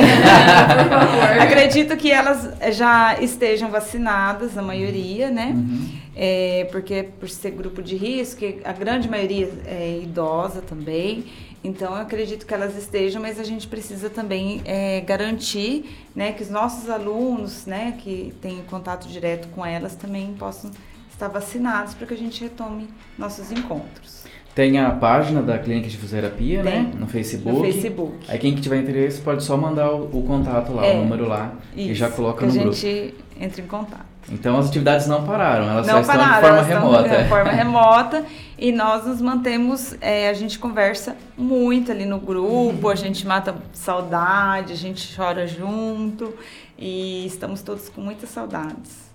É. 1.36 1.42
Acredito 1.42 1.96
que 1.96 2.10
elas 2.10 2.48
já 2.74 3.20
estejam 3.20 3.70
vacinadas, 3.70 4.56
a 4.56 4.62
maioria, 4.62 5.30
né? 5.30 5.52
Uhum. 5.54 5.98
É, 6.14 6.68
porque 6.70 7.08
por 7.18 7.28
ser 7.28 7.50
grupo 7.50 7.82
de 7.82 7.96
risco, 7.96 8.44
a 8.64 8.72
grande 8.72 9.08
maioria 9.08 9.50
é 9.66 10.00
idosa 10.02 10.62
também. 10.62 11.24
Então 11.62 11.94
eu 11.96 12.00
acredito 12.00 12.46
que 12.46 12.54
elas 12.54 12.76
estejam, 12.76 13.20
mas 13.20 13.38
a 13.40 13.44
gente 13.44 13.66
precisa 13.66 14.08
também 14.08 14.62
é, 14.64 15.00
garantir 15.00 15.84
né, 16.14 16.32
que 16.32 16.42
os 16.42 16.50
nossos 16.50 16.88
alunos, 16.88 17.66
né, 17.66 17.96
que 17.98 18.32
têm 18.40 18.62
contato 18.70 19.08
direto 19.08 19.48
com 19.48 19.66
elas, 19.66 19.96
também 19.96 20.34
possam 20.38 20.70
estar 21.10 21.26
vacinados 21.26 21.94
para 21.94 22.06
que 22.06 22.14
a 22.14 22.16
gente 22.16 22.40
retome 22.40 22.88
nossos 23.18 23.50
encontros. 23.50 24.22
Tem 24.58 24.76
a 24.76 24.90
página 24.90 25.40
da 25.40 25.56
Clínica 25.56 25.88
de 25.88 25.96
Fisioterapia, 25.96 26.64
né? 26.64 26.88
Tem. 26.90 27.00
No 27.00 27.06
Facebook. 27.06 27.58
No 27.58 27.64
Facebook. 27.64 28.12
Aí 28.26 28.40
quem 28.40 28.56
que 28.56 28.60
tiver 28.60 28.78
interesse 28.78 29.20
pode 29.20 29.44
só 29.44 29.56
mandar 29.56 29.92
o, 29.92 30.06
o 30.12 30.24
contato 30.24 30.72
lá, 30.72 30.84
É. 30.84 30.96
o 30.96 31.02
número 31.02 31.28
lá, 31.28 31.52
e 31.76 31.94
já 31.94 32.08
Isso, 32.08 32.16
coloca 32.16 32.44
no 32.44 32.50
a 32.50 32.54
grupo. 32.56 32.72
gente 32.74 33.14
entra 33.40 33.60
em 33.62 33.66
contato. 33.68 34.04
Então 34.28 34.58
as 34.58 34.66
atividades 34.66 35.06
não 35.06 35.24
pararam, 35.24 35.70
elas 35.70 35.86
só 35.86 35.92
não 35.92 36.00
estão 36.00 36.16
pararam, 36.16 36.34
de 36.34 36.40
forma 36.40 36.56
elas 36.56 36.66
estão 36.66 36.90
remota. 36.90 37.22
de 37.22 37.28
forma 37.28 37.50
remota 37.54 38.24
e 38.58 38.72
nós 38.72 39.06
nos 39.06 39.22
mantemos, 39.22 39.94
é, 40.00 40.28
a 40.28 40.34
gente 40.34 40.58
conversa 40.58 41.14
muito 41.36 41.92
ali 41.92 42.04
no 42.04 42.18
grupo, 42.18 42.88
a 42.88 42.96
gente 42.96 43.24
mata 43.24 43.54
saudade, 43.72 44.72
a 44.72 44.76
gente 44.76 45.14
chora 45.16 45.46
junto 45.46 46.34
e 46.76 47.24
estamos 47.26 47.62
todos 47.62 47.88
com 47.88 48.00
muitas 48.00 48.28
saudades. 48.28 49.08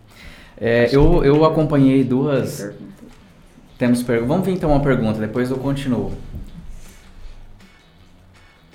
É, 0.56 0.88
eu, 0.89 1.22
eu 1.26 1.44
acompanhei 1.44 2.02
duas. 2.02 2.72
Temos. 3.84 4.02
Vamos 4.02 4.46
ver 4.46 4.54
então 4.54 4.70
uma 4.70 4.80
pergunta, 4.80 5.20
depois 5.20 5.52
eu 5.52 5.58
continuo. 5.58 6.14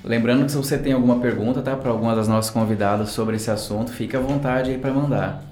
Lembrando 0.05 0.45
que 0.45 0.51
se 0.51 0.57
você 0.59 0.77
tem 0.77 0.93
alguma 0.93 1.19
pergunta, 1.19 1.63
tá, 1.63 1.75
para 1.75 1.91
alguma 1.91 2.15
das 2.15 2.29
nossas 2.29 2.51
convidadas 2.51 3.09
sobre 3.09 3.37
esse 3.37 3.51
assunto, 3.51 3.91
fique 3.91 4.15
à 4.15 4.21
vontade 4.21 4.71
aí 4.71 4.77
para 4.77 4.93
mandar. 4.93 5.43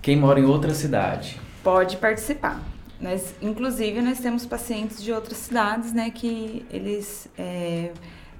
Quem 0.00 0.16
mora 0.16 0.40
em 0.40 0.44
outra 0.46 0.72
cidade? 0.72 1.38
Pode 1.62 1.98
participar. 1.98 2.62
Nós, 2.98 3.34
inclusive, 3.42 4.00
nós 4.00 4.18
temos 4.20 4.46
pacientes 4.46 5.02
de 5.02 5.12
outras 5.12 5.36
cidades, 5.36 5.92
né, 5.92 6.08
que 6.08 6.64
eles 6.70 7.28
é, 7.36 7.90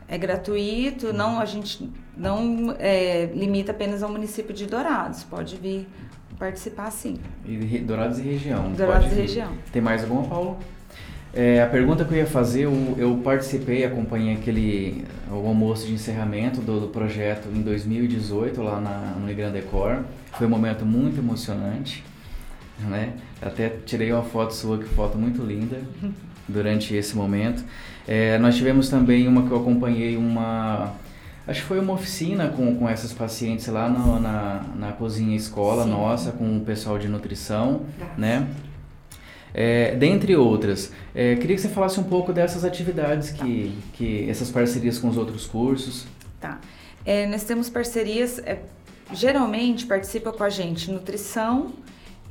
é 0.09 0.17
gratuito, 0.17 1.13
não 1.13 1.39
a 1.39 1.45
gente 1.45 1.93
não 2.17 2.75
é, 2.79 3.27
limita 3.35 3.73
apenas 3.73 4.03
ao 4.03 4.09
município 4.09 4.55
de 4.55 4.65
Dourados, 4.65 5.25
pode 5.25 5.57
vir 5.57 5.87
participar 6.45 6.91
sim. 6.91 7.17
E 7.47 7.57
Dourados 7.79 8.19
e 8.19 8.23
região. 8.23 8.73
Dourados 8.73 9.09
pode 9.09 9.19
e 9.19 9.23
região. 9.23 9.53
Tem 9.73 9.81
mais 9.81 10.03
alguma, 10.03 10.25
Paulo? 10.29 10.59
É, 11.33 11.63
a 11.63 11.67
pergunta 11.67 12.05
que 12.05 12.13
eu 12.13 12.19
ia 12.19 12.27
fazer, 12.27 12.63
eu, 12.63 12.95
eu 12.97 13.17
participei, 13.25 13.85
acompanhei 13.85 14.35
aquele 14.35 15.05
o 15.29 15.49
almoço 15.49 15.87
de 15.87 15.95
encerramento 15.95 16.61
do, 16.61 16.81
do 16.81 16.89
projeto 16.89 17.49
em 17.49 17.63
2018 17.63 18.63
lá 18.63 18.79
na 18.79 19.15
Unigram 19.17 19.51
Decor. 19.51 20.05
Foi 20.33 20.47
um 20.47 20.51
momento 20.51 20.85
muito 20.85 21.19
emocionante, 21.19 22.05
né? 22.79 23.15
Até 23.43 23.69
tirei 23.85 24.13
uma 24.13 24.23
foto 24.23 24.55
sua, 24.55 24.79
que 24.79 24.85
foto 24.85 25.17
muito 25.17 25.43
linda, 25.43 25.81
durante 26.47 26.95
esse 26.95 27.17
momento. 27.17 27.65
É, 28.07 28.39
nós 28.39 28.55
tivemos 28.55 28.89
também 28.89 29.27
uma 29.27 29.43
que 29.47 29.51
eu 29.51 29.57
acompanhei, 29.57 30.17
uma... 30.17 30.93
Acho 31.47 31.61
que 31.61 31.67
foi 31.67 31.79
uma 31.79 31.93
oficina 31.93 32.49
com, 32.49 32.75
com 32.77 32.89
essas 32.89 33.13
pacientes 33.13 33.67
lá 33.67 33.89
no- 33.89 34.19
na, 34.19 34.65
na 34.77 34.93
cozinha 34.93 35.37
escola 35.37 35.85
Sim. 35.85 35.91
nossa, 35.91 36.33
com 36.33 36.57
o 36.57 36.61
pessoal 36.61 36.99
de 36.99 37.07
nutrição, 37.09 37.83
né? 38.17 38.47
É, 39.53 39.95
dentre 39.95 40.35
outras, 40.35 40.91
é, 41.15 41.37
queria 41.37 41.55
que 41.55 41.63
você 41.63 41.69
falasse 41.69 42.01
um 42.01 42.05
pouco 42.05 42.33
dessas 42.33 42.65
atividades 42.65 43.31
que, 43.31 43.77
que 43.93 44.29
essas 44.29 44.51
parcerias 44.51 44.99
com 44.99 45.09
os 45.09 45.17
outros 45.17 45.47
cursos. 45.47 46.07
Tá. 46.41 46.59
É, 47.07 47.27
nós 47.27 47.45
temos 47.45 47.69
parcerias, 47.71 48.39
é, 48.41 48.59
geralmente 49.13 49.87
participa 49.87 50.33
com 50.33 50.43
a 50.43 50.51
gente 50.51 50.91
nutrição 50.91 51.73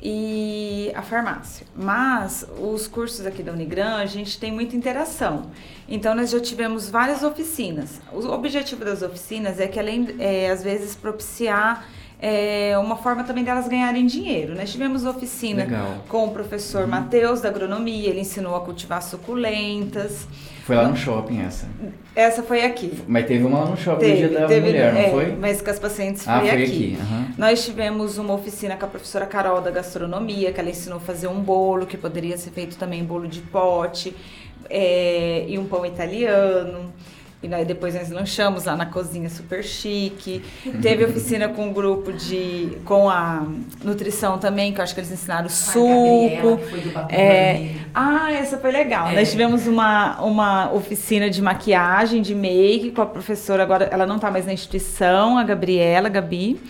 e 0.01 0.91
a 0.95 1.01
farmácia. 1.01 1.65
Mas 1.73 2.45
os 2.59 2.87
cursos 2.87 3.25
aqui 3.25 3.41
da 3.41 3.53
Unigran, 3.53 3.95
a 3.95 4.05
gente 4.05 4.37
tem 4.37 4.51
muita 4.51 4.75
interação. 4.75 5.49
Então 5.87 6.15
nós 6.15 6.29
já 6.31 6.39
tivemos 6.39 6.89
várias 6.89 7.23
oficinas. 7.23 8.01
O 8.11 8.25
objetivo 8.29 8.85
das 8.85 9.01
oficinas 9.01 9.59
é 9.59 9.67
que 9.67 9.79
além, 9.79 10.15
é, 10.19 10.49
às 10.49 10.63
vezes, 10.63 10.95
propiciar 10.95 11.85
é, 12.25 12.77
uma 12.77 12.95
forma 12.95 13.25
também 13.25 13.43
delas 13.43 13.67
ganharem 13.67 14.05
dinheiro. 14.05 14.55
Nós 14.55 14.71
tivemos 14.71 15.05
oficina 15.05 15.63
Legal. 15.65 16.05
com 16.07 16.25
o 16.25 16.31
professor 16.31 16.87
Matheus 16.87 17.41
da 17.41 17.49
agronomia, 17.49 18.09
ele 18.09 18.21
ensinou 18.21 18.55
a 18.55 18.61
cultivar 18.61 19.01
suculentas. 19.01 20.25
Foi 20.63 20.77
lá 20.77 20.87
no 20.87 20.95
shopping 20.95 21.41
essa. 21.41 21.67
Essa 22.15 22.41
foi 22.41 22.63
aqui. 22.63 23.03
Mas 23.05 23.25
teve 23.25 23.43
uma 23.43 23.65
lá 23.65 23.69
no 23.71 23.75
shopping 23.75 24.07
no 24.07 24.15
dia 24.15 24.29
da 24.29 24.47
mulher, 24.47 24.93
não 24.93 25.01
é, 25.01 25.09
foi? 25.09 25.35
Mas 25.35 25.61
com 25.61 25.69
as 25.69 25.77
pacientes 25.77 26.25
Ah, 26.25 26.39
foi, 26.39 26.49
foi 26.49 26.63
aqui. 26.63 26.71
aqui, 26.71 26.97
aham. 27.01 27.27
Nós 27.37 27.65
tivemos 27.65 28.17
uma 28.17 28.33
oficina 28.33 28.77
com 28.77 28.85
a 28.85 28.87
professora 28.87 29.25
Carol 29.25 29.59
da 29.59 29.71
gastronomia, 29.71 30.53
que 30.53 30.59
ela 30.61 30.69
ensinou 30.69 30.99
a 30.99 31.01
fazer 31.01 31.27
um 31.27 31.41
bolo, 31.41 31.85
que 31.85 31.97
poderia 31.97 32.37
ser 32.37 32.51
feito 32.51 32.77
também 32.77 33.03
bolo 33.03 33.27
de 33.27 33.41
pote, 33.41 34.15
é, 34.69 35.45
e 35.47 35.57
um 35.57 35.65
pão 35.65 35.85
italiano. 35.85 36.93
E 37.43 37.47
nós, 37.49 37.67
depois 37.67 37.93
nós 37.93 38.09
lanchamos 38.09 38.63
lá 38.63 38.75
na 38.77 38.85
cozinha 38.85 39.29
super 39.29 39.61
chique. 39.61 40.41
Teve 40.81 41.03
oficina 41.03 41.49
com 41.49 41.65
um 41.65 41.73
grupo 41.73 42.13
de. 42.13 42.77
com 42.85 43.09
a 43.09 43.45
nutrição 43.83 44.37
também, 44.37 44.71
que 44.71 44.79
eu 44.79 44.83
acho 44.83 44.93
que 44.93 45.01
eles 45.01 45.11
ensinaram 45.11 45.49
suco. 45.49 46.55
Gabriela, 46.55 47.07
É, 47.11 47.75
ah, 47.93 48.31
essa 48.31 48.57
foi 48.57 48.71
legal. 48.71 49.09
É. 49.09 49.15
Nós 49.15 49.29
tivemos 49.29 49.67
uma, 49.67 50.21
uma 50.21 50.71
oficina 50.71 51.29
de 51.29 51.41
maquiagem, 51.41 52.21
de 52.21 52.33
make, 52.33 52.91
com 52.95 53.01
a 53.01 53.05
professora, 53.05 53.61
agora 53.61 53.89
ela 53.91 54.05
não 54.05 54.15
está 54.15 54.31
mais 54.31 54.45
na 54.45 54.53
instituição, 54.53 55.37
a 55.37 55.43
Gabriela, 55.43 56.07
a 56.07 56.11
Gabi. 56.11 56.61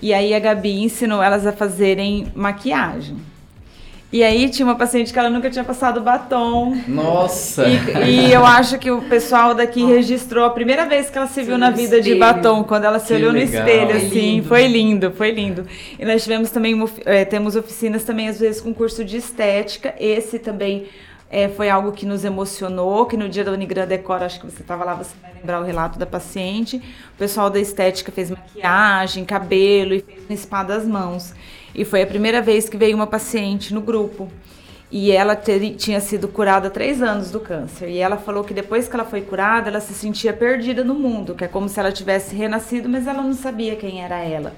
E 0.00 0.14
aí 0.14 0.32
a 0.32 0.38
Gabi 0.38 0.80
ensinou 0.84 1.20
elas 1.20 1.44
a 1.44 1.50
fazerem 1.50 2.30
maquiagem. 2.36 3.16
E 4.12 4.24
aí 4.24 4.48
tinha 4.50 4.66
uma 4.66 4.74
paciente 4.74 5.12
que 5.12 5.18
ela 5.20 5.30
nunca 5.30 5.48
tinha 5.48 5.62
passado 5.62 6.00
batom. 6.00 6.76
Nossa! 6.88 7.64
E, 7.68 8.26
e 8.28 8.32
eu 8.32 8.44
acho 8.44 8.76
que 8.76 8.90
o 8.90 9.00
pessoal 9.02 9.54
daqui 9.54 9.84
registrou 9.84 10.44
a 10.44 10.50
primeira 10.50 10.84
vez 10.84 11.08
que 11.08 11.16
ela 11.16 11.28
se 11.28 11.42
viu 11.42 11.52
no 11.52 11.58
na 11.58 11.70
vida 11.70 12.00
de 12.00 12.10
espelho. 12.12 12.18
batom, 12.18 12.64
quando 12.64 12.84
ela 12.84 12.98
se 12.98 13.06
Que 13.06 13.14
olhou 13.14 13.30
legal. 13.30 13.52
no 13.52 13.58
espelho, 13.68 13.88
Foi 13.90 14.06
assim. 14.08 14.18
lindo. 14.18 14.48
Foi 14.48 14.66
lindo, 14.66 15.12
foi 15.12 15.30
lindo. 15.30 15.66
E 15.96 16.04
nós 16.04 16.22
tivemos 16.24 16.50
também, 16.50 16.74
eh, 17.04 17.24
temos 17.24 17.54
oficinas 17.54 18.02
também, 18.02 18.26
às 18.28 18.40
vezes, 18.40 18.60
com 18.60 18.74
curso 18.74 19.04
de 19.04 19.16
estética. 19.16 19.94
Esse 20.00 20.40
também 20.40 20.86
eh, 21.30 21.48
foi 21.48 21.70
algo 21.70 21.92
que 21.92 22.04
nos 22.04 22.24
emocionou, 22.24 23.06
que 23.06 23.16
no 23.16 23.28
dia 23.28 23.44
da 23.44 23.52
Unigran 23.52 23.86
Decor, 23.86 24.24
acho 24.24 24.40
que 24.40 24.46
você 24.46 24.62
estava 24.62 24.84
lá, 24.84 24.94
você 24.94 25.14
vai 25.22 25.30
lembrar 25.34 25.60
o 25.60 25.64
relato 25.64 26.00
da 26.00 26.06
paciente. 26.06 26.78
O 27.14 27.16
pessoal 27.16 27.48
da 27.48 27.60
estética 27.60 28.10
fez 28.10 28.28
maquiagem, 28.28 29.24
cabelo 29.24 29.94
e 29.94 30.00
fez 30.00 30.18
um 30.28 30.36
spa 30.36 30.64
das 30.64 30.84
mãos. 30.84 31.32
E 31.74 31.84
foi 31.84 32.02
a 32.02 32.06
primeira 32.06 32.40
vez 32.42 32.68
que 32.68 32.76
veio 32.76 32.96
uma 32.96 33.06
paciente 33.06 33.72
no 33.72 33.80
grupo. 33.80 34.28
E 34.92 35.12
ela 35.12 35.36
teri- 35.36 35.76
tinha 35.76 36.00
sido 36.00 36.26
curada 36.26 36.66
há 36.66 36.70
três 36.70 37.00
anos 37.00 37.30
do 37.30 37.38
câncer. 37.38 37.88
E 37.88 37.98
ela 37.98 38.16
falou 38.16 38.42
que 38.42 38.52
depois 38.52 38.88
que 38.88 38.94
ela 38.94 39.04
foi 39.04 39.20
curada, 39.20 39.68
ela 39.68 39.80
se 39.80 39.94
sentia 39.94 40.32
perdida 40.32 40.82
no 40.82 40.94
mundo, 40.94 41.34
que 41.34 41.44
é 41.44 41.48
como 41.48 41.68
se 41.68 41.78
ela 41.78 41.92
tivesse 41.92 42.34
renascido, 42.34 42.88
mas 42.88 43.06
ela 43.06 43.22
não 43.22 43.32
sabia 43.32 43.76
quem 43.76 44.02
era 44.02 44.18
ela. 44.18 44.52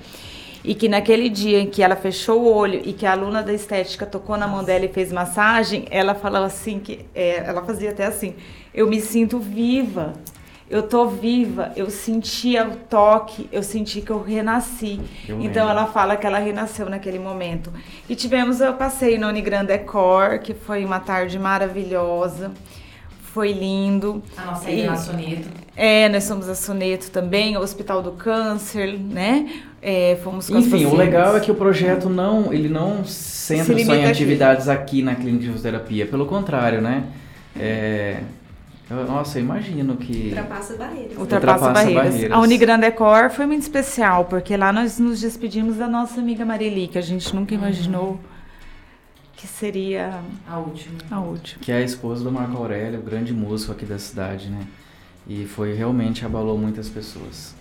E 0.65 0.75
que 0.75 0.89
naquele 0.89 1.29
dia 1.29 1.59
em 1.61 1.67
que 1.67 1.83
ela 1.83 1.97
fechou 1.97 2.41
o 2.41 2.51
olho 2.51 2.81
e 2.85 2.93
que 2.93 3.05
a 3.05 3.13
aluna 3.13 3.43
da 3.43 3.53
estética 3.53 4.07
tocou 4.07 4.37
na 4.37 4.47
mão 4.47 4.63
dela 4.65 4.85
e 4.85 4.89
fez 4.89 5.13
massagem, 5.13 5.85
ela 5.91 6.15
falou 6.15 6.45
assim 6.45 6.79
que 6.79 7.05
é, 7.15 7.39
ela 7.45 7.63
fazia 7.63 7.91
até 7.91 8.07
assim: 8.07 8.35
eu 8.73 8.89
me 8.89 9.01
sinto 9.01 9.39
viva. 9.39 10.15
Eu 10.73 10.83
tô 10.83 11.07
viva, 11.07 11.71
eu 11.77 11.91
senti 11.91 12.59
o 12.59 12.71
toque, 12.89 13.47
eu 13.53 13.63
senti 13.63 14.01
que 14.01 14.11
eu 14.11 14.23
renasci. 14.23 14.99
Eu 15.29 15.39
então 15.43 15.69
ela 15.69 15.85
fala 15.85 16.17
que 16.17 16.27
ela 16.27 16.39
renasceu 16.39 16.89
naquele 16.89 17.19
momento. 17.19 17.71
E 18.09 18.17
tivemos 18.17 18.63
o 18.63 18.73
passeio 18.73 19.21
na 19.21 19.29
Unigrand 19.29 19.67
Decor, 19.67 20.39
que 20.39 20.55
foi 20.55 20.83
uma 20.83 20.99
tarde 20.99 21.39
maravilhosa. 21.39 22.51
Foi 23.35 23.53
lindo. 23.53 24.23
A 24.35 24.47
nossa 24.47 24.71
E- 24.71 24.97
Soneto. 24.97 25.49
É, 25.77 26.09
nós 26.09 26.25
somos 26.25 26.49
a 26.49 26.55
Soneto 26.55 27.11
também, 27.11 27.55
o 27.57 27.61
Hospital 27.61 28.03
do 28.03 28.13
Câncer, 28.13 28.99
né? 28.99 29.51
É, 29.83 30.19
fomos 30.25 30.49
com 30.49 30.57
Enfim, 30.59 30.87
o 30.87 30.95
legal 30.97 31.37
é 31.37 31.41
que 31.41 31.51
o 31.51 31.55
projeto 31.55 32.09
não, 32.09 32.51
ele 32.51 32.69
não 32.71 33.05
centra 33.05 33.77
Se 33.77 33.85
só 33.85 33.95
em 33.95 34.01
aqui. 34.05 34.11
atividades 34.11 34.69
aqui 34.71 35.03
na 35.03 35.15
clínica 35.15 35.45
de 35.45 35.53
fisioterapia, 35.53 36.07
pelo 36.07 36.25
contrário, 36.25 36.81
né? 36.81 37.05
É, 37.59 38.21
eu- 38.21 38.42
nossa, 38.91 39.39
eu 39.39 39.43
imagino 39.45 39.97
que 39.97 40.29
Ultrapassa 40.29 40.77
barreiras. 40.77 41.17
Ultrapassa, 41.17 41.23
Ultrapassa 41.23 41.73
barreiras. 41.73 42.05
barreiras. 42.13 42.33
A 42.33 42.41
Unigrand 42.41 42.81
Decor 42.81 43.31
foi 43.31 43.47
muito 43.47 43.63
especial, 43.63 44.27
porque 44.27 44.57
lá 44.57 44.73
nós 44.73 44.99
nos 44.99 45.21
despedimos 45.21 45.77
da 45.77 45.89
nossa 45.89 46.21
amiga 46.21 46.45
Marili, 46.45 46.89
que 46.89 46.99
a 46.99 47.03
gente 47.03 47.35
nunca 47.35 47.55
imaginou 47.55 48.21
que 49.35 49.47
seria 49.47 50.21
A 50.47 50.59
última. 50.59 50.99
a 51.11 51.21
última. 51.21 51.61
que 51.63 51.73
é 51.73 51.77
a 51.77 51.81
esposa 51.83 52.23
do 52.23 52.31
Marco 52.31 52.57
Aurélio, 52.57 53.01
o 53.01 53.03
grande 53.03 53.33
músico 53.33 53.73
aqui 53.73 53.85
da 53.85 53.99
cidade, 53.99 54.49
né? 54.51 54.67
E 55.27 55.47
foi 55.47 55.73
realmente 55.75 56.25
abalou 56.27 56.59
muitas 56.59 56.89
pessoas. 56.89 57.55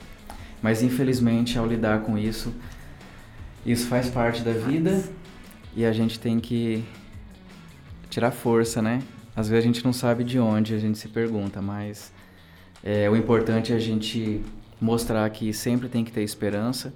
Mas 0.61 0.83
infelizmente, 0.83 1.57
ao 1.57 1.65
lidar 1.65 2.01
com 2.01 2.17
isso, 2.17 2.53
isso 3.65 3.87
faz 3.87 4.09
parte 4.09 4.41
da 4.41 4.51
vida 4.51 5.03
e 5.75 5.85
a 5.85 5.91
gente 5.93 6.19
tem 6.19 6.39
que 6.39 6.83
tirar 8.09 8.31
força, 8.31 8.81
né? 8.81 9.01
Às 9.35 9.47
vezes 9.47 9.63
a 9.63 9.67
gente 9.67 9.83
não 9.83 9.93
sabe 9.93 10.23
de 10.23 10.39
onde, 10.39 10.73
a 10.73 10.79
gente 10.79 10.97
se 10.97 11.07
pergunta, 11.07 11.61
mas 11.61 12.11
é, 12.83 13.09
o 13.09 13.15
importante 13.15 13.71
é 13.71 13.75
a 13.75 13.79
gente 13.79 14.43
mostrar 14.79 15.29
que 15.29 15.53
sempre 15.53 15.87
tem 15.87 16.03
que 16.03 16.11
ter 16.11 16.23
esperança 16.23 16.93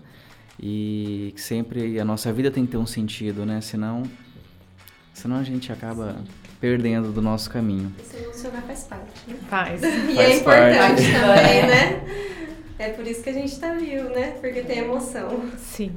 e 0.60 1.32
que 1.36 1.42
sempre 1.42 2.00
a 2.00 2.06
nossa 2.06 2.32
vida 2.34 2.50
tem 2.50 2.66
que 2.66 2.72
ter 2.72 2.78
um 2.78 2.86
sentido, 2.86 3.46
né? 3.46 3.62
Senão, 3.62 4.04
senão 5.14 5.38
a 5.38 5.44
gente 5.44 5.72
acaba 5.72 6.18
perdendo 6.60 7.12
do 7.12 7.22
nosso 7.22 7.50
caminho. 7.50 7.94
Se 8.04 8.18
emocionar 8.18 8.64
faz 8.64 8.84
parte, 8.84 9.12
né? 9.28 9.36
Faz. 9.50 9.82
E 9.84 10.16
Faz 10.16 10.18
é 10.18 10.36
importante 10.38 10.80
parte. 10.80 11.12
também, 11.14 11.68
né? 11.68 12.36
É 12.78 12.90
por 12.90 13.08
isso 13.08 13.24
que 13.24 13.30
a 13.30 13.34
gente 13.34 13.58
tá 13.60 13.74
vivo, 13.74 14.10
né? 14.10 14.32
Porque 14.42 14.62
tem 14.62 14.80
emoção. 14.80 15.50
Sim. 15.58 15.96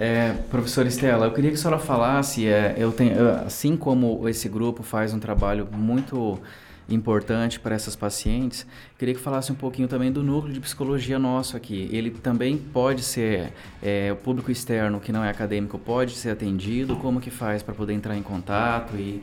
É, 0.00 0.32
professora 0.48 0.88
Estela, 0.88 1.26
eu 1.26 1.32
queria 1.34 1.50
que 1.50 1.56
a 1.56 1.58
senhora 1.58 1.78
falasse, 1.78 2.48
é, 2.48 2.74
eu 2.78 2.90
tenho, 2.90 3.12
assim 3.46 3.76
como 3.76 4.26
esse 4.26 4.48
grupo 4.48 4.82
faz 4.82 5.12
um 5.12 5.18
trabalho 5.18 5.68
muito 5.70 6.40
importante 6.88 7.60
para 7.60 7.74
essas 7.74 7.94
pacientes, 7.94 8.66
queria 8.98 9.14
que 9.14 9.20
falasse 9.20 9.52
um 9.52 9.54
pouquinho 9.54 9.86
também 9.86 10.10
do 10.10 10.22
núcleo 10.22 10.54
de 10.54 10.58
psicologia 10.58 11.18
nosso 11.18 11.54
aqui. 11.54 11.86
Ele 11.92 12.10
também 12.10 12.56
pode 12.56 13.02
ser, 13.02 13.52
é, 13.82 14.10
o 14.10 14.16
público 14.16 14.50
externo 14.50 15.00
que 15.00 15.12
não 15.12 15.22
é 15.22 15.28
acadêmico 15.28 15.78
pode 15.78 16.14
ser 16.14 16.30
atendido, 16.30 16.96
como 16.96 17.20
que 17.20 17.30
faz 17.30 17.62
para 17.62 17.74
poder 17.74 17.92
entrar 17.92 18.16
em 18.16 18.22
contato 18.22 18.96
e... 18.96 19.22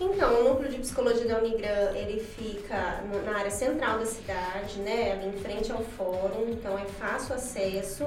Então, 0.00 0.40
o 0.40 0.48
núcleo 0.50 0.70
de 0.70 0.78
psicologia 0.78 1.26
da 1.26 1.38
Unigran, 1.38 1.90
ele 1.94 2.20
fica 2.20 3.02
na 3.26 3.38
área 3.38 3.50
central 3.50 3.98
da 3.98 4.06
cidade, 4.06 4.78
né? 4.78 5.12
Ali 5.12 5.28
em 5.28 5.40
frente 5.40 5.72
ao 5.72 5.82
fórum, 5.82 6.50
então 6.50 6.78
é 6.78 6.84
fácil 6.84 7.34
acesso. 7.34 8.06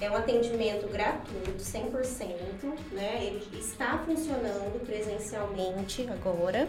É 0.00 0.10
um 0.10 0.16
atendimento 0.16 0.88
gratuito, 0.88 1.58
100%, 1.58 2.34
né? 2.92 3.24
Ele 3.24 3.58
está 3.58 3.98
funcionando 4.04 4.84
presencialmente 4.84 6.06
agora, 6.10 6.68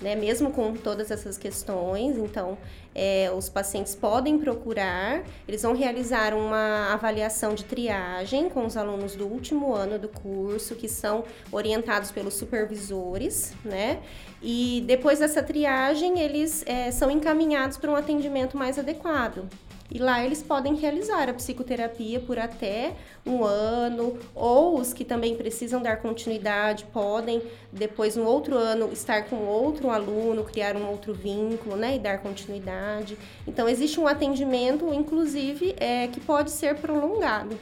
né? 0.00 0.14
Mesmo 0.16 0.50
com 0.50 0.74
todas 0.74 1.10
essas 1.10 1.38
questões, 1.38 2.18
então 2.18 2.58
é, 2.94 3.30
os 3.30 3.48
pacientes 3.48 3.94
podem 3.94 4.38
procurar, 4.38 5.22
eles 5.46 5.62
vão 5.62 5.74
realizar 5.74 6.34
uma 6.34 6.92
avaliação 6.92 7.54
de 7.54 7.64
triagem 7.64 8.48
com 8.48 8.66
os 8.66 8.76
alunos 8.76 9.14
do 9.14 9.26
último 9.26 9.72
ano 9.72 9.98
do 9.98 10.08
curso, 10.08 10.74
que 10.74 10.88
são 10.88 11.24
orientados 11.52 12.10
pelos 12.10 12.34
supervisores, 12.34 13.54
né? 13.64 14.02
E 14.42 14.82
depois 14.86 15.20
dessa 15.20 15.42
triagem, 15.42 16.18
eles 16.18 16.64
é, 16.66 16.90
são 16.90 17.10
encaminhados 17.10 17.78
para 17.78 17.90
um 17.90 17.96
atendimento 17.96 18.56
mais 18.56 18.78
adequado. 18.78 19.48
E 19.90 19.98
lá 19.98 20.24
eles 20.24 20.42
podem 20.42 20.74
realizar 20.74 21.28
a 21.28 21.34
psicoterapia 21.34 22.20
por 22.20 22.38
até 22.38 22.94
um 23.24 23.44
ano, 23.44 24.18
ou 24.34 24.78
os 24.80 24.92
que 24.92 25.04
também 25.04 25.36
precisam 25.36 25.80
dar 25.80 25.98
continuidade 25.98 26.84
podem, 26.92 27.42
depois 27.72 28.16
no 28.16 28.24
outro 28.24 28.56
ano, 28.56 28.90
estar 28.92 29.24
com 29.24 29.36
outro 29.36 29.90
aluno, 29.90 30.44
criar 30.44 30.76
um 30.76 30.88
outro 30.88 31.14
vínculo, 31.14 31.76
né, 31.76 31.96
e 31.96 31.98
dar 31.98 32.18
continuidade. 32.18 33.16
Então 33.46 33.68
existe 33.68 34.00
um 34.00 34.06
atendimento, 34.06 34.92
inclusive, 34.92 35.74
é, 35.78 36.08
que 36.08 36.20
pode 36.20 36.50
ser 36.50 36.76
prolongado 36.76 37.58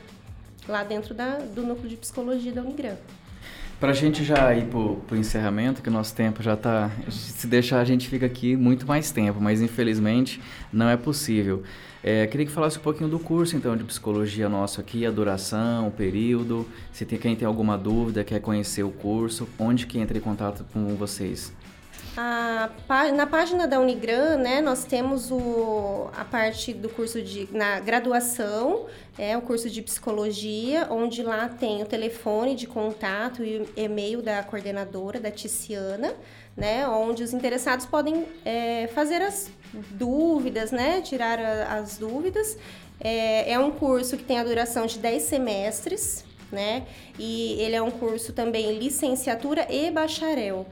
lá 0.69 0.83
dentro 0.83 1.15
da, 1.15 1.39
do 1.39 1.63
núcleo 1.63 1.89
de 1.89 1.97
psicologia 1.97 2.53
da 2.53 2.63
Unigran. 2.63 2.97
Para 3.81 3.91
a 3.91 3.95
gente 3.95 4.25
já 4.25 4.55
ir 4.55 4.67
pro, 4.67 4.97
pro 5.07 5.17
encerramento, 5.17 5.83
que 5.83 5.89
o 5.89 5.93
nosso 5.93 6.15
tempo 6.15 6.43
já 6.43 6.55
está. 6.55 6.91
Se 7.11 7.47
deixar, 7.47 7.81
a 7.81 7.85
gente 7.85 8.09
fica 8.09 8.25
aqui 8.25 8.57
muito 8.57 8.87
mais 8.87 9.11
tempo, 9.11 9.41
mas 9.41 9.61
infelizmente 9.61 10.41
não 10.73 10.89
é 10.89 10.97
possível. 10.97 11.63
É, 12.03 12.27
queria 12.27 12.47
que 12.47 12.53
falasse 12.53 12.79
um 12.79 12.83
pouquinho 12.83 13.09
do 13.09 13.19
curso, 13.19 13.57
então, 13.57 13.77
de 13.77 13.83
psicologia 13.83 14.49
nosso 14.49 14.81
aqui, 14.81 15.07
a 15.07 15.11
duração, 15.11 15.89
o 15.89 15.91
período. 15.91 16.67
Se 16.93 17.05
tem, 17.05 17.19
quem 17.19 17.35
tem 17.35 17.47
alguma 17.47 17.77
dúvida, 17.77 18.23
quer 18.23 18.41
conhecer 18.41 18.83
o 18.83 18.91
curso, 18.91 19.49
onde 19.59 19.87
que 19.87 19.99
entra 19.99 20.17
em 20.17 20.21
contato 20.21 20.65
com 20.73 20.95
vocês? 20.97 21.53
A 22.17 22.71
na 23.13 23.27
página 23.27 23.67
da 23.67 23.81
Unigran, 23.81 24.37
né, 24.37 24.61
nós 24.61 24.85
temos 24.85 25.33
o, 25.33 26.09
a 26.17 26.25
parte 26.25 26.73
do 26.73 26.89
curso 26.89 27.21
de 27.21 27.49
na 27.51 27.81
graduação, 27.81 28.87
é 29.19 29.37
o 29.37 29.43
curso 29.43 29.69
de 29.69 29.83
psicologia, 29.83 30.87
onde 30.91 31.25
lá 31.25 31.49
tem 31.49 31.83
o 31.83 31.87
telefone 31.87 32.55
de 32.55 32.69
contato 32.69 33.43
e 33.43 33.67
e-mail 33.77 34.23
da 34.23 34.45
coordenadora, 34.45 35.19
da 35.19 35.31
Ticiana, 35.31 36.15
né, 36.57 36.87
onde 36.87 37.25
os 37.25 37.33
interessados 37.33 37.85
podem 37.85 38.27
é, 38.45 38.87
fazer 38.95 39.21
as 39.21 39.51
dúvidas, 39.73 40.71
né, 40.71 41.01
tirar 41.01 41.41
a- 41.41 41.75
as 41.79 41.99
dúvidas. 41.99 42.57
É, 43.01 43.51
é 43.53 43.59
um 43.59 43.73
curso 43.73 44.17
que 44.17 44.23
tem 44.23 44.39
a 44.39 44.45
duração 44.45 44.87
de 44.87 45.01
10 45.01 45.23
semestres, 45.25 46.25
né, 46.53 46.87
e 47.19 47.55
ele 47.61 47.75
é 47.75 47.83
um 47.83 47.91
curso 47.91 48.33
também 48.33 48.79
licenciatura 48.79 49.67
e 49.69 49.91
bacharel 49.91 50.65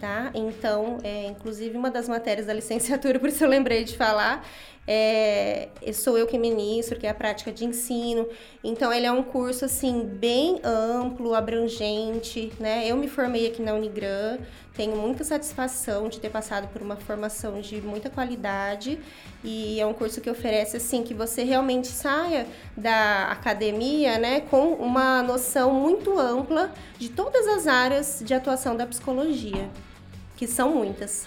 tá? 0.00 0.30
Então, 0.34 0.98
é, 1.04 1.26
inclusive 1.26 1.76
uma 1.76 1.90
das 1.90 2.08
matérias 2.08 2.46
da 2.46 2.54
licenciatura, 2.54 3.18
por 3.20 3.28
isso 3.28 3.44
eu 3.44 3.48
lembrei 3.48 3.84
de 3.84 3.96
falar, 3.96 4.44
é, 4.88 5.68
sou 5.92 6.18
eu 6.18 6.26
que 6.26 6.38
ministro, 6.38 6.98
que 6.98 7.06
é 7.06 7.10
a 7.10 7.14
prática 7.14 7.52
de 7.52 7.64
ensino. 7.64 8.26
Então, 8.64 8.92
ele 8.92 9.06
é 9.06 9.12
um 9.12 9.22
curso, 9.22 9.66
assim, 9.66 10.04
bem 10.04 10.60
amplo, 10.64 11.34
abrangente, 11.34 12.50
né? 12.58 12.88
Eu 12.88 12.96
me 12.96 13.06
formei 13.06 13.46
aqui 13.46 13.62
na 13.62 13.74
Unigran, 13.74 14.38
tenho 14.74 14.96
muita 14.96 15.22
satisfação 15.22 16.08
de 16.08 16.18
ter 16.18 16.30
passado 16.30 16.66
por 16.68 16.80
uma 16.80 16.96
formação 16.96 17.60
de 17.60 17.82
muita 17.82 18.08
qualidade 18.08 18.98
e 19.44 19.78
é 19.78 19.86
um 19.86 19.92
curso 19.92 20.20
que 20.20 20.30
oferece, 20.30 20.78
assim, 20.78 21.02
que 21.02 21.12
você 21.12 21.44
realmente 21.44 21.88
saia 21.88 22.46
da 22.76 23.30
academia, 23.30 24.18
né, 24.18 24.40
com 24.40 24.72
uma 24.74 25.22
noção 25.22 25.74
muito 25.74 26.18
ampla 26.18 26.72
de 26.98 27.10
todas 27.10 27.46
as 27.46 27.66
áreas 27.66 28.22
de 28.24 28.32
atuação 28.32 28.74
da 28.76 28.86
psicologia 28.86 29.68
que 30.40 30.46
são 30.46 30.74
muitas. 30.74 31.26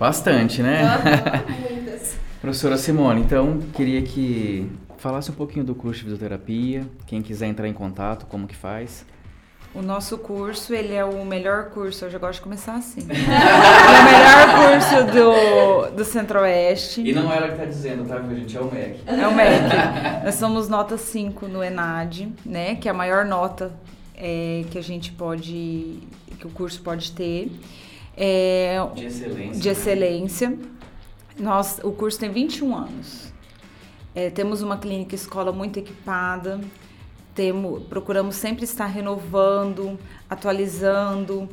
Bastante, 0.00 0.60
né? 0.60 0.82
muitas. 1.70 2.16
Professora 2.40 2.76
Simone, 2.76 3.20
então 3.20 3.60
queria 3.72 4.02
que 4.02 4.68
falasse 4.98 5.30
um 5.30 5.34
pouquinho 5.34 5.64
do 5.64 5.76
curso 5.76 6.00
de 6.00 6.06
fisioterapia, 6.06 6.84
quem 7.06 7.22
quiser 7.22 7.46
entrar 7.46 7.68
em 7.68 7.72
contato, 7.72 8.26
como 8.26 8.48
que 8.48 8.56
faz. 8.56 9.06
O 9.72 9.80
nosso 9.80 10.18
curso, 10.18 10.74
ele 10.74 10.92
é 10.92 11.04
o 11.04 11.24
melhor 11.24 11.66
curso, 11.66 12.04
eu 12.04 12.10
já 12.10 12.18
gosto 12.18 12.38
de 12.38 12.40
começar 12.40 12.74
assim. 12.74 13.02
é 13.08 14.00
o 14.00 14.04
melhor 14.04 14.72
curso 14.72 15.92
do, 15.92 15.96
do 15.96 16.04
Centro-Oeste. 16.04 17.02
E 17.02 17.12
não 17.12 17.32
é 17.32 17.36
ela 17.36 17.48
que 17.50 17.58
tá 17.58 17.64
dizendo, 17.64 18.08
tá, 18.08 18.16
viu, 18.16 18.36
gente? 18.38 18.56
É 18.56 18.60
o 18.60 18.64
MEC. 18.64 19.00
É 19.06 19.28
o 19.28 19.32
MEC. 19.32 19.62
Nós 20.24 20.34
somos 20.34 20.68
nota 20.68 20.98
5 20.98 21.46
no 21.46 21.62
ENAD, 21.62 22.32
né? 22.44 22.74
Que 22.74 22.88
é 22.88 22.90
a 22.90 22.94
maior 22.94 23.24
nota 23.24 23.72
é, 24.16 24.64
que 24.68 24.78
a 24.78 24.82
gente 24.82 25.12
pode, 25.12 26.00
que 26.40 26.46
o 26.46 26.50
curso 26.50 26.80
pode 26.80 27.12
ter. 27.12 27.52
É, 28.16 28.78
De 28.94 29.04
excelência. 29.04 29.60
de 29.60 29.68
excelência. 29.68 30.58
Nós, 31.38 31.78
o 31.82 31.92
curso 31.92 32.18
tem 32.18 32.30
21 32.30 32.74
anos. 32.74 33.32
É, 34.14 34.30
temos 34.30 34.62
uma 34.62 34.78
clínica 34.78 35.14
escola 35.14 35.52
muito 35.52 35.78
equipada. 35.78 36.60
Temo, 37.34 37.82
procuramos 37.82 38.36
sempre 38.36 38.64
estar 38.64 38.86
renovando, 38.86 39.98
atualizando, 40.30 41.46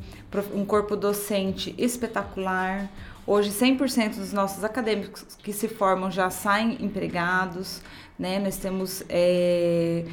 um 0.54 0.64
corpo 0.64 0.96
docente 0.96 1.76
espetacular. 1.78 2.90
Hoje, 3.28 3.50
100% 3.52 4.16
dos 4.16 4.32
nossos 4.32 4.64
acadêmicos 4.64 5.26
que 5.44 5.52
se 5.52 5.68
formam 5.68 6.10
já 6.10 6.30
saem 6.30 6.78
empregados. 6.80 7.82
Né? 8.18 8.40
Nós 8.40 8.56
temos 8.56 9.04
é, 9.10 10.06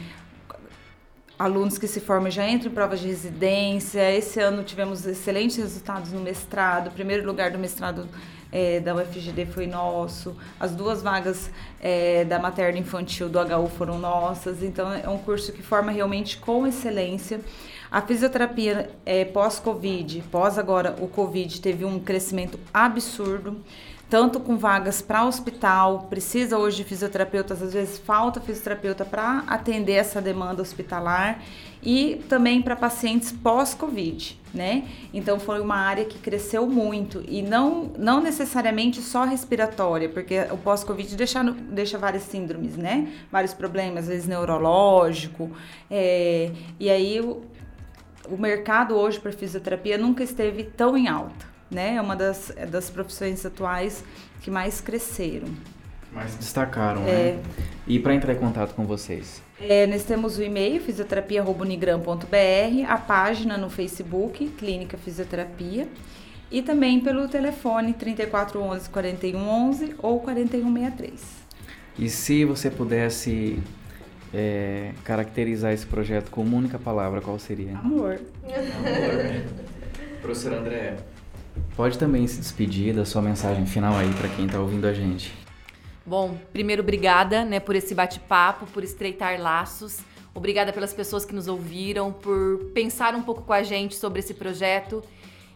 alunos 1.40 1.78
que 1.78 1.86
se 1.86 2.00
formam 2.00 2.30
já 2.30 2.46
entram 2.46 2.70
em 2.70 2.74
provas 2.74 3.00
de 3.00 3.06
residência. 3.06 4.14
Esse 4.14 4.38
ano 4.40 4.62
tivemos 4.62 5.06
excelentes 5.06 5.56
resultados 5.56 6.12
no 6.12 6.20
mestrado. 6.20 6.88
O 6.88 6.90
primeiro 6.90 7.26
lugar 7.26 7.50
do 7.50 7.58
mestrado 7.58 8.06
eh, 8.52 8.78
da 8.80 8.94
UFGD 8.94 9.46
foi 9.46 9.66
nosso. 9.66 10.36
As 10.60 10.72
duas 10.72 11.02
vagas 11.02 11.50
eh, 11.80 12.26
da 12.26 12.38
materna 12.38 12.78
infantil 12.78 13.30
do 13.30 13.38
HU 13.38 13.68
foram 13.70 13.98
nossas. 13.98 14.62
Então 14.62 14.92
é 14.92 15.08
um 15.08 15.16
curso 15.16 15.50
que 15.50 15.62
forma 15.62 15.90
realmente 15.90 16.36
com 16.36 16.66
excelência. 16.66 17.40
A 17.90 18.02
fisioterapia 18.02 18.90
eh, 19.06 19.24
pós-Covid, 19.24 20.22
pós 20.30 20.58
agora 20.58 20.94
o 21.00 21.08
Covid, 21.08 21.58
teve 21.62 21.86
um 21.86 21.98
crescimento 21.98 22.60
absurdo 22.72 23.56
tanto 24.10 24.40
com 24.40 24.58
vagas 24.58 25.00
para 25.00 25.24
hospital, 25.24 26.08
precisa 26.10 26.58
hoje 26.58 26.78
de 26.78 26.84
fisioterapeutas, 26.84 27.62
às 27.62 27.72
vezes 27.72 27.96
falta 27.96 28.40
fisioterapeuta 28.40 29.04
para 29.04 29.44
atender 29.46 29.92
essa 29.92 30.20
demanda 30.20 30.60
hospitalar 30.60 31.40
e 31.80 32.20
também 32.28 32.60
para 32.60 32.74
pacientes 32.74 33.30
pós-Covid, 33.30 34.38
né? 34.52 34.84
Então 35.14 35.38
foi 35.38 35.60
uma 35.60 35.76
área 35.76 36.04
que 36.04 36.18
cresceu 36.18 36.66
muito 36.66 37.22
e 37.28 37.40
não, 37.40 37.92
não 37.96 38.20
necessariamente 38.20 39.00
só 39.00 39.24
respiratória, 39.24 40.08
porque 40.08 40.40
o 40.50 40.58
pós-Covid 40.58 41.14
deixa, 41.14 41.42
deixa 41.44 41.96
várias 41.96 42.24
síndromes, 42.24 42.76
né? 42.76 43.12
Vários 43.30 43.54
problemas, 43.54 44.04
às 44.04 44.08
vezes 44.08 44.26
neurológico, 44.26 45.52
é, 45.88 46.50
e 46.80 46.90
aí 46.90 47.20
o, 47.20 47.42
o 48.28 48.36
mercado 48.36 48.96
hoje 48.96 49.20
para 49.20 49.30
fisioterapia 49.30 49.96
nunca 49.96 50.24
esteve 50.24 50.64
tão 50.64 50.96
em 50.96 51.06
alta 51.06 51.49
né? 51.70 51.96
É 51.96 52.00
uma 52.00 52.16
das, 52.16 52.52
das 52.70 52.90
profissões 52.90 53.44
atuais 53.46 54.02
que 54.40 54.50
mais 54.50 54.80
cresceram. 54.80 55.48
Mais 56.12 56.34
destacaram, 56.34 57.02
É. 57.06 57.34
né? 57.34 57.38
E 57.86 57.98
para 57.98 58.14
entrar 58.14 58.32
em 58.32 58.36
contato 58.38 58.74
com 58.74 58.84
vocês? 58.84 59.40
É, 59.60 59.86
nós 59.86 60.04
temos 60.04 60.38
o 60.38 60.42
e-mail 60.42 60.80
fisioterapia.unigran.br, 60.80 62.86
a 62.88 62.98
página 62.98 63.56
no 63.56 63.70
Facebook, 63.70 64.46
Clínica 64.58 64.96
Fisioterapia, 64.98 65.86
e 66.50 66.62
também 66.62 67.00
pelo 67.00 67.28
telefone 67.28 67.92
3411 67.92 68.90
4111 68.90 69.94
ou 69.98 70.20
4163. 70.20 71.40
E 71.98 72.08
se 72.08 72.44
você 72.44 72.70
pudesse 72.70 73.60
é, 74.32 74.92
caracterizar 75.04 75.72
esse 75.72 75.86
projeto 75.86 76.30
com 76.30 76.42
uma 76.42 76.56
única 76.56 76.78
palavra, 76.78 77.20
qual 77.20 77.38
seria? 77.38 77.76
Amor. 77.78 78.18
Professor 80.22 80.54
André, 80.54 80.96
pode 81.80 81.96
também 81.96 82.26
se 82.26 82.38
despedir 82.38 82.94
da 82.94 83.06
sua 83.06 83.22
mensagem 83.22 83.64
final 83.64 83.96
aí 83.96 84.12
para 84.12 84.28
quem 84.28 84.44
está 84.44 84.60
ouvindo 84.60 84.86
a 84.86 84.92
gente. 84.92 85.32
Bom, 86.04 86.36
primeiro, 86.52 86.82
obrigada 86.82 87.42
né, 87.42 87.58
por 87.58 87.74
esse 87.74 87.94
bate-papo, 87.94 88.66
por 88.66 88.84
estreitar 88.84 89.40
laços. 89.40 90.00
Obrigada 90.34 90.74
pelas 90.74 90.92
pessoas 90.92 91.24
que 91.24 91.34
nos 91.34 91.48
ouviram, 91.48 92.12
por 92.12 92.66
pensar 92.74 93.14
um 93.14 93.22
pouco 93.22 93.40
com 93.40 93.54
a 93.54 93.62
gente 93.62 93.96
sobre 93.96 94.18
esse 94.18 94.34
projeto. 94.34 95.02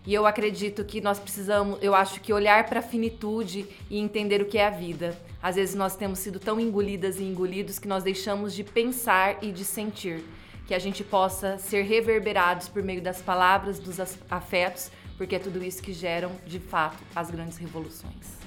E 0.07 0.15
eu 0.15 0.27
acredito 0.27 0.83
que 0.83 0.99
nós 0.99 1.19
precisamos, 1.19 1.79
eu 1.83 1.95
acho 1.95 2.19
que 2.23 2.33
olhar 2.33 2.65
para 2.65 2.81
a 2.81 2.83
finitude 2.83 3.67
e 3.91 3.99
entender 3.99 4.41
o 4.41 4.47
que 4.47 4.57
é 4.57 4.67
a 4.67 4.71
vida. 4.71 5.15
Às 5.43 5.57
vezes 5.57 5.75
nós 5.75 5.95
temos 5.95 6.21
sido 6.21 6.41
tão 6.41 6.59
engolidas 6.59 7.21
e 7.21 7.23
engolidos 7.23 7.79
que 7.79 7.87
nós 7.87 8.03
deixamos 8.03 8.55
de 8.55 8.65
pensar 8.65 9.45
e 9.45 9.53
de 9.53 9.63
sentir. 9.63 10.25
Que 10.67 10.73
a 10.73 10.79
gente 10.79 11.05
possa 11.05 11.59
ser 11.59 11.83
reverberados 11.83 12.67
por 12.67 12.83
meio 12.83 13.03
das 13.03 13.21
palavras, 13.21 13.79
dos 13.79 14.01
afetos, 14.31 14.91
porque 15.17 15.37
é 15.37 15.39
tudo 15.39 15.63
isso 15.63 15.83
que 15.83 15.93
geram, 15.93 16.31
de 16.47 16.59
fato, 16.59 16.99
as 17.15 17.31
grandes 17.31 17.57
revoluções. 17.57 18.45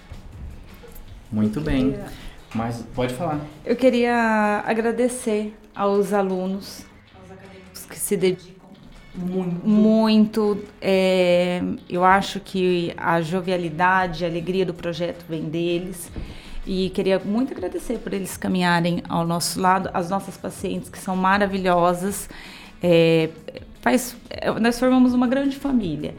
Muito 1.32 1.60
bem. 1.62 1.98
Mas 2.54 2.84
pode 2.96 3.14
falar. 3.14 3.40
Eu 3.66 3.76
queria 3.76 4.64
agradecer 4.66 5.54
aos 5.76 6.14
alunos, 6.14 6.86
aos 7.20 7.32
acadêmicos 7.32 7.86
que 7.86 7.98
se 7.98 8.16
dedicam 8.16 8.70
Muito. 9.14 9.68
muito. 9.68 10.64
é, 10.82 11.62
eu 11.90 12.04
acho 12.04 12.40
que 12.40 12.94
a 12.98 13.22
jovialidade, 13.22 14.24
a 14.24 14.28
alegria 14.28 14.66
do 14.66 14.74
projeto 14.74 15.26
vem 15.28 15.44
deles. 15.44 16.10
E 16.66 16.90
queria 16.90 17.18
muito 17.20 17.54
agradecer 17.54 17.98
por 18.00 18.14
eles 18.14 18.36
caminharem 18.36 19.02
ao 19.08 19.26
nosso 19.26 19.60
lado, 19.60 19.90
as 19.94 20.10
nossas 20.10 20.36
pacientes 20.36 20.90
que 20.90 20.98
são 20.98 21.16
maravilhosas. 21.16 22.30
É, 22.84 23.30
faz, 23.82 24.18
é, 24.30 24.52
nós 24.60 24.78
formamos 24.78 25.14
uma 25.14 25.28
grande 25.28 25.56
família 25.56 26.14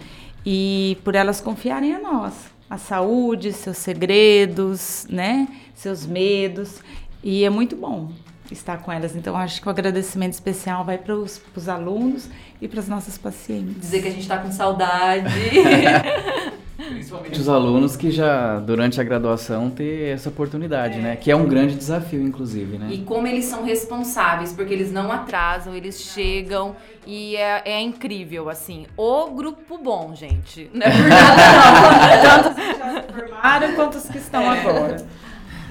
e 0.44 0.98
por 1.04 1.14
elas 1.14 1.40
confiarem 1.40 1.94
a 1.94 1.98
nós, 1.98 2.34
a 2.68 2.78
saúde, 2.78 3.52
seus 3.52 3.78
segredos, 3.78 5.06
né, 5.08 5.48
seus 5.74 6.06
medos 6.06 6.80
e 7.22 7.44
é 7.44 7.50
muito 7.50 7.76
bom 7.76 8.12
estar 8.50 8.78
com 8.78 8.90
elas. 8.90 9.14
Então 9.14 9.36
acho 9.36 9.60
que 9.60 9.68
o 9.68 9.70
agradecimento 9.70 10.32
especial 10.32 10.84
vai 10.84 10.98
para 10.98 11.14
os 11.14 11.68
alunos 11.68 12.28
e 12.60 12.68
para 12.68 12.80
as 12.80 12.88
nossas 12.88 13.18
pacientes. 13.18 13.80
Dizer 13.80 14.02
que 14.02 14.08
a 14.08 14.12
gente 14.12 14.26
tá 14.26 14.38
com 14.38 14.50
saudade. 14.50 15.34
Principalmente 16.78 17.40
os 17.40 17.48
alunos 17.48 17.96
que 17.96 18.08
já, 18.08 18.60
durante 18.60 19.00
a 19.00 19.04
graduação, 19.04 19.68
ter 19.68 20.14
essa 20.14 20.28
oportunidade, 20.28 21.00
né? 21.00 21.16
Que 21.16 21.28
é 21.28 21.34
um 21.34 21.44
grande 21.44 21.74
desafio, 21.74 22.22
inclusive, 22.22 22.78
né? 22.78 22.88
e 22.92 22.98
como 22.98 23.26
eles 23.26 23.46
são 23.46 23.64
responsáveis, 23.64 24.52
porque 24.52 24.74
eles 24.74 24.92
não 24.92 25.10
atrasam, 25.10 25.74
eles 25.74 26.00
chegam 26.00 26.76
e 27.04 27.34
é, 27.34 27.62
é 27.64 27.80
incrível, 27.80 28.48
assim. 28.48 28.86
O 28.96 29.30
grupo 29.30 29.76
bom, 29.76 30.14
gente. 30.14 30.70
Não 30.72 30.86
é 30.86 30.90
por 30.90 31.08
nada, 31.08 32.14
Tanto 32.22 32.48
os 32.48 32.54
que 32.54 32.78
já 32.78 33.02
se 33.02 33.12
formaram 33.12 33.74
quanto 33.74 33.98
os 33.98 34.08
que 34.08 34.18
estão 34.18 34.48
agora. 34.48 35.04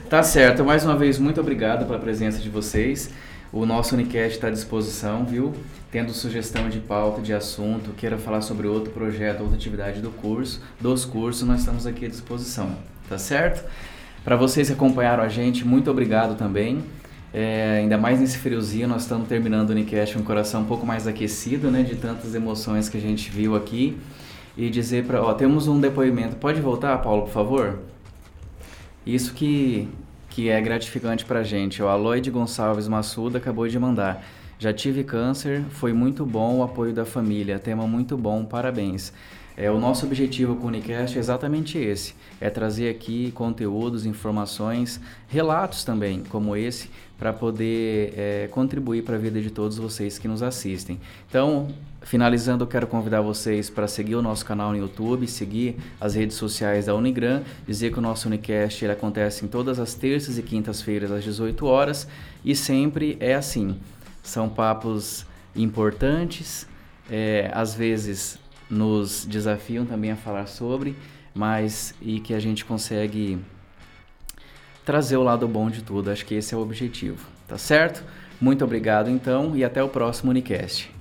Tá 0.09 0.21
certo. 0.23 0.65
Mais 0.65 0.83
uma 0.83 0.97
vez, 0.97 1.17
muito 1.17 1.39
obrigado 1.39 1.85
pela 1.85 1.99
presença 1.99 2.39
de 2.39 2.49
vocês. 2.49 3.13
O 3.51 3.65
nosso 3.65 3.95
Unicast 3.95 4.35
está 4.35 4.47
à 4.47 4.51
disposição, 4.51 5.25
viu? 5.25 5.53
Tendo 5.89 6.11
sugestão 6.11 6.67
de 6.69 6.79
pauta, 6.79 7.21
de 7.21 7.33
assunto, 7.33 7.91
queira 7.91 8.17
falar 8.17 8.41
sobre 8.41 8.67
outro 8.67 8.91
projeto, 8.91 9.41
outra 9.41 9.55
atividade 9.55 10.01
do 10.01 10.09
curso, 10.09 10.61
dos 10.81 11.05
cursos, 11.05 11.47
nós 11.47 11.59
estamos 11.59 11.87
aqui 11.87 12.05
à 12.05 12.09
disposição, 12.09 12.75
tá 13.07 13.17
certo? 13.17 13.63
Para 14.23 14.35
vocês 14.35 14.67
que 14.67 14.73
acompanharam 14.73 15.23
a 15.23 15.29
gente, 15.29 15.65
muito 15.65 15.89
obrigado 15.89 16.37
também. 16.37 16.83
É, 17.33 17.77
ainda 17.79 17.97
mais 17.97 18.19
nesse 18.19 18.37
friozinho, 18.37 18.87
nós 18.87 19.03
estamos 19.03 19.27
terminando 19.27 19.69
o 19.69 19.71
Unicast 19.71 20.15
com 20.15 20.21
o 20.21 20.25
coração 20.25 20.61
um 20.61 20.65
pouco 20.65 20.85
mais 20.85 21.07
aquecido, 21.07 21.71
né? 21.71 21.83
De 21.83 21.95
tantas 21.95 22.35
emoções 22.35 22.89
que 22.89 22.97
a 22.97 23.01
gente 23.01 23.31
viu 23.31 23.55
aqui. 23.55 23.97
E 24.57 24.69
dizer 24.69 25.05
para, 25.05 25.21
ó, 25.21 25.33
temos 25.33 25.67
um 25.67 25.79
depoimento. 25.79 26.35
Pode 26.35 26.59
voltar, 26.59 26.97
Paulo, 26.97 27.23
por 27.23 27.31
favor? 27.31 27.79
Isso 29.05 29.33
que, 29.33 29.87
que 30.37 30.49
é 30.49 30.61
gratificante 30.61 31.25
pra 31.25 31.41
gente. 31.41 31.81
O 31.81 31.87
Aloide 31.87 32.29
Gonçalves 32.29 32.87
Massuda 32.87 33.39
acabou 33.39 33.67
de 33.67 33.79
mandar. 33.79 34.23
Já 34.59 34.71
tive 34.71 35.03
câncer, 35.03 35.63
foi 35.71 35.93
muito 35.93 36.23
bom 36.23 36.57
o 36.57 36.63
apoio 36.63 36.93
da 36.93 37.05
família, 37.05 37.57
tema 37.57 37.87
muito 37.87 38.15
bom, 38.15 38.45
parabéns. 38.45 39.11
É, 39.57 39.71
o 39.71 39.79
nosso 39.79 40.05
objetivo 40.05 40.55
com 40.57 40.65
o 40.65 40.67
Unicast 40.67 41.17
é 41.17 41.19
exatamente 41.19 41.79
esse, 41.79 42.13
é 42.39 42.51
trazer 42.51 42.87
aqui 42.87 43.31
conteúdos, 43.31 44.05
informações, 44.05 45.01
relatos 45.27 45.83
também, 45.83 46.21
como 46.29 46.55
esse, 46.55 46.87
para 47.17 47.33
poder 47.33 48.13
é, 48.15 48.47
contribuir 48.51 49.01
para 49.01 49.15
a 49.15 49.19
vida 49.19 49.41
de 49.41 49.49
todos 49.49 49.79
vocês 49.79 50.19
que 50.19 50.27
nos 50.27 50.43
assistem. 50.43 50.99
Então, 51.27 51.69
finalizando, 52.01 52.63
eu 52.63 52.67
quero 52.67 52.87
convidar 52.87 53.21
vocês 53.21 53.69
para 53.69 53.87
seguir 53.87 54.15
o 54.15 54.21
nosso 54.21 54.45
canal 54.45 54.71
no 54.71 54.77
YouTube, 54.77 55.27
seguir 55.27 55.77
as 55.99 56.15
redes 56.15 56.37
sociais 56.37 56.85
da 56.85 56.95
Unigran, 56.95 57.41
dizer 57.67 57.91
que 57.91 57.99
o 57.99 58.01
nosso 58.01 58.27
Unicast 58.27 58.83
ele 58.83 58.93
acontece 58.93 59.43
em 59.43 59.47
todas 59.47 59.79
as 59.79 59.93
terças 59.93 60.37
e 60.37 60.43
quintas-feiras 60.43 61.11
às 61.11 61.23
18 61.23 61.65
horas 61.65 62.07
e 62.43 62.55
sempre 62.55 63.17
é 63.19 63.33
assim. 63.33 63.77
São 64.23 64.47
papos 64.49 65.25
importantes, 65.55 66.67
é, 67.09 67.49
às 67.53 67.73
vezes 67.73 68.39
nos 68.69 69.25
desafiam 69.25 69.85
também 69.85 70.11
a 70.11 70.15
falar 70.15 70.47
sobre, 70.47 70.95
mas 71.33 71.93
e 72.01 72.19
que 72.19 72.33
a 72.33 72.39
gente 72.39 72.65
consegue 72.65 73.39
trazer 74.85 75.17
o 75.17 75.23
lado 75.23 75.47
bom 75.47 75.69
de 75.69 75.81
tudo. 75.81 76.09
Acho 76.09 76.25
que 76.25 76.35
esse 76.35 76.53
é 76.53 76.57
o 76.57 76.61
objetivo, 76.61 77.25
tá 77.47 77.57
certo? 77.57 78.03
Muito 78.39 78.63
obrigado 78.63 79.09
então 79.09 79.55
e 79.55 79.63
até 79.63 79.81
o 79.83 79.89
próximo 79.89 80.31
Unicast. 80.31 80.91